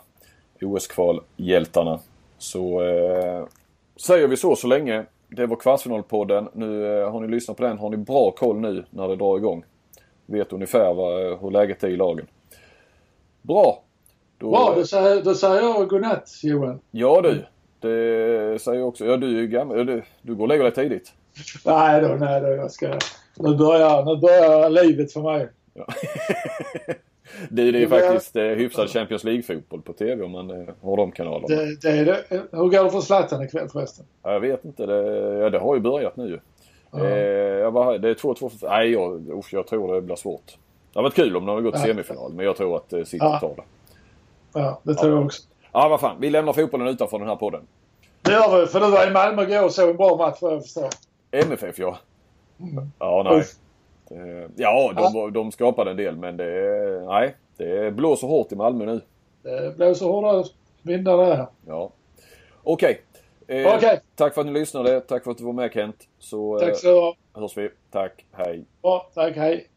OS-kvalhjältarna. 0.62 2.00
Så 2.38 2.82
eh, 2.84 3.46
säger 3.96 4.28
vi 4.28 4.38
så 4.38 4.56
så 4.56 4.68
länge. 4.68 5.06
Det 5.28 5.46
var 5.46 5.56
Kvartsfinalpodden. 5.56 6.50
Nu 6.54 7.00
eh, 7.02 7.12
har 7.12 7.20
ni 7.20 7.28
lyssnat 7.28 7.58
på 7.58 7.64
den. 7.64 7.78
Har 7.78 7.90
ni 7.90 7.98
bra 7.98 8.32
koll 8.32 8.60
nu 8.60 8.84
när 8.90 9.08
det 9.08 9.16
drar 9.16 9.38
igång. 9.38 9.64
Vet 10.26 10.54
ungefär 10.54 10.94
vad, 10.94 11.32
eh, 11.32 11.40
hur 11.42 11.52
läget 11.52 11.84
är 11.84 11.88
i 11.88 11.96
lagen. 11.96 12.28
Bra! 13.42 13.84
Då, 14.38 14.52
Bra, 14.52 14.74
då 14.76 14.86
säger, 14.86 15.24
då 15.24 15.34
säger 15.34 15.62
jag 15.62 15.88
godnatt 15.88 16.40
Johan. 16.44 16.80
Ja 16.92 17.22
du. 17.22 17.46
Det 17.80 18.62
säger 18.62 18.80
jag 18.80 18.88
också. 18.88 19.06
Ja 19.06 19.18
du 19.18 19.44
är 19.44 19.48
gammal. 19.48 19.86
Du, 19.86 20.04
du 20.22 20.36
går 20.36 20.44
och 20.44 20.48
lägger 20.48 20.64
dig 20.64 20.74
tidigt. 20.74 21.14
Nej 21.66 22.02
då, 22.02 22.08
nej 22.08 22.42
då. 22.42 22.48
Jag 22.48 22.72
ska... 22.72 22.88
Nu 23.36 23.56
börjar, 23.56 24.06
nu 24.06 24.22
börjar 24.22 24.70
livet 24.70 25.14
för 25.14 25.22
mig. 25.22 25.48
Du, 27.50 27.72
det 27.72 27.84
är 27.84 27.88
börjar- 27.88 28.12
faktiskt 28.12 28.36
eh, 28.36 28.44
hyfsad 28.44 28.90
Champions 28.90 29.24
League-fotboll 29.24 29.82
på 29.82 29.94
TV 29.94 30.24
om 30.24 30.32
man 30.32 30.50
eh, 30.50 30.74
har 30.82 30.98
de 30.98 31.12
kanalerna. 31.12 31.48
Det, 31.48 31.76
det 31.82 31.90
är 31.90 32.06
det. 32.06 32.24
Hur 32.52 32.70
går 32.70 32.84
det 32.84 32.92
för 32.92 33.02
Zlatan 33.02 33.44
ikväll 33.44 33.70
förresten? 33.70 34.06
Ja, 34.24 34.34
Jag 34.34 34.40
vet 34.40 34.66
inte. 34.66 34.86
Det, 34.86 34.94
ja, 35.40 35.50
det 35.50 35.60
har 35.60 35.76
ju 35.76 35.82
börjat 35.82 36.16
nu 36.18 36.28
ju. 36.28 36.40
Ja. 36.92 37.06
Eh, 37.10 37.72
bara, 37.72 37.98
det 37.98 38.10
är 38.10 38.14
2-2 38.14 38.50
för... 38.60 38.68
Nej, 38.70 38.92
jag, 38.92 39.30
usch, 39.40 39.54
jag 39.54 39.68
tror 39.68 39.94
det 39.96 40.02
blir 40.02 40.16
svårt. 40.16 40.46
Det 40.94 41.00
hade 41.00 41.04
varit 41.04 41.16
kul 41.16 41.36
om 41.38 41.46
de 41.46 41.50
hade 41.56 41.62
gått 41.62 41.74
till 41.74 41.82
Ja. 41.88 41.94
semifinal, 41.94 42.34
men 42.34 42.46
jag 42.46 42.58
tror 42.58 42.76
att 42.78 42.94
eh, 42.94 43.04
City 43.04 43.18
Ja. 43.20 43.40
tar 43.40 43.56
det. 43.56 43.64
Ja, 44.60 44.80
det 44.84 44.94
tror 44.96 45.12
jag 45.16 45.26
också. 45.26 45.42
Ja, 45.72 45.88
vad 45.90 46.00
fan. 46.00 46.16
Vi 46.20 46.30
lämnar 46.30 46.54
fotbollen 46.54 46.88
utanför 46.88 47.20
den 47.20 47.28
här 47.28 47.36
podden. 47.36 47.62
Det 48.22 48.32
gör 48.32 48.62
vi, 48.62 48.68
för 48.68 48.80
du 48.80 48.92
var 48.92 49.08
i 49.08 49.12
Malmö 49.12 49.44
igår 49.44 49.66
och 49.66 49.72
såg 49.72 49.90
en 49.90 49.98
bra 49.98 50.16
match 50.16 50.38
vad 50.42 50.54
jag 50.54 50.62
förstår. 50.62 50.90
MFF, 51.32 51.80
ja. 51.80 51.98
Mm. 52.60 52.92
Ja, 53.00 53.24
nej. 53.26 53.44
Det, 54.10 54.50
ja, 54.56 54.94
de, 55.14 55.34
de 55.34 55.52
skapade 55.52 55.92
en 55.92 55.98
del, 55.98 56.16
men 56.18 56.38
det... 56.38 57.04
Nej. 57.06 57.36
Det 57.58 57.92
blåser 57.96 58.28
hårt 58.28 58.52
i 58.52 58.56
Malmö 58.56 58.86
nu. 58.86 59.02
Det 59.42 59.78
blåser 59.78 60.06
hårda 60.06 60.44
vindar 60.82 61.18
där. 61.18 61.46
Ja. 61.68 61.92
Okej. 62.64 63.02
Eh, 63.48 63.76
Okej. 63.76 64.00
Tack 64.16 64.34
för 64.34 64.42
att 64.42 64.48
ni 64.48 64.54
lyssnade. 64.54 65.02
Tack 65.02 65.24
för 65.24 65.32
att 65.32 65.38
du 65.38 65.44
var 65.44 65.54
med 65.54 65.74
Kent. 65.74 66.08
Så 66.20 66.60
Tack 66.60 66.70
eh, 66.70 66.76
så 66.76 67.02
ha. 67.02 67.16
hörs 67.34 67.58
vi. 67.58 67.70
Tack. 67.92 68.26
Hej. 68.32 68.66
Bra, 68.82 69.12
tack, 69.14 69.36
hej. 69.36 69.68